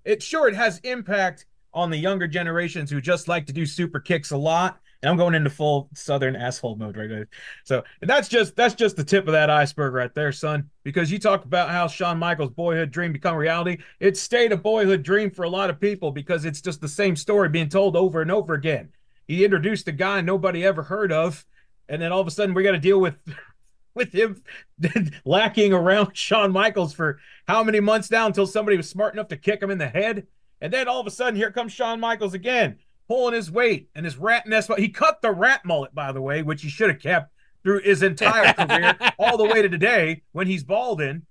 It 0.05 0.23
sure 0.23 0.49
it 0.49 0.55
has 0.55 0.79
impact 0.81 1.47
on 1.73 1.91
the 1.91 1.97
younger 1.97 2.27
generations 2.29 2.91
who 2.91 3.01
just 3.01 3.27
like 3.29 3.47
to 3.47 3.53
do 3.53 3.65
super 3.65 3.99
kicks 4.01 4.31
a 4.31 4.37
lot. 4.37 4.79
And 5.03 5.11
I'm 5.11 5.17
going 5.17 5.35
into 5.35 5.51
full 5.51 5.89
southern 5.95 6.37
asshole 6.37 6.77
mode 6.77 6.97
right 6.97 7.11
now. 7.11 7.25
So 7.65 7.85
that's 8.01 8.29
just 8.29 8.57
that's 8.57 8.75
just 8.75 8.97
the 8.97 9.05
tip 9.05 9.27
of 9.27 9.33
that 9.33 9.51
iceberg 9.51 9.93
right 9.95 10.15
there, 10.15 10.33
son. 10.33 10.71
Because 10.85 11.11
you 11.11 11.19
talk 11.19 11.45
about 11.45 11.71
how 11.71 11.87
Shawn 11.87 12.19
Michaels' 12.19 12.51
boyhood 12.51 12.91
dream 12.91 13.13
become 13.13 13.37
reality. 13.37 13.79
It 14.01 14.17
stayed 14.17 14.53
a 14.53 14.57
boyhood 14.57 15.03
dream 15.03 15.31
for 15.31 15.45
a 15.45 15.51
lot 15.51 15.71
of 15.71 15.81
people 15.81 16.11
because 16.11 16.45
it's 16.45 16.61
just 16.61 16.81
the 16.81 16.89
same 16.89 17.17
story 17.17 17.49
being 17.49 17.69
told 17.69 17.97
over 17.97 18.23
and 18.23 18.31
over 18.31 18.55
again. 18.55 18.91
He 19.29 19.45
introduced 19.45 19.89
a 19.89 19.93
guy 19.93 20.21
nobody 20.21 20.65
ever 20.65 20.83
heard 20.83 21.13
of, 21.13 21.45
and 21.89 22.01
then 22.01 22.13
all 22.13 22.21
of 22.21 22.27
a 22.27 22.31
sudden 22.31 22.55
we 22.55 22.63
got 22.63 22.73
to 22.73 22.79
deal 22.79 23.01
with 23.01 23.17
with 23.95 24.13
him 24.13 24.43
lacking 25.25 25.73
around 25.73 26.17
Shawn 26.17 26.53
Michaels 26.53 26.93
for 26.93 27.19
how 27.49 27.65
many 27.65 27.81
months 27.81 28.11
now 28.11 28.27
until 28.27 28.47
somebody 28.47 28.77
was 28.77 28.89
smart 28.89 29.15
enough 29.15 29.29
to 29.29 29.37
kick 29.37 29.63
him 29.63 29.71
in 29.71 29.79
the 29.79 29.89
head. 29.89 30.27
And 30.61 30.73
then 30.73 30.87
all 30.87 31.01
of 31.01 31.07
a 31.07 31.11
sudden, 31.11 31.35
here 31.35 31.51
comes 31.51 31.73
Shawn 31.73 31.99
Michaels 31.99 32.35
again, 32.35 32.79
pulling 33.09 33.35
his 33.35 33.51
weight 33.51 33.89
and 33.95 34.05
his 34.05 34.17
rat 34.17 34.47
nest. 34.47 34.71
He 34.79 34.89
cut 34.89 35.23
the 35.23 35.33
rat 35.33 35.65
mullet, 35.65 35.95
by 35.95 36.13
the 36.13 36.23
way, 36.23 36.43
which 36.43 36.63
he 36.63 36.69
should 36.69 36.91
have 36.91 37.01
kept 37.01 37.33
through 37.63 37.81
his 37.81 38.03
entire 38.03 38.53
career, 38.53 38.97
all 39.19 39.37
the 39.37 39.45
way 39.45 39.63
to 39.63 39.69
today 39.69 40.23
when 40.33 40.47
he's 40.47 40.65
balding. 40.65 41.23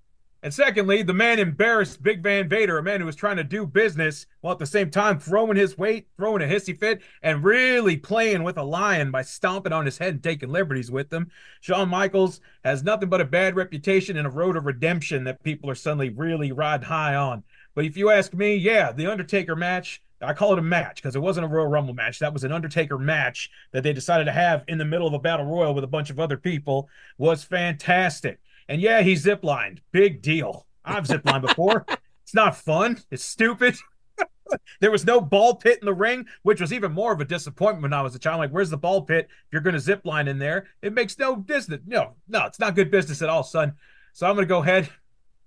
And 0.45 0.53
secondly, 0.53 1.01
the 1.01 1.11
man 1.11 1.39
embarrassed 1.39 2.03
Big 2.03 2.21
Van 2.21 2.47
Vader, 2.47 2.78
a 2.78 2.84
man 2.84 2.99
who 2.99 3.07
was 3.07 3.15
trying 3.15 3.38
to 3.38 3.43
do 3.43 3.65
business 3.65 4.28
while 4.41 4.53
at 4.53 4.59
the 4.59 4.65
same 4.67 4.91
time 4.91 5.17
throwing 5.17 5.57
his 5.57 5.76
weight, 5.76 6.07
throwing 6.17 6.43
a 6.43 6.45
hissy 6.45 6.78
fit, 6.78 7.01
and 7.23 7.43
really 7.43 7.97
playing 7.97 8.43
with 8.43 8.55
a 8.59 8.63
lion 8.63 9.09
by 9.09 9.23
stomping 9.23 9.73
on 9.73 9.86
his 9.86 9.97
head 9.97 10.13
and 10.13 10.21
taking 10.21 10.51
liberties 10.51 10.91
with 10.91 11.11
him. 11.11 11.32
Shawn 11.61 11.89
Michaels 11.89 12.41
has 12.63 12.84
nothing 12.84 13.09
but 13.09 13.21
a 13.21 13.26
bad 13.26 13.55
reputation 13.55 14.17
and 14.17 14.28
a 14.28 14.30
road 14.30 14.55
of 14.55 14.67
redemption 14.67 15.23
that 15.23 15.41
people 15.41 15.67
are 15.67 15.73
suddenly 15.73 16.09
really 16.09 16.51
riding 16.51 16.86
high 16.86 17.15
on. 17.15 17.43
But 17.73 17.86
if 17.86 17.97
you 17.97 18.11
ask 18.11 18.32
me, 18.32 18.55
yeah, 18.55 18.91
the 18.91 19.07
Undertaker 19.07 19.55
match, 19.55 20.03
I 20.22 20.34
call 20.34 20.53
it 20.53 20.59
a 20.59 20.63
match 20.63 20.97
because 20.97 21.16
it 21.16 21.22
wasn't 21.22 21.45
a 21.45 21.49
Royal 21.49 21.68
Rumble 21.68 21.93
match. 21.93 22.20
That 22.20 22.34
was 22.34 22.43
an 22.43 22.51
Undertaker 22.51 22.97
match 22.97 23.49
that 23.72 23.84
they 23.84 23.93
decided 23.93 24.26
to 24.26 24.32
have 24.32 24.63
in 24.68 24.78
the 24.78 24.86
middle 24.86 25.07
of 25.07 25.13
a 25.13 25.20
battle 25.20 25.45
royal 25.45 25.74
with 25.74 25.84
a 25.84 25.88
bunch 25.88 26.09
of 26.09 26.20
other 26.20 26.38
people 26.38 26.89
was 27.18 27.43
fantastic. 27.43 28.39
And 28.68 28.82
yeah, 28.82 29.01
he 29.01 29.13
ziplined. 29.13 29.80
Big 29.91 30.22
deal. 30.22 30.66
I've 30.84 31.05
ziplined 31.05 31.41
before. 31.41 31.86
it's 32.24 32.34
not 32.34 32.55
fun. 32.55 32.99
It's 33.11 33.24
stupid. 33.24 33.76
there 34.80 34.91
was 34.91 35.05
no 35.05 35.20
ball 35.20 35.55
pit 35.55 35.80
in 35.82 35.86
the 35.86 35.93
ring, 35.93 36.26
which 36.43 36.61
was 36.61 36.72
even 36.72 36.91
more 36.91 37.13
of 37.13 37.22
a 37.22 37.26
disappointment 37.26 37.84
when 37.84 37.93
I 37.93 38.01
was 38.01 38.16
a 38.16 38.20
child. 38.20 38.39
Like, 38.39 38.51
where's 38.51 38.70
the 38.70 38.78
ball 38.78 39.01
pit? 39.01 39.28
If 39.30 39.51
you're 39.51 39.61
going 39.61 39.74
to 39.74 39.80
zip 39.80 40.05
line 40.05 40.28
in 40.28 40.39
there, 40.39 40.68
it 40.82 40.93
makes 40.93 41.20
no 41.20 41.36
business. 41.36 41.82
No, 41.86 42.13
no, 42.28 42.45
it's 42.45 42.59
not 42.59 42.76
good 42.76 42.91
business 42.91 43.22
at 43.22 43.30
all, 43.30 43.43
son. 43.43 43.74
So 44.13 44.28
I'm 44.28 44.36
going 44.36 44.47
to 44.47 44.49
go 44.49 44.61
ahead 44.61 44.89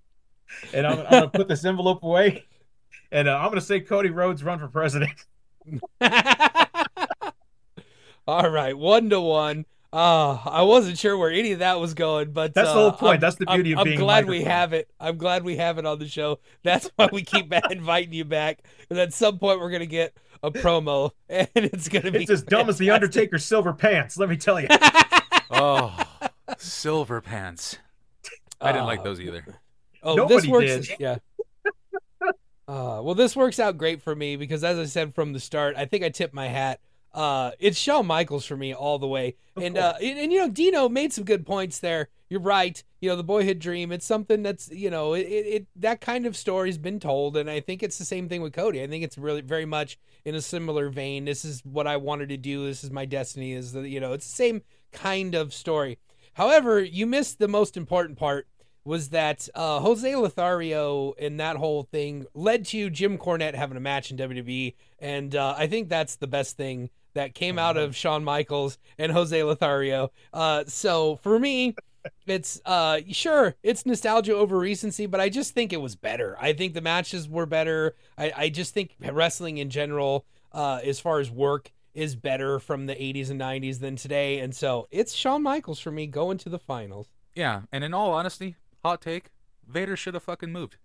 and 0.74 0.86
I'm, 0.86 0.98
I'm 1.00 1.10
going 1.10 1.22
to 1.22 1.28
put 1.30 1.48
this 1.48 1.64
envelope 1.64 2.02
away, 2.02 2.44
and 3.10 3.28
uh, 3.28 3.36
I'm 3.36 3.46
going 3.46 3.60
to 3.60 3.60
say 3.60 3.80
Cody 3.80 4.10
Rhodes 4.10 4.42
run 4.42 4.58
for 4.58 4.68
president. 4.68 5.12
all 8.26 8.50
right, 8.50 8.76
one 8.76 9.10
to 9.10 9.20
one. 9.20 9.66
Uh, 9.90 10.38
I 10.44 10.62
wasn't 10.62 10.98
sure 10.98 11.16
where 11.16 11.30
any 11.30 11.52
of 11.52 11.60
that 11.60 11.80
was 11.80 11.94
going, 11.94 12.32
but 12.32 12.52
that's 12.52 12.68
uh, 12.68 12.74
the 12.74 12.80
whole 12.80 12.92
point. 12.92 13.14
I'm, 13.14 13.20
that's 13.20 13.36
the 13.36 13.46
beauty 13.46 13.72
I'm, 13.72 13.78
of 13.78 13.84
being. 13.84 13.98
I'm 13.98 14.04
glad 14.04 14.26
we 14.26 14.42
have 14.44 14.74
it. 14.74 14.90
I'm 15.00 15.16
glad 15.16 15.44
we 15.44 15.56
have 15.56 15.78
it 15.78 15.86
on 15.86 15.98
the 15.98 16.08
show. 16.08 16.40
That's 16.62 16.90
why 16.96 17.08
we 17.10 17.22
keep 17.22 17.50
inviting 17.70 18.12
you 18.12 18.26
back. 18.26 18.62
And 18.90 18.98
at 18.98 19.14
some 19.14 19.38
point, 19.38 19.60
we're 19.60 19.70
gonna 19.70 19.86
get 19.86 20.14
a 20.42 20.50
promo, 20.50 21.12
and 21.28 21.48
it's 21.54 21.88
gonna 21.88 22.10
be. 22.10 22.20
It's 22.20 22.30
as 22.30 22.42
dumb 22.42 22.68
as 22.68 22.76
the 22.76 22.90
Undertaker's 22.90 23.46
silver 23.46 23.72
pants. 23.72 24.18
Let 24.18 24.28
me 24.28 24.36
tell 24.36 24.60
you. 24.60 24.68
oh, 25.50 25.96
silver 26.58 27.22
pants. 27.22 27.78
I 28.60 28.72
didn't 28.72 28.86
like 28.86 29.04
those 29.04 29.20
either. 29.20 29.44
Oh, 30.02 30.16
Nobody 30.16 30.40
this 30.40 30.46
works. 30.46 30.88
did. 30.88 31.00
Yeah. 31.00 31.16
Uh, 32.68 33.00
well, 33.02 33.14
this 33.14 33.34
works 33.34 33.58
out 33.58 33.78
great 33.78 34.02
for 34.02 34.14
me 34.14 34.36
because, 34.36 34.62
as 34.62 34.78
I 34.78 34.84
said 34.84 35.14
from 35.14 35.32
the 35.32 35.40
start, 35.40 35.74
I 35.76 35.86
think 35.86 36.04
I 36.04 36.10
tipped 36.10 36.34
my 36.34 36.48
hat. 36.48 36.80
Uh, 37.14 37.52
it's 37.58 37.78
Shawn 37.78 38.06
Michaels 38.06 38.44
for 38.44 38.58
me 38.58 38.74
all 38.74 38.98
the 38.98 39.08
way, 39.08 39.36
Of 39.56 39.62
and 39.62 39.78
uh, 39.78 39.94
and, 40.02 40.18
and, 40.18 40.30
you 40.30 40.38
know 40.38 40.50
Dino 40.50 40.90
made 40.90 41.14
some 41.14 41.24
good 41.24 41.46
points 41.46 41.78
there. 41.78 42.08
You're 42.28 42.42
right. 42.42 42.84
You 43.00 43.08
know 43.08 43.16
the 43.16 43.24
boyhood 43.24 43.58
dream. 43.58 43.90
It's 43.90 44.04
something 44.04 44.42
that's 44.42 44.70
you 44.70 44.90
know 44.90 45.14
it, 45.14 45.26
it, 45.26 45.46
it 45.46 45.66
that 45.76 46.02
kind 46.02 46.26
of 46.26 46.36
story's 46.36 46.76
been 46.76 47.00
told, 47.00 47.38
and 47.38 47.48
I 47.48 47.60
think 47.60 47.82
it's 47.82 47.96
the 47.96 48.04
same 48.04 48.28
thing 48.28 48.42
with 48.42 48.52
Cody. 48.52 48.82
I 48.82 48.86
think 48.86 49.02
it's 49.02 49.16
really 49.16 49.40
very 49.40 49.64
much 49.64 49.98
in 50.26 50.34
a 50.34 50.42
similar 50.42 50.90
vein. 50.90 51.24
This 51.24 51.46
is 51.46 51.64
what 51.64 51.86
I 51.86 51.96
wanted 51.96 52.28
to 52.28 52.36
do. 52.36 52.66
This 52.66 52.84
is 52.84 52.90
my 52.90 53.06
destiny. 53.06 53.52
Is 53.52 53.72
the 53.72 53.88
you 53.88 54.00
know 54.00 54.12
it's 54.12 54.26
the 54.26 54.36
same 54.36 54.62
kind 54.92 55.34
of 55.34 55.54
story. 55.54 55.98
However, 56.34 56.78
you 56.78 57.06
missed 57.06 57.38
the 57.38 57.48
most 57.48 57.78
important 57.78 58.18
part 58.18 58.46
was 58.88 59.10
that 59.10 59.46
uh, 59.54 59.80
Jose 59.80 60.16
Lothario 60.16 61.12
and 61.18 61.38
that 61.38 61.56
whole 61.56 61.82
thing 61.82 62.24
led 62.32 62.64
to 62.64 62.88
Jim 62.88 63.18
Cornette 63.18 63.54
having 63.54 63.76
a 63.76 63.80
match 63.80 64.10
in 64.10 64.16
WWE, 64.16 64.74
and 64.98 65.36
uh, 65.36 65.54
I 65.58 65.66
think 65.66 65.90
that's 65.90 66.16
the 66.16 66.26
best 66.26 66.56
thing 66.56 66.88
that 67.12 67.34
came 67.34 67.58
out 67.58 67.76
of 67.76 67.94
Shawn 67.94 68.24
Michaels 68.24 68.78
and 68.96 69.12
Jose 69.12 69.42
Lothario. 69.42 70.10
Uh, 70.32 70.64
so 70.66 71.16
for 71.16 71.38
me, 71.38 71.76
it's 72.26 72.62
uh, 72.64 73.00
sure 73.10 73.56
it's 73.62 73.84
nostalgia 73.84 74.34
over 74.34 74.56
recency, 74.56 75.04
but 75.04 75.20
I 75.20 75.28
just 75.28 75.52
think 75.52 75.74
it 75.74 75.82
was 75.82 75.94
better. 75.94 76.38
I 76.40 76.54
think 76.54 76.72
the 76.72 76.80
matches 76.80 77.28
were 77.28 77.44
better. 77.44 77.94
I, 78.16 78.32
I 78.34 78.48
just 78.48 78.72
think 78.72 78.96
wrestling 79.12 79.58
in 79.58 79.68
general, 79.68 80.24
uh, 80.50 80.80
as 80.82 80.98
far 80.98 81.20
as 81.20 81.30
work, 81.30 81.72
is 81.92 82.16
better 82.16 82.58
from 82.58 82.86
the 82.86 82.94
80s 82.94 83.28
and 83.28 83.38
90s 83.38 83.80
than 83.80 83.96
today, 83.96 84.38
and 84.38 84.56
so 84.56 84.88
it's 84.90 85.12
Shawn 85.12 85.42
Michaels 85.42 85.78
for 85.78 85.90
me 85.90 86.06
going 86.06 86.38
to 86.38 86.48
the 86.48 86.58
finals. 86.58 87.08
Yeah, 87.34 87.62
and 87.70 87.84
in 87.84 87.92
all 87.92 88.14
honesty, 88.14 88.56
hot 88.84 89.00
take, 89.00 89.30
Vader 89.66 89.96
should 89.96 90.14
have 90.14 90.22
fucking 90.22 90.52
moved. 90.52 90.76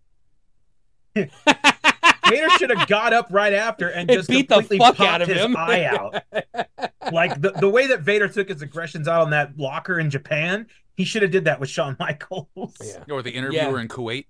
Vader 1.15 2.49
should 2.57 2.69
have 2.69 2.87
got 2.87 3.13
up 3.13 3.27
right 3.29 3.53
after 3.53 3.89
and, 3.89 4.09
And 4.09 4.17
just 4.19 4.29
beat 4.29 4.49
the 4.49 4.55
completely 4.55 4.79
fuck 4.79 4.95
popped 4.95 5.09
out 5.09 5.21
of 5.21 5.27
his 5.27 5.37
him. 5.37 5.55
eye 5.55 5.85
out. 5.85 6.23
like 7.11 7.39
the, 7.41 7.51
the 7.51 7.69
way 7.69 7.87
that 7.87 8.01
Vader 8.01 8.27
took 8.27 8.49
his 8.49 8.61
aggressions 8.61 9.07
out 9.07 9.21
on 9.21 9.29
that 9.31 9.57
locker 9.57 9.99
in 9.99 10.09
Japan, 10.09 10.67
he 10.95 11.03
should 11.05 11.21
have 11.21 11.31
did 11.31 11.45
that 11.45 11.59
with 11.59 11.69
Shawn 11.69 11.95
Michaels. 11.99 12.47
Yeah. 12.81 13.03
Or 13.11 13.21
the 13.21 13.31
interviewer 13.31 13.79
in 13.79 13.87
Kuwait. 13.87 14.25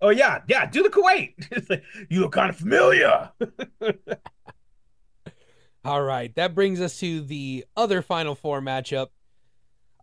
Oh 0.00 0.08
yeah, 0.10 0.40
yeah. 0.48 0.66
Do 0.66 0.82
the 0.82 0.88
Kuwait. 0.88 1.34
Like, 1.70 1.84
you 2.08 2.20
look 2.20 2.32
kind 2.32 2.50
of 2.50 2.56
familiar. 2.56 3.30
All 5.84 6.02
right, 6.02 6.34
that 6.36 6.54
brings 6.54 6.80
us 6.80 6.98
to 7.00 7.20
the 7.20 7.64
other 7.76 8.02
Final 8.02 8.34
Four 8.34 8.60
matchup. 8.60 9.08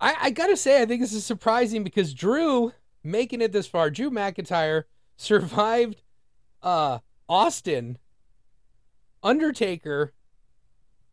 I, 0.02 0.16
I 0.22 0.30
gotta 0.32 0.56
say, 0.58 0.82
I 0.82 0.86
think 0.86 1.02
this 1.02 1.14
is 1.14 1.26
surprising 1.26 1.84
because 1.84 2.14
Drew 2.14 2.74
making 3.04 3.42
it 3.42 3.52
this 3.52 3.68
far, 3.68 3.90
Drew 3.90 4.10
McIntyre 4.10 4.84
survived 5.18 6.02
uh 6.62 7.00
Austin, 7.28 7.98
Undertaker, 9.22 10.14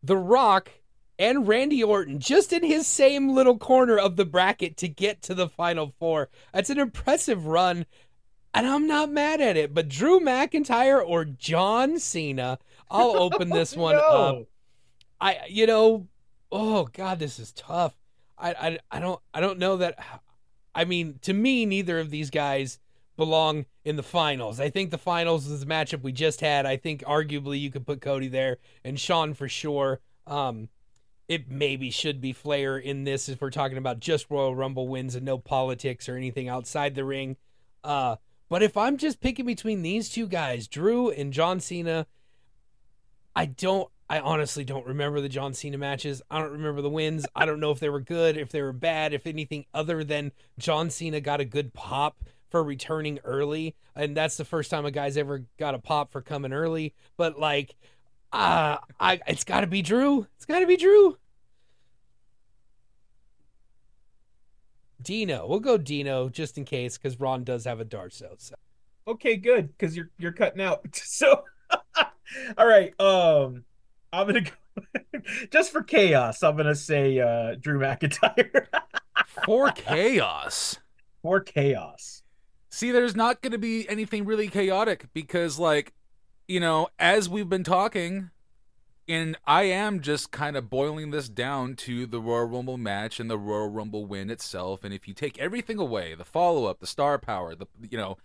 The 0.01 0.17
Rock, 0.17 0.71
and 1.19 1.47
Randy 1.47 1.83
Orton 1.83 2.19
just 2.19 2.53
in 2.53 2.63
his 2.63 2.87
same 2.87 3.29
little 3.33 3.57
corner 3.57 3.97
of 3.97 4.15
the 4.15 4.25
bracket 4.25 4.77
to 4.77 4.87
get 4.87 5.21
to 5.23 5.33
the 5.35 5.47
Final 5.49 5.93
Four. 5.99 6.29
That's 6.53 6.69
an 6.69 6.79
impressive 6.79 7.45
run, 7.45 7.85
and 8.53 8.65
I'm 8.67 8.87
not 8.87 9.11
mad 9.11 9.41
at 9.41 9.57
it. 9.57 9.73
But 9.73 9.89
Drew 9.89 10.19
McIntyre 10.19 11.03
or 11.05 11.25
John 11.25 11.99
Cena, 11.99 12.59
I'll 12.89 13.17
open 13.17 13.49
this 13.49 13.75
one 13.75 13.95
No. 13.95 14.01
up. 14.01 14.43
I 15.19 15.39
you 15.49 15.65
know, 15.67 16.07
oh 16.51 16.85
god, 16.93 17.19
this 17.19 17.39
is 17.39 17.51
tough. 17.51 17.95
I, 18.37 18.51
I 18.51 18.79
I 18.91 18.99
don't 18.99 19.19
I 19.33 19.39
don't 19.39 19.59
know 19.59 19.77
that. 19.77 19.97
I 20.75 20.85
mean, 20.85 21.19
to 21.23 21.33
me, 21.33 21.65
neither 21.65 21.99
of 21.99 22.11
these 22.11 22.29
guys 22.29 22.79
belong 23.15 23.65
in 23.83 23.95
the 23.95 24.03
finals. 24.03 24.59
I 24.59 24.69
think 24.69 24.91
the 24.91 24.97
finals 24.97 25.47
is 25.47 25.59
the 25.59 25.65
matchup 25.65 26.03
we 26.03 26.11
just 26.11 26.41
had. 26.41 26.65
I 26.65 26.77
think 26.77 27.03
arguably 27.03 27.59
you 27.59 27.71
could 27.71 27.85
put 27.85 27.99
Cody 27.99 28.27
there 28.27 28.57
and 28.83 28.99
Shawn 28.99 29.33
for 29.33 29.49
sure. 29.49 29.99
Um, 30.27 30.69
it 31.27 31.49
maybe 31.49 31.89
should 31.89 32.21
be 32.21 32.31
Flair 32.31 32.77
in 32.77 33.03
this 33.03 33.27
if 33.27 33.41
we're 33.41 33.49
talking 33.49 33.77
about 33.77 33.99
just 33.99 34.29
Royal 34.29 34.55
Rumble 34.55 34.87
wins 34.87 35.15
and 35.15 35.25
no 35.25 35.37
politics 35.37 36.07
or 36.07 36.15
anything 36.15 36.47
outside 36.47 36.95
the 36.95 37.03
ring. 37.03 37.37
Uh, 37.83 38.17
but 38.49 38.63
if 38.63 38.77
I'm 38.77 38.97
just 38.97 39.19
picking 39.19 39.45
between 39.45 39.81
these 39.81 40.09
two 40.09 40.27
guys, 40.27 40.67
Drew 40.67 41.09
and 41.09 41.33
John 41.33 41.59
Cena, 41.59 42.07
I 43.35 43.45
don't. 43.45 43.89
I 44.09 44.19
honestly 44.19 44.63
don't 44.63 44.85
remember 44.85 45.19
the 45.19 45.29
John 45.29 45.53
Cena 45.53 45.77
matches. 45.77 46.21
I 46.31 46.39
don't 46.39 46.53
remember 46.53 46.81
the 46.81 46.89
wins. 46.89 47.25
I 47.35 47.45
don't 47.45 47.59
know 47.59 47.71
if 47.71 47.79
they 47.79 47.89
were 47.89 47.99
good, 47.99 48.37
if 48.37 48.49
they 48.49 48.61
were 48.61 48.73
bad, 48.73 49.13
if 49.13 49.27
anything 49.27 49.65
other 49.73 50.03
than 50.03 50.31
John 50.57 50.89
Cena 50.89 51.19
got 51.19 51.41
a 51.41 51.45
good 51.45 51.73
pop 51.73 52.23
for 52.49 52.63
returning 52.63 53.19
early, 53.25 53.75
and 53.95 54.15
that's 54.15 54.37
the 54.37 54.45
first 54.45 54.71
time 54.71 54.85
a 54.85 54.91
guy's 54.91 55.17
ever 55.17 55.43
got 55.59 55.75
a 55.75 55.79
pop 55.79 56.11
for 56.11 56.21
coming 56.21 56.53
early. 56.53 56.93
But 57.17 57.37
like, 57.37 57.75
uh, 58.31 58.77
I 58.99 59.19
it's 59.27 59.43
got 59.43 59.61
to 59.61 59.67
be 59.67 59.81
Drew. 59.81 60.27
It's 60.37 60.45
got 60.45 60.59
to 60.59 60.67
be 60.67 60.77
Drew. 60.77 61.17
Dino, 65.01 65.47
we'll 65.47 65.59
go 65.59 65.77
Dino 65.77 66.29
just 66.29 66.57
in 66.57 66.65
case 66.65 66.97
because 66.97 67.19
Ron 67.19 67.43
does 67.43 67.65
have 67.65 67.79
a 67.79 67.85
Darso. 67.85 68.31
So. 68.37 68.55
Okay, 69.07 69.37
good, 69.37 69.69
because 69.77 69.95
you're 69.95 70.09
you're 70.17 70.31
cutting 70.31 70.61
out. 70.61 70.85
So 70.93 71.43
all 72.57 72.67
right. 72.67 72.99
Um 72.99 73.63
I'm 74.13 74.27
gonna 74.27 74.41
go 74.41 74.51
just 75.51 75.71
for 75.71 75.83
chaos, 75.83 76.43
I'm 76.43 76.55
gonna 76.57 76.75
say 76.75 77.19
uh 77.19 77.55
Drew 77.59 77.79
McIntyre. 77.79 78.67
For 79.45 79.69
chaos. 79.71 80.77
for 81.21 81.39
chaos. 81.41 82.23
See, 82.69 82.91
there's 82.91 83.15
not 83.15 83.41
going 83.41 83.51
to 83.51 83.57
be 83.59 83.87
anything 83.87 84.25
really 84.25 84.47
chaotic 84.47 85.05
because, 85.13 85.59
like, 85.59 85.93
you 86.47 86.59
know, 86.59 86.87
as 86.97 87.29
we've 87.29 87.47
been 87.49 87.63
talking, 87.63 88.31
and 89.07 89.37
I 89.45 89.63
am 89.63 90.01
just 90.01 90.31
kind 90.31 90.57
of 90.57 90.69
boiling 90.69 91.11
this 91.11 91.29
down 91.29 91.75
to 91.77 92.05
the 92.07 92.19
Royal 92.19 92.45
Rumble 92.45 92.77
match 92.77 93.19
and 93.19 93.29
the 93.29 93.37
Royal 93.37 93.69
Rumble 93.69 94.05
win 94.05 94.29
itself. 94.31 94.83
And 94.83 94.93
if 94.93 95.07
you 95.07 95.13
take 95.13 95.37
everything 95.37 95.77
away, 95.77 96.15
the 96.15 96.25
follow 96.25 96.65
up, 96.65 96.79
the 96.79 96.87
star 96.87 97.17
power, 97.19 97.53
the, 97.55 97.67
you 97.89 97.97
know, 97.97 98.17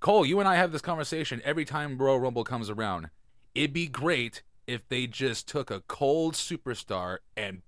Cole, 0.00 0.24
you 0.24 0.38
and 0.40 0.48
I 0.48 0.56
have 0.56 0.72
this 0.72 0.82
conversation 0.82 1.42
every 1.44 1.64
time 1.64 1.98
Royal 1.98 2.20
Rumble 2.20 2.44
comes 2.44 2.70
around. 2.70 3.10
It'd 3.54 3.72
be 3.72 3.86
great 3.86 4.42
if 4.68 4.86
they 4.88 5.06
just 5.08 5.48
took 5.48 5.70
a 5.70 5.80
cold 5.88 6.34
superstar 6.34 7.18
and 7.36 7.62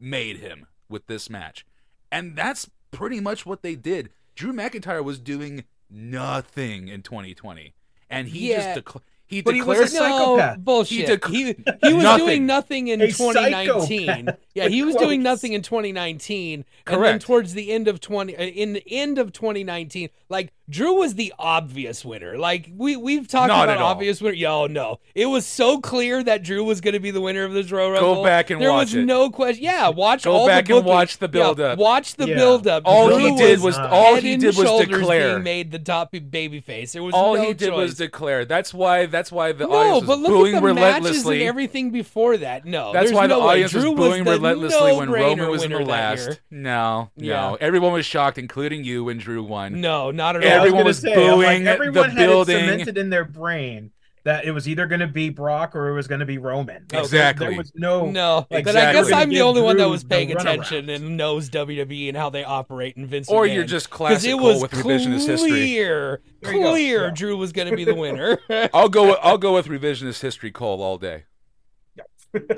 made 0.00 0.38
him 0.38 0.66
with 0.88 1.06
this 1.08 1.28
match. 1.28 1.66
And 2.12 2.36
that's 2.36 2.70
pretty 2.92 3.20
much 3.20 3.44
what 3.44 3.62
they 3.62 3.74
did. 3.74 4.08
Drew 4.36 4.52
McIntyre 4.52 5.02
was 5.04 5.18
doing 5.18 5.64
nothing 5.90 6.88
in 6.88 7.02
2020. 7.02 7.74
And 8.10 8.28
he 8.28 8.50
Yeah. 8.50 8.74
just 8.74 8.84
decla- 8.84 9.00
he 9.26 9.40
But 9.40 9.54
he 9.54 9.62
was 9.62 9.78
a 9.80 9.84
declared 9.84 10.10
No 10.10 10.18
psychopath. 10.36 10.58
bullshit. 10.58 11.08
dec- 11.22 11.30
He 11.30 11.44
he 11.88 11.94
was 11.94 12.04
Nothing. 12.04 12.26
doing 12.26 12.46
nothing 12.46 12.88
in 12.88 13.00
A 13.00 13.06
2019. 13.10 14.06
psychopath. 14.06 14.38
Yeah, 14.54 14.68
he 14.68 14.82
was 14.84 14.94
doing 15.04 15.22
nothing 15.22 15.54
in 15.54 15.62
2019. 15.62 16.64
And 16.86 17.02
then 17.02 17.18
towards 17.18 17.54
the 17.54 17.72
end 17.72 17.88
of 17.88 18.00
20 18.00 18.36
uh, 18.36 18.42
in 18.42 18.74
the 18.74 18.82
end 18.86 19.18
of 19.18 19.32
2019, 19.32 20.10
like 20.28 20.52
Drew 20.70 20.94
was 20.94 21.14
the 21.14 21.32
obvious 21.38 22.04
winner. 22.04 22.38
Like 22.38 22.70
we 22.74 22.96
we've 22.96 23.28
talked 23.28 23.48
Not 23.48 23.68
about 23.68 23.82
obvious 23.82 24.20
winner. 24.22 24.34
Yo, 24.34 24.66
no. 24.66 24.98
It 25.14 25.26
was 25.26 25.44
so 25.44 25.78
clear 25.78 26.22
that 26.22 26.42
Drew 26.42 26.64
was 26.64 26.80
going 26.80 26.94
to 26.94 27.00
be 27.00 27.10
the 27.10 27.20
winner 27.20 27.44
of 27.44 27.52
this 27.52 27.70
Royal 27.70 27.90
Rumble. 27.90 28.22
back 28.24 28.48
and 28.48 28.58
watch. 28.58 28.64
there 28.64 28.72
watch 28.72 28.86
was 28.86 28.94
it. 28.94 29.04
no 29.04 29.28
question. 29.30 29.62
Yeah, 29.64 29.88
watch 29.88 30.24
Go 30.24 30.32
all 30.32 30.46
back 30.46 30.66
the 30.66 30.76
and 30.78 30.86
watch 30.86 31.18
the 31.18 31.26
Yeah, 31.26 31.30
build-up. 31.30 31.78
watch 31.78 32.14
the 32.14 32.26
Yeah. 32.28 32.34
build 32.36 32.66
up. 32.66 32.82
all 32.86 33.08
Drew 33.08 33.18
he 33.18 33.36
did 33.36 33.60
was 33.60 33.76
was 33.76 33.78
all 33.78 34.16
he 34.16 34.36
did 34.38 34.56
was 34.56 34.86
declare. 34.86 35.32
being 35.34 35.42
made 35.44 35.70
the 35.70 35.78
top 35.78 36.14
baby 36.30 36.60
face. 36.60 36.92
There 36.92 37.02
was 37.02 37.14
all 37.14 37.34
no 37.36 37.42
he 37.42 37.52
did 37.52 37.72
was 37.72 37.94
declare. 37.96 38.44
That's 38.46 38.72
why. 38.72 39.04
That's 39.06 39.30
why 39.30 39.52
the 39.52 39.66
No, 39.66 39.72
audience 39.74 40.06
but 40.06 40.18
was 40.18 40.18
look 40.20 40.30
booing 40.30 40.54
at 40.56 40.62
the 40.62 40.74
matches 40.74 41.26
and 41.26 41.42
everything 41.42 41.90
before 41.90 42.38
that. 42.38 42.64
No, 42.64 42.92
That's 42.92 43.12
why 43.12 43.26
no 43.26 43.40
the 43.40 43.46
audience 43.46 43.72
Drew 43.72 43.90
was 43.90 44.08
booing 44.08 44.24
the 44.24 44.30
relentlessly 44.30 44.96
when 44.96 45.10
Roman 45.10 45.48
was 45.50 45.62
in 45.62 45.72
the 45.72 45.76
winner 45.78 45.90
that 45.92 46.18
year. 46.18 46.26
last. 46.28 46.40
No, 46.50 47.10
no. 47.18 47.58
Everyone 47.60 47.92
was 47.92 48.06
shocked, 48.06 48.38
including 48.38 48.82
you 48.84 49.04
when 49.04 49.18
Drew 49.18 49.42
won. 49.42 49.80
No, 49.82 50.10
not 50.10 50.36
at 50.36 50.42
all. 50.44 50.53
Everyone 50.54 50.84
was, 50.84 50.96
was 51.02 51.04
gonna 51.04 51.16
say, 51.16 51.28
I'm 51.28 51.38
like, 51.38 51.46
booing 51.46 51.64
the 51.64 51.70
everyone 51.70 52.10
had 52.10 52.16
building. 52.26 52.56
it 52.56 52.60
cemented 52.60 52.98
in 52.98 53.10
their 53.10 53.24
brain 53.24 53.90
that 54.24 54.46
it 54.46 54.52
was 54.52 54.66
either 54.66 54.86
going 54.86 55.00
to 55.00 55.06
be 55.06 55.28
Brock 55.28 55.76
or 55.76 55.90
it 55.90 55.94
was 55.94 56.08
going 56.08 56.20
to 56.20 56.24
be 56.24 56.38
Roman. 56.38 56.86
Like, 56.90 57.02
Exactly. 57.02 57.48
There 57.48 57.58
was 57.58 57.72
no. 57.74 58.06
No, 58.10 58.46
Like, 58.50 58.64
but 58.64 58.74
I 58.74 58.90
guess. 58.94 59.12
I'm 59.12 59.28
the 59.28 59.42
only 59.42 59.60
one 59.60 59.76
that 59.76 59.88
was 59.90 60.02
paying 60.02 60.32
attention 60.32 60.88
and 60.88 61.18
knows 61.18 61.50
WWE 61.50 62.08
and 62.08 62.16
how 62.16 62.30
they 62.30 62.42
operate 62.42 62.96
and 62.96 63.06
Vince 63.06 63.28
Or 63.28 63.44
McMahon. 63.44 63.54
you're 63.54 63.64
just 63.64 63.90
classic 63.90 64.30
it 64.30 64.38
Cole 64.38 64.42
was 64.46 64.62
with 64.62 64.70
revisionist 64.70 65.26
history. 65.26 65.50
clear, 65.50 66.22
There 66.40 66.54
you 66.54 66.62
go. 66.62 66.70
clear 66.70 67.04
Yeah. 67.04 67.10
Drew 67.14 67.36
was 67.36 67.52
going 67.52 67.68
to 67.68 67.76
be 67.76 67.84
the 67.84 67.94
winner. 67.94 68.38
I'll 68.72 68.88
go. 68.88 69.08
With, 69.08 69.18
I'll 69.22 69.36
go 69.36 69.52
with 69.52 69.66
revisionist 69.66 70.22
history, 70.22 70.50
Cole, 70.50 70.80
all 70.82 70.96
day. 70.96 71.24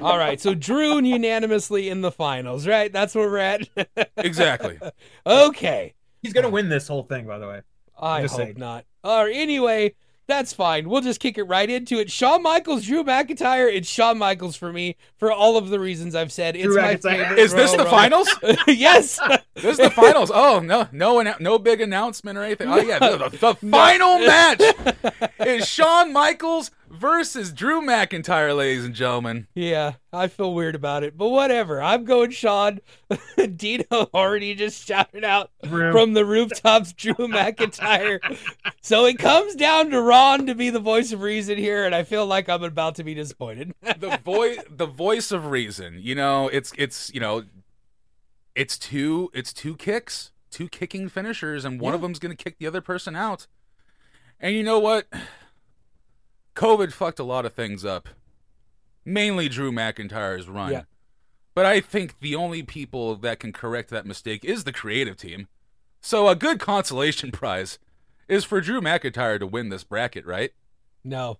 all 0.00 0.16
right, 0.16 0.40
so 0.40 0.54
Drew 0.54 1.02
unanimously 1.02 1.88
in 1.88 2.00
the 2.00 2.12
finals, 2.12 2.66
right? 2.66 2.92
That's 2.92 3.12
where 3.14 3.28
we're 3.28 3.38
at. 3.38 3.68
Exactly. 4.16 4.78
okay. 5.26 5.94
He's 6.22 6.32
going 6.32 6.44
to 6.44 6.50
win 6.50 6.68
this 6.68 6.86
whole 6.88 7.02
thing, 7.02 7.26
by 7.26 7.38
the 7.38 7.46
way. 7.48 7.62
I 7.98 8.22
hope 8.22 8.30
saying. 8.30 8.54
not. 8.58 8.84
Or 9.04 9.28
anyway, 9.28 9.94
that's 10.26 10.52
fine. 10.52 10.88
We'll 10.88 11.02
just 11.02 11.20
kick 11.20 11.38
it 11.38 11.44
right 11.44 11.70
into 11.70 11.98
it. 12.00 12.10
Shawn 12.10 12.42
Michaels, 12.42 12.84
Drew 12.84 13.04
McIntyre. 13.04 13.72
It's 13.72 13.88
Shawn 13.88 14.18
Michaels 14.18 14.56
for 14.56 14.72
me 14.72 14.96
for 15.16 15.30
all 15.30 15.56
of 15.56 15.68
the 15.68 15.78
reasons 15.78 16.14
I've 16.16 16.32
said. 16.32 16.56
It's 16.56 16.64
Drew 16.64 16.76
my 16.76 16.96
McIntyre. 16.96 17.02
favorite. 17.02 17.38
Is 17.38 17.52
this 17.52 17.72
the 17.72 17.84
finals? 17.84 18.28
yes. 18.66 19.20
This 19.54 19.64
is 19.64 19.76
the 19.78 19.90
finals. 19.90 20.32
Oh 20.34 20.58
no, 20.58 20.88
no, 20.92 21.22
no 21.38 21.58
big 21.58 21.80
announcement 21.80 22.36
or 22.36 22.42
anything. 22.42 22.68
Oh 22.68 22.78
yeah, 22.80 22.98
the, 22.98 23.28
the, 23.28 23.38
the 23.38 23.54
final 23.70 24.18
match 24.18 24.62
is 25.40 25.68
Shawn 25.68 26.12
Michaels 26.12 26.72
versus 26.96 27.52
Drew 27.52 27.80
McIntyre, 27.80 28.56
ladies 28.56 28.84
and 28.84 28.94
gentlemen. 28.94 29.46
Yeah, 29.54 29.94
I 30.12 30.28
feel 30.28 30.54
weird 30.54 30.74
about 30.74 31.02
it, 31.04 31.16
but 31.16 31.28
whatever. 31.28 31.80
I'm 31.82 32.04
going 32.04 32.30
Shawn. 32.30 32.80
Dino 33.56 33.84
already 34.14 34.54
just 34.54 34.86
shouted 34.86 35.24
out 35.24 35.50
Drew. 35.62 35.92
from 35.92 36.14
the 36.14 36.24
rooftops, 36.24 36.92
Drew 36.92 37.14
McIntyre. 37.14 38.18
so 38.80 39.04
it 39.06 39.18
comes 39.18 39.54
down 39.54 39.90
to 39.90 40.00
Ron 40.00 40.46
to 40.46 40.54
be 40.54 40.70
the 40.70 40.80
voice 40.80 41.12
of 41.12 41.20
reason 41.22 41.58
here, 41.58 41.84
and 41.84 41.94
I 41.94 42.02
feel 42.02 42.26
like 42.26 42.48
I'm 42.48 42.62
about 42.62 42.96
to 42.96 43.04
be 43.04 43.14
disappointed. 43.14 43.74
The 43.98 44.18
voice, 44.18 44.58
the 44.68 44.86
voice 44.86 45.32
of 45.32 45.46
reason. 45.46 45.98
You 46.00 46.14
know, 46.14 46.48
it's 46.48 46.72
it's 46.76 47.10
you 47.14 47.20
know, 47.20 47.44
it's 48.54 48.78
two 48.78 49.30
it's 49.32 49.52
two 49.52 49.76
kicks, 49.76 50.32
two 50.50 50.68
kicking 50.68 51.08
finishers, 51.08 51.64
and 51.64 51.80
one 51.80 51.94
of 51.94 52.00
them's 52.02 52.18
gonna 52.18 52.36
kick 52.36 52.58
the 52.58 52.66
other 52.66 52.80
person 52.80 53.16
out. 53.16 53.46
And 54.38 54.54
you 54.54 54.62
know 54.62 54.78
what? 54.78 55.06
COVID 56.56 56.92
fucked 56.92 57.18
a 57.18 57.24
lot 57.24 57.46
of 57.46 57.52
things 57.52 57.84
up. 57.84 58.08
Mainly 59.04 59.48
Drew 59.48 59.70
McIntyre's 59.70 60.48
run. 60.48 60.72
Yeah. 60.72 60.82
But 61.54 61.66
I 61.66 61.80
think 61.80 62.18
the 62.20 62.34
only 62.34 62.62
people 62.62 63.14
that 63.16 63.38
can 63.40 63.52
correct 63.52 63.90
that 63.90 64.04
mistake 64.06 64.44
is 64.44 64.64
the 64.64 64.72
creative 64.72 65.16
team. 65.16 65.48
So 66.00 66.28
a 66.28 66.34
good 66.34 66.58
consolation 66.58 67.30
prize 67.32 67.78
is 68.28 68.44
for 68.44 68.60
Drew 68.60 68.80
McIntyre 68.80 69.38
to 69.38 69.46
win 69.46 69.68
this 69.68 69.84
bracket, 69.84 70.26
right? 70.26 70.50
no, 71.04 71.38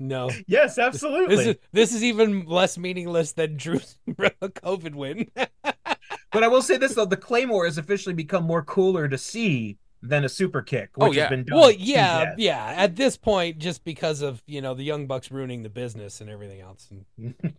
no. 0.00 0.28
Yes, 0.48 0.74
This 0.74 0.84
absolutely. 0.84 1.50
is 1.50 1.56
this 1.72 1.94
is 1.94 2.02
even 2.02 2.46
less 2.46 2.76
meaningless 2.76 3.30
than 3.32 3.56
Drew's 3.56 3.96
COVID 4.08 4.94
win. 4.94 5.30
But 6.32 6.42
I 6.42 6.48
will 6.48 6.62
say 6.62 6.76
this 6.78 6.94
though: 6.94 7.04
the 7.06 7.16
Claymore 7.16 7.64
has 7.64 7.78
officially 7.78 8.12
become 8.14 8.42
more 8.42 8.64
cooler 8.64 9.06
to 9.06 9.16
see 9.16 9.78
than 10.06 10.24
a 10.24 10.28
super 10.28 10.62
kick, 10.62 10.90
oh, 10.98 11.08
which 11.08 11.10
Oh, 11.10 11.12
yeah. 11.16 11.22
has 11.22 11.30
been 11.30 11.44
done. 11.44 11.58
well, 11.58 11.70
yeah, 11.70 12.34
yeah. 12.38 12.74
At 12.76 12.96
this 12.96 13.16
point, 13.16 13.58
just 13.58 13.84
because 13.84 14.20
of 14.22 14.42
you 14.46 14.60
know 14.60 14.74
the 14.74 14.84
Young 14.84 15.06
Bucks 15.06 15.30
ruining 15.30 15.62
the 15.62 15.70
business 15.70 16.20
and 16.20 16.28
everything 16.30 16.60
else. 16.60 16.88
And, 17.18 17.34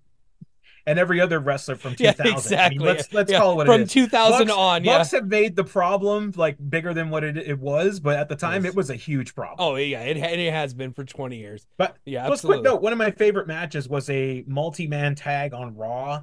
and 0.88 1.00
every 1.00 1.20
other 1.20 1.40
wrestler 1.40 1.76
from 1.76 1.96
yeah, 2.00 2.12
2000. 2.12 2.32
exactly. 2.38 2.58
I 2.58 2.70
mean, 2.80 2.80
let's 2.88 3.12
let's 3.14 3.32
Yeah, 3.32 3.40
call 3.40 3.54
it 3.54 3.56
what 3.56 3.66
from 3.68 3.82
it 3.82 3.84
is. 3.86 3.92
2000 3.94 4.48
Bucks, 4.48 4.58
on. 4.58 4.84
Yeah. 4.84 4.98
Bucks 5.00 5.12
have 5.12 5.28
made 5.28 5.56
the 5.56 5.64
problem 5.64 6.32
like 6.36 6.58
bigger 6.70 6.94
than 6.94 7.10
what 7.10 7.24
it, 7.24 7.38
it 7.38 7.60
was, 7.60 8.00
but 8.00 8.18
at 8.20 8.30
the 8.30 8.36
time 8.36 8.64
Yes. 8.64 8.74
it 8.74 8.78
was 8.78 8.90
a 8.92 8.96
huge 8.96 9.34
problem. 9.34 9.56
Oh 9.60 9.76
yeah, 9.76 10.02
it 10.02 10.18
it 10.18 10.52
has 10.54 10.74
been 10.76 10.94
for 10.94 11.04
20 11.04 11.38
years. 11.38 11.66
But 11.78 11.98
Yeah, 12.06 12.24
let's 12.28 12.34
absolutely. 12.44 12.62
quick 12.64 12.74
note: 12.74 12.82
one 12.84 12.94
of 12.94 13.00
my 13.00 13.12
favorite 13.12 13.48
matches 13.48 13.90
was 13.90 14.10
a 14.10 14.44
multi-man 14.48 15.16
tag 15.16 15.54
on 15.56 15.76
Raw, 15.76 16.22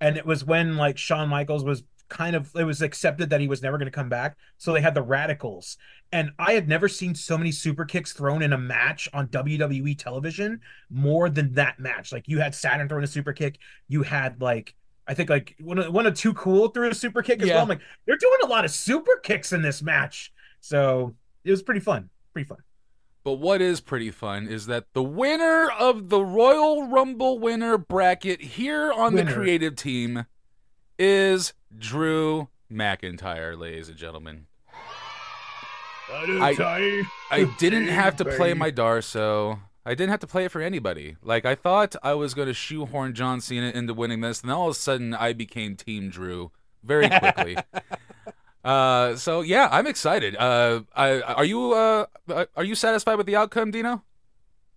and 0.00 0.16
it 0.16 0.24
was 0.24 0.42
when 0.44 0.76
like 0.78 0.96
Shawn 0.96 1.28
Michaels 1.28 1.62
was 1.64 1.82
kind 2.08 2.34
of 2.36 2.50
it 2.56 2.64
was 2.64 2.82
accepted 2.82 3.30
that 3.30 3.40
he 3.40 3.48
was 3.48 3.62
never 3.62 3.78
going 3.78 3.86
to 3.86 3.92
come 3.92 4.08
back, 4.08 4.36
so 4.56 4.72
they 4.72 4.80
had 4.80 4.94
the 4.94 5.04
Radicalz, 5.04 5.76
and 6.12 6.30
I 6.38 6.52
had 6.52 6.68
never 6.68 6.88
seen 6.88 7.14
so 7.14 7.36
many 7.38 7.52
super 7.52 7.84
kicks 7.84 8.12
thrown 8.12 8.42
in 8.42 8.52
a 8.52 8.58
match 8.58 9.08
on 9.12 9.28
WWE 9.28 9.96
television 9.98 10.60
more 10.90 11.28
than 11.30 11.52
that 11.54 11.78
match. 11.78 12.12
Like 12.12 12.28
you 12.28 12.38
had 12.40 12.54
Saturn 12.54 12.88
throwing 12.88 13.04
a 13.04 13.08
super 13.08 13.32
kick, 13.32 13.58
you 13.88 14.02
had 14.02 14.40
like. 14.40 14.74
I 15.10 15.14
think 15.14 15.30
like 15.30 15.54
one 15.58 15.78
of 15.78 15.90
one 15.90 16.06
of 16.06 16.12
Too 16.14 16.34
Cool 16.34 16.68
threw 16.68 16.90
a 16.90 16.94
super 16.94 17.22
kick 17.22 17.40
as 17.40 17.48
Yeah. 17.48 17.54
well. 17.54 17.62
I'm 17.62 17.68
like, 17.70 17.80
they're 18.06 18.18
doing 18.18 18.40
a 18.42 18.46
lot 18.46 18.66
of 18.66 18.70
super 18.70 19.16
kicks 19.22 19.54
in 19.54 19.62
this 19.62 19.80
match. 19.80 20.30
So 20.60 21.14
it 21.44 21.50
was 21.50 21.62
pretty 21.62 21.80
fun. 21.80 22.10
Pretty 22.34 22.46
fun. 22.46 22.58
But 23.24 23.34
what 23.34 23.62
is 23.62 23.80
pretty 23.80 24.10
fun 24.10 24.46
is 24.48 24.66
that 24.66 24.84
the 24.92 25.02
winner 25.02 25.70
of 25.70 26.10
the 26.10 26.20
Royal 26.22 26.88
Rumble 26.88 27.38
winner 27.38 27.78
bracket 27.78 28.42
here 28.42 28.92
on 28.92 29.14
the 29.14 29.24
creative 29.24 29.76
team 29.76 30.26
is 30.98 31.52
Drew 31.76 32.48
McIntyre, 32.70 33.58
ladies 33.58 33.88
and 33.88 33.96
gentlemen. 33.96 34.46
I, 36.10 37.04
I 37.30 37.44
didn't 37.58 37.88
have 37.88 38.16
to 38.16 38.24
play 38.24 38.54
my 38.54 38.70
Darso. 38.70 39.60
I 39.84 39.90
didn't 39.90 40.10
have 40.10 40.20
to 40.20 40.26
play 40.26 40.44
it 40.46 40.50
for 40.50 40.60
anybody. 40.60 41.16
Like 41.22 41.44
I 41.44 41.54
thought 41.54 41.96
I 42.02 42.14
was 42.14 42.34
going 42.34 42.48
to 42.48 42.54
shoehorn 42.54 43.14
John 43.14 43.40
Cena 43.40 43.70
into 43.70 43.94
winning 43.94 44.20
this, 44.20 44.42
and 44.42 44.50
all 44.50 44.68
of 44.68 44.72
a 44.72 44.78
sudden 44.78 45.14
I 45.14 45.32
became 45.32 45.76
Team 45.76 46.10
Drew 46.10 46.50
very 46.82 47.08
quickly. 47.18 47.56
uh, 48.64 49.16
so 49.16 49.42
yeah, 49.42 49.68
I'm 49.70 49.86
excited. 49.86 50.36
Uh, 50.36 50.82
I, 50.94 51.20
are 51.20 51.44
you 51.44 51.72
uh, 51.72 52.06
are 52.56 52.64
you 52.64 52.74
satisfied 52.74 53.16
with 53.16 53.26
the 53.26 53.36
outcome, 53.36 53.70
Dino? 53.70 54.02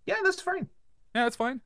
Yeah, 0.05 0.15
that's 0.23 0.41
fine. 0.41 0.69
Yeah, 1.15 1.23
that's 1.23 1.35
fine. 1.35 1.61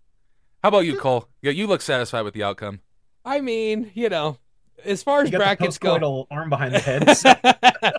How 0.63 0.69
about 0.69 0.85
you, 0.85 0.97
Cole? 0.97 1.27
Yeah, 1.41 1.51
you 1.51 1.67
look 1.67 1.81
satisfied 1.81 2.23
with 2.23 2.33
the 2.33 2.43
outcome. 2.43 2.81
I 3.23 3.41
mean, 3.41 3.91
you 3.93 4.09
know, 4.09 4.37
as 4.85 5.03
far 5.03 5.21
as 5.23 5.31
brackets 5.31 5.77
go, 5.77 6.27
arm 6.31 6.49
behind 6.49 6.73
the 6.75 6.79
head. 6.79 7.17
so- 7.17 7.33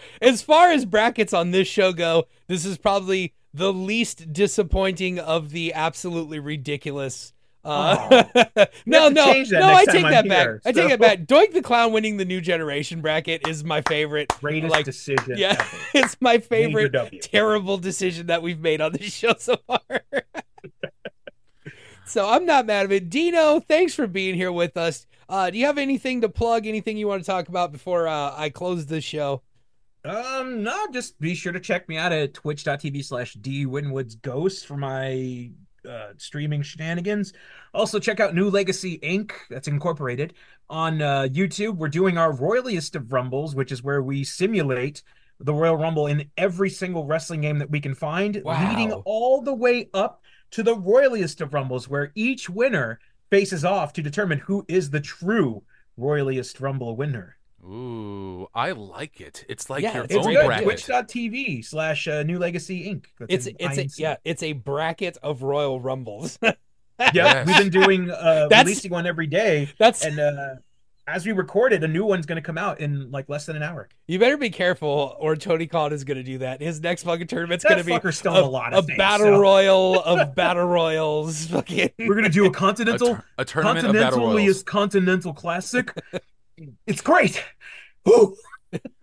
as 0.23 0.43
far 0.43 0.71
as 0.71 0.85
brackets 0.85 1.33
on 1.33 1.51
this 1.51 1.69
show 1.69 1.93
go, 1.93 2.25
this 2.47 2.65
is 2.65 2.79
probably 2.79 3.35
the 3.55 3.73
least 3.73 4.33
disappointing 4.33 5.19
of 5.19 5.51
the 5.51 5.73
absolutely 5.75 6.39
ridiculous. 6.39 7.33
Uh, 7.65 8.23
no, 8.87 9.09
no, 9.09 9.33
no! 9.51 9.67
I 9.67 9.85
take 9.87 10.03
time 10.03 10.13
that 10.13 10.25
I'm 10.25 10.29
back. 10.29 10.43
here, 10.47 10.63
I 10.65 10.71
take 10.71 10.89
so- 10.89 10.95
it 10.95 11.01
back. 11.01 11.21
Doink 11.21 11.53
the 11.53 11.63
Clown 11.63 11.93
winning 11.93 12.17
the 12.17 12.25
new 12.25 12.41
generation 12.41 13.01
bracket 13.01 13.49
is 13.49 13.65
my 13.65 13.81
favorite. 13.83 14.29
Greatest 14.41 14.71
Like, 14.71 14.85
decision. 14.85 15.35
Yeah, 15.37 15.57
ever. 15.59 15.67
it's 15.95 16.17
my 16.21 16.39
favorite 16.39 16.95
terrible 17.23 17.77
decision 17.79 18.29
that 18.29 18.41
we've 18.43 18.61
made 18.61 18.81
on 18.81 18.93
this 18.93 19.13
show 19.13 19.35
so 19.37 19.57
far. 19.67 19.81
So 22.07 22.29
I'm 22.29 22.47
not 22.47 22.67
mad 22.67 22.87
at 22.87 22.93
it. 22.93 23.11
Dino, 23.11 23.61
thanks 23.61 23.95
for 23.95 24.07
being 24.07 24.35
here 24.35 24.53
with 24.53 24.77
us. 24.77 25.07
Uh, 25.29 25.51
do 25.51 25.59
you 25.59 25.67
have 25.67 25.79
anything 25.79 26.21
to 26.21 26.29
plug? 26.29 26.67
Anything 26.67 26.97
you 26.97 27.09
want 27.09 27.23
to 27.23 27.27
talk 27.27 27.49
about 27.49 27.73
before 27.73 28.07
uh, 28.09 28.33
I 28.37 28.49
close 28.51 28.87
this 28.87 29.05
show? 29.05 29.43
Um, 30.05 30.63
no, 30.63 30.87
just 30.93 31.19
be 31.19 31.35
sure 31.35 31.53
to 31.53 31.59
check 31.59 31.89
me 31.89 31.97
out 31.97 32.13
at 32.13 32.33
twitch.tv 32.33 33.05
slash 33.05 33.35
D 33.35 33.67
Winwoods 33.67 34.21
Ghost 34.23 34.67
for 34.67 34.77
my 34.77 35.51
uh, 35.89 36.13
streaming 36.17 36.63
shenanigans. 36.63 37.33
Also, 37.75 37.99
check 37.99 38.21
out 38.21 38.35
New 38.35 38.49
Legacy 38.51 38.99
Inc. 39.01 39.33
That's 39.51 39.67
incorporated 39.67 40.35
on 40.71 41.03
uh, 41.03 41.23
YouTube. 41.31 41.77
We're 41.77 41.89
doing 41.89 42.19
our 42.19 42.33
Royaliest 42.33 42.95
of 42.95 43.13
Rumbles, 43.13 43.57
which 43.57 43.73
is 43.73 43.83
where 43.83 44.03
we 44.03 44.23
simulate 44.23 45.03
the 45.41 45.53
Royal 45.53 45.77
Rumble 45.77 46.07
in 46.07 46.31
every 46.37 46.71
single 46.71 47.05
wrestling 47.05 47.41
game 47.41 47.59
that 47.59 47.71
we 47.71 47.81
can 47.81 47.95
find, 47.95 48.41
Wow. 48.45 48.71
leading 48.71 48.93
all 48.93 49.43
the 49.43 49.53
way 49.53 49.91
up 49.93 50.23
to 50.53 50.63
the 50.63 50.75
Royaliest 50.77 51.41
of 51.41 51.53
Rumbles, 51.55 51.89
where 51.89 52.13
each 52.15 52.49
winner 52.51 52.99
faces 53.31 53.65
off 53.65 53.93
to 53.95 54.03
determine 54.03 54.39
who 54.39 54.65
is 54.69 54.91
the 54.91 55.01
true 55.01 55.63
Royaliest 55.99 56.61
Rumble 56.61 56.97
winner. 56.97 57.37
Ooh, 57.65 58.47
I 58.55 58.71
like 58.71 59.21
it. 59.21 59.45
It's 59.49 59.69
like 59.69 59.83
Yeah, 59.83 59.95
your 59.95 60.05
it's 60.05 60.15
It's 60.15 60.27
own 60.27 60.33
good. 60.35 60.47
bracket. 60.47 60.65
Twitch.tv 60.65 61.65
slash 61.65 62.07
uh, 62.07 62.23
New 62.23 62.39
Legacy 62.39 62.85
Inc. 62.95 63.07
That's 63.19 63.33
It's 63.35 63.47
in 63.49 63.57
it's 63.59 63.99
a, 63.99 64.03
yeah, 64.03 64.17
it's 64.25 64.43
a 64.45 64.53
bracket 64.53 65.17
of 65.23 65.43
Royal 65.43 65.81
Rumbles. 65.81 66.39
Yeah, 66.99 67.11
Yes. 67.13 67.47
we've 67.47 67.59
been 67.71 67.83
doing 67.83 68.11
uh 68.11 68.47
That's- 68.49 68.65
releasing 68.65 68.91
one 68.91 69.07
every 69.07 69.27
day, 69.27 69.69
That's 69.79 70.03
and 70.03 70.19
uh 70.19 70.55
as 71.09 71.25
we 71.25 71.33
recorded, 71.33 71.85
a 71.85 71.89
new 71.89 72.05
one's 72.05 72.27
going 72.27 72.37
to 72.37 72.43
come 72.43 72.59
out 72.59 72.81
in 72.81 73.11
like 73.11 73.29
less 73.29 73.47
than 73.47 73.57
an 73.57 73.63
hour. 73.63 73.89
you 74.09 74.19
better 74.19 74.37
be 74.37 74.51
careful, 74.51 75.17
or 75.19 75.37
Tony 75.37 75.67
Khan 75.67 75.93
is 75.93 76.05
going 76.05 76.17
to 76.17 76.23
do 76.25 76.39
that. 76.39 76.61
His 76.61 76.81
next 76.81 77.05
fucking 77.05 77.29
tournament's 77.29 77.65
going 77.65 77.83
to 77.83 77.85
be 77.85 78.13
still 78.13 78.35
a, 78.37 78.43
a 78.43 78.45
lot 78.45 78.73
of 78.73 78.85
a 78.85 78.87
things, 78.87 78.99
battle 78.99 79.27
so- 79.27 79.41
royal 79.41 80.01
of 80.05 80.35
battle 80.35 80.67
royals. 80.67 81.47
Fucking 81.47 81.91
We're 81.99 82.15
going 82.15 82.25
to 82.25 82.31
do 82.31 82.45
a 82.45 82.49
A, 82.49 82.53
continental, 82.53 83.17
tur- 83.17 83.25
a 83.39 83.45
tournament 83.45 83.87
of 83.87 83.93
battle 83.93 84.19
royals. 84.21 84.63
continentaliest 84.63 84.65
continental 84.65 85.33
classic. 85.33 85.93
it's 86.87 87.01
great. 87.01 87.45
Woo! 88.05 88.37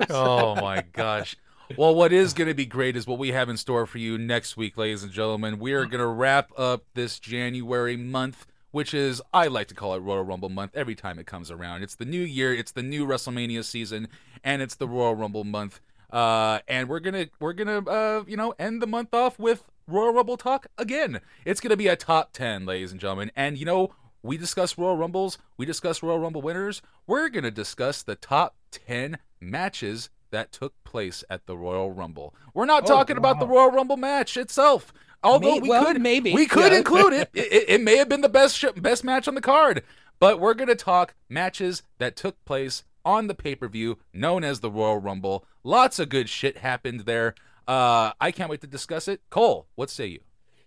oh 0.10 0.56
my 0.56 0.84
gosh. 0.94 1.36
Well, 1.78 1.96
what 1.96 2.12
is 2.14 2.34
going 2.34 2.50
to 2.50 2.54
be 2.54 2.66
great 2.66 2.96
is 2.96 3.08
what 3.08 3.18
we 3.18 3.30
have 3.32 3.50
in 3.50 3.58
store 3.58 3.86
for 3.86 3.98
you 3.98 4.18
next 4.18 4.58
week, 4.58 4.78
ladies 4.78 5.02
and 5.04 5.12
gentlemen. 5.12 5.58
We 5.58 5.72
are 5.74 5.86
going 5.86 6.02
to 6.02 6.08
wrap 6.08 6.52
up 6.58 6.84
this 6.94 7.18
January 7.20 7.96
month, 7.98 8.46
which 8.74 8.92
is, 8.92 9.22
I 9.32 9.48
like 9.48 9.68
to 9.68 9.76
call 9.76 9.94
it 9.94 10.00
Royal 10.00 10.24
Rumble 10.24 10.50
month 10.50 10.72
every 10.74 10.96
time 10.96 11.20
it 11.20 11.28
comes 11.28 11.52
around. 11.52 11.84
It's 11.84 11.94
the 11.94 12.06
new 12.06 12.24
year, 12.24 12.52
it's 12.52 12.72
the 12.72 12.82
new 12.82 13.06
WrestleMania 13.06 13.64
season, 13.64 14.08
and 14.44 14.64
it's 14.64 14.74
the 14.74 14.88
Royal 14.88 15.14
Rumble 15.14 15.44
month. 15.44 15.80
Uh, 16.12 16.58
and 16.68 16.90
we're 16.90 17.00
gonna 17.00 17.28
we're 17.40 17.54
gonna 17.54 17.88
uh, 17.88 18.24
you 18.28 18.36
know 18.36 18.56
end 18.58 18.82
the 18.82 18.88
month 18.88 19.14
off 19.14 19.38
with 19.38 19.64
Royal 19.88 20.12
Rumble 20.12 20.38
talk 20.38 20.66
again. 20.80 21.22
It's 21.46 21.62
gonna 21.62 21.78
be 21.78 21.88
a 21.88 21.96
top 21.96 22.34
ten, 22.34 22.66
ladies 22.66 22.92
and 22.92 23.00
gentlemen. 23.00 23.32
And 23.36 23.60
you 23.60 23.66
know 23.66 23.94
we 24.24 24.38
discuss 24.38 24.76
Royal 24.76 24.98
Rumbles, 24.98 25.38
we 25.56 25.68
discuss 25.68 26.02
Royal 26.02 26.20
Rumble 26.20 26.42
winners. 26.42 26.82
We're 27.06 27.30
gonna 27.30 27.52
discuss 27.52 28.02
the 28.02 28.16
top 28.16 28.56
ten 28.72 29.20
matches 29.40 30.10
that 30.34 30.52
took 30.52 30.74
place 30.84 31.24
at 31.30 31.46
the 31.46 31.56
Royal 31.58 31.92
Rumble. 31.92 32.36
We're 32.54 32.66
not 32.66 32.84
Oh, 32.84 32.88
talking 32.88 33.16
about 33.18 33.40
the. 33.40 33.48
Royal 33.48 33.72
Rumble 33.72 33.98
match 33.98 34.36
itself. 34.38 34.94
Although 35.24 35.54
May- 35.56 35.60
we 35.62 35.70
well, 35.70 35.86
could 35.86 36.02
maybe, 36.02 36.34
we 36.34 36.46
could 36.46 36.72
yeah. 36.74 36.80
include 36.80 37.14
it. 37.22 37.30
it. 37.34 37.66
it- 37.70 37.82
may 37.82 37.96
have 37.96 38.10
been 38.10 38.22
the 38.22 38.28
best 38.30 38.58
sh- 38.58 38.66
best 38.76 39.04
match 39.06 39.28
on 39.30 39.36
the 39.36 39.42
card, 39.42 39.82
but 40.20 40.40
we're 40.40 40.54
gonna 40.54 40.76
talk 40.76 41.16
matches 41.30 41.82
that 42.00 42.16
took 42.18 42.44
place 42.44 42.84
on 43.06 43.28
the 43.28 43.34
pay 43.34 43.56
per 43.56 43.68
view 43.70 43.98
known 44.14 44.44
as 44.44 44.60
the 44.60 44.70
Royal 44.70 44.98
Rumble. 44.98 45.46
Lots 45.64 45.98
of 46.00 46.10
good 46.10 46.28
shit 46.28 46.58
happened 46.58 47.02
there. 47.02 47.36
Uh, 47.68 48.12
I 48.20 48.32
can't 48.32 48.50
wait 48.50 48.60
to 48.62 48.68
discuss 48.68 49.08
it. 49.08 49.22
Cole, 49.30 49.68
what 49.76 49.90
say 49.90 50.08
you? 50.08 50.20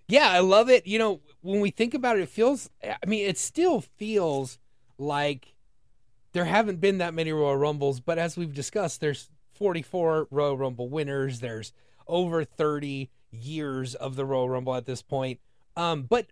Yeah, 0.08 0.30
I 0.30 0.38
love 0.38 0.70
it. 0.70 0.86
You 0.86 0.98
know, 0.98 1.20
when 1.42 1.60
we 1.60 1.70
think 1.70 1.92
about 1.92 2.16
it, 2.16 2.22
it 2.22 2.28
feels, 2.28 2.70
I 2.82 2.96
mean, 3.06 3.26
it 3.26 3.36
still 3.36 3.80
feels 3.82 4.58
like 4.96 5.54
there 6.32 6.44
haven't 6.46 6.80
been 6.80 6.98
that 6.98 7.12
many 7.12 7.32
Royal 7.32 7.56
Rumbles, 7.56 8.00
but 8.00 8.18
as 8.18 8.36
we've 8.36 8.54
discussed, 8.54 9.00
there's 9.00 9.28
44 9.56 10.28
Royal 10.30 10.56
Rumble 10.56 10.88
winners. 10.88 11.40
There's 11.40 11.72
over 12.06 12.44
30 12.44 13.10
years 13.30 13.94
of 13.94 14.16
the 14.16 14.24
Royal 14.24 14.48
Rumble 14.48 14.74
at 14.74 14.86
this 14.86 15.02
point. 15.02 15.40
Um, 15.76 16.02
but 16.02 16.26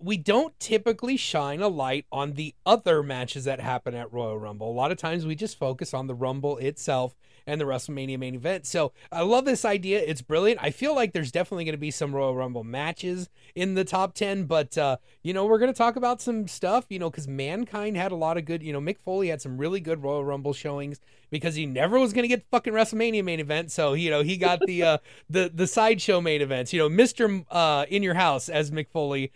we 0.00 0.16
don't 0.16 0.58
typically 0.58 1.16
shine 1.16 1.60
a 1.60 1.68
light 1.68 2.06
on 2.10 2.32
the 2.32 2.54
other 2.64 3.02
matches 3.02 3.44
that 3.44 3.60
happen 3.60 3.94
at 3.94 4.12
Royal 4.12 4.38
Rumble. 4.38 4.70
A 4.70 4.72
lot 4.72 4.90
of 4.90 4.98
times 4.98 5.26
we 5.26 5.34
just 5.34 5.58
focus 5.58 5.92
on 5.92 6.06
the 6.06 6.14
Rumble 6.14 6.56
itself 6.56 7.14
and 7.46 7.60
the 7.60 7.64
WrestleMania 7.64 8.18
main 8.18 8.34
event. 8.34 8.66
So 8.66 8.92
I 9.10 9.22
love 9.22 9.44
this 9.44 9.64
idea. 9.64 10.00
It's 10.00 10.22
brilliant. 10.22 10.62
I 10.62 10.70
feel 10.70 10.94
like 10.94 11.12
there's 11.12 11.32
definitely 11.32 11.64
going 11.64 11.74
to 11.74 11.78
be 11.78 11.90
some 11.90 12.14
Royal 12.14 12.34
Rumble 12.34 12.64
matches 12.64 13.28
in 13.54 13.74
the 13.74 13.84
top 13.84 14.14
10, 14.14 14.44
but, 14.44 14.76
uh, 14.78 14.98
you 15.22 15.34
know, 15.34 15.46
we're 15.46 15.58
going 15.58 15.72
to 15.72 15.76
talk 15.76 15.96
about 15.96 16.20
some 16.20 16.46
stuff, 16.46 16.86
you 16.88 16.98
know, 16.98 17.10
because 17.10 17.26
Mankind 17.26 17.96
had 17.96 18.12
a 18.12 18.16
lot 18.16 18.36
of 18.36 18.44
good, 18.44 18.62
you 18.62 18.72
know, 18.72 18.80
Mick 18.80 18.98
Foley 18.98 19.28
had 19.28 19.42
some 19.42 19.58
really 19.58 19.80
good 19.80 20.02
Royal 20.02 20.24
Rumble 20.24 20.52
showings 20.52 21.00
because 21.30 21.54
he 21.54 21.66
never 21.66 21.98
was 21.98 22.12
going 22.12 22.24
to 22.24 22.28
get 22.28 22.44
fucking 22.50 22.72
WrestleMania 22.72 23.24
main 23.24 23.40
event. 23.40 23.70
So, 23.70 23.94
you 23.94 24.10
know, 24.10 24.22
he 24.22 24.36
got 24.36 24.60
the, 24.66 24.82
uh, 24.82 24.98
the, 25.30 25.50
the 25.52 25.66
sideshow 25.66 26.20
main 26.20 26.42
events, 26.42 26.72
you 26.72 26.78
know, 26.78 26.88
Mr. 26.88 27.44
Uh, 27.50 27.86
in 27.88 28.02
your 28.02 28.14
house, 28.14 28.48
as 28.48 28.70
Mick 28.70 28.88
Foley 28.88 29.32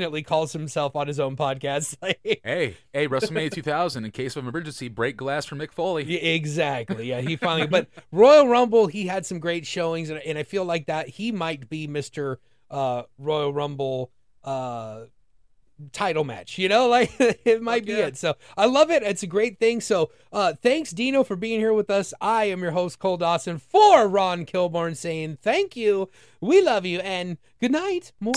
affectionately 0.00 0.22
calls 0.22 0.52
himself 0.52 0.96
on 0.96 1.06
his 1.06 1.20
own 1.20 1.36
podcast. 1.36 1.96
Hey, 2.42 2.76
hey, 2.92 3.08
WrestleMania 3.08 3.50
2000. 3.50 4.04
In 4.04 4.10
case 4.10 4.36
of 4.36 4.46
emergency, 4.46 4.88
break 4.88 5.16
glass 5.16 5.46
for 5.46 5.56
Mick 5.56 5.72
Foley. 5.72 6.04
Yeah, 6.04 6.20
exactly. 6.20 7.08
Yeah, 7.08 7.20
he 7.20 7.36
finally. 7.36 7.66
But 7.66 7.88
Royal 8.12 8.48
Rumble, 8.48 8.86
he 8.86 9.06
had 9.06 9.26
some 9.26 9.38
great 9.38 9.66
showings, 9.66 10.10
and, 10.10 10.20
and 10.20 10.38
I 10.38 10.42
feel 10.42 10.64
like 10.64 10.86
that 10.86 11.08
he 11.08 11.32
might 11.32 11.68
be 11.68 11.86
Mister 11.86 12.40
uh, 12.70 13.02
Royal 13.18 13.52
Rumble 13.52 14.10
uh, 14.44 15.02
title 15.92 16.24
match. 16.24 16.58
You 16.58 16.68
know, 16.68 16.88
like 16.88 17.12
it 17.18 17.62
might 17.62 17.82
Fuck 17.82 17.86
be 17.86 17.92
yeah. 17.92 18.06
it. 18.06 18.16
So 18.16 18.36
I 18.56 18.66
love 18.66 18.90
it. 18.90 19.02
It's 19.02 19.22
a 19.22 19.28
great 19.28 19.58
thing. 19.58 19.80
So 19.80 20.10
uh, 20.32 20.54
thanks, 20.60 20.90
Dino, 20.90 21.24
for 21.24 21.36
being 21.36 21.60
here 21.60 21.74
with 21.74 21.90
us. 21.90 22.12
I 22.20 22.44
am 22.44 22.62
your 22.62 22.72
host, 22.72 22.98
Cole 22.98 23.18
Dawson, 23.18 23.58
for 23.58 24.08
Ron 24.08 24.46
Kilborn, 24.46 24.96
saying 24.96 25.38
thank 25.42 25.76
you, 25.76 26.10
we 26.40 26.62
love 26.62 26.86
you, 26.86 27.00
and 27.00 27.38
good 27.60 27.72
night. 27.72 28.12
More. 28.20 28.34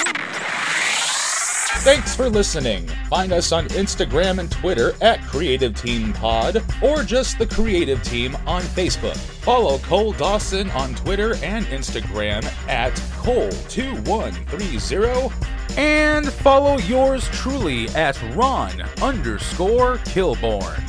Thanks 1.80 2.16
for 2.16 2.30
listening. 2.30 2.88
Find 3.10 3.34
us 3.34 3.52
on 3.52 3.68
Instagram 3.70 4.38
and 4.40 4.50
Twitter 4.50 4.94
at 5.02 5.22
Creative 5.24 5.76
Team 5.76 6.14
Pod 6.14 6.64
or 6.82 7.04
just 7.04 7.38
the 7.38 7.46
Creative 7.46 8.02
Team 8.04 8.38
on 8.48 8.62
Facebook. 8.62 9.18
Follow 9.18 9.80
Cole 9.80 10.14
Dawson 10.14 10.70
on 10.72 10.96
Twitter 10.96 11.36
and 11.44 11.66
Instagram 11.66 12.46
at 12.70 12.94
Cole2130. 13.22 15.78
And 15.78 16.32
follow 16.32 16.78
yours 16.78 17.28
truly 17.30 17.90
at 17.90 18.18
Ron 18.34 18.80
underscore 19.02 19.98
Kilborn. 19.98 20.82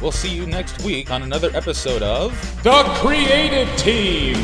We'll 0.00 0.12
see 0.12 0.32
you 0.32 0.46
next 0.46 0.82
week 0.82 1.10
on 1.10 1.22
another 1.22 1.50
episode 1.54 2.02
of 2.02 2.30
The 2.62 2.84
Creative 3.00 3.68
Team. 3.76 4.36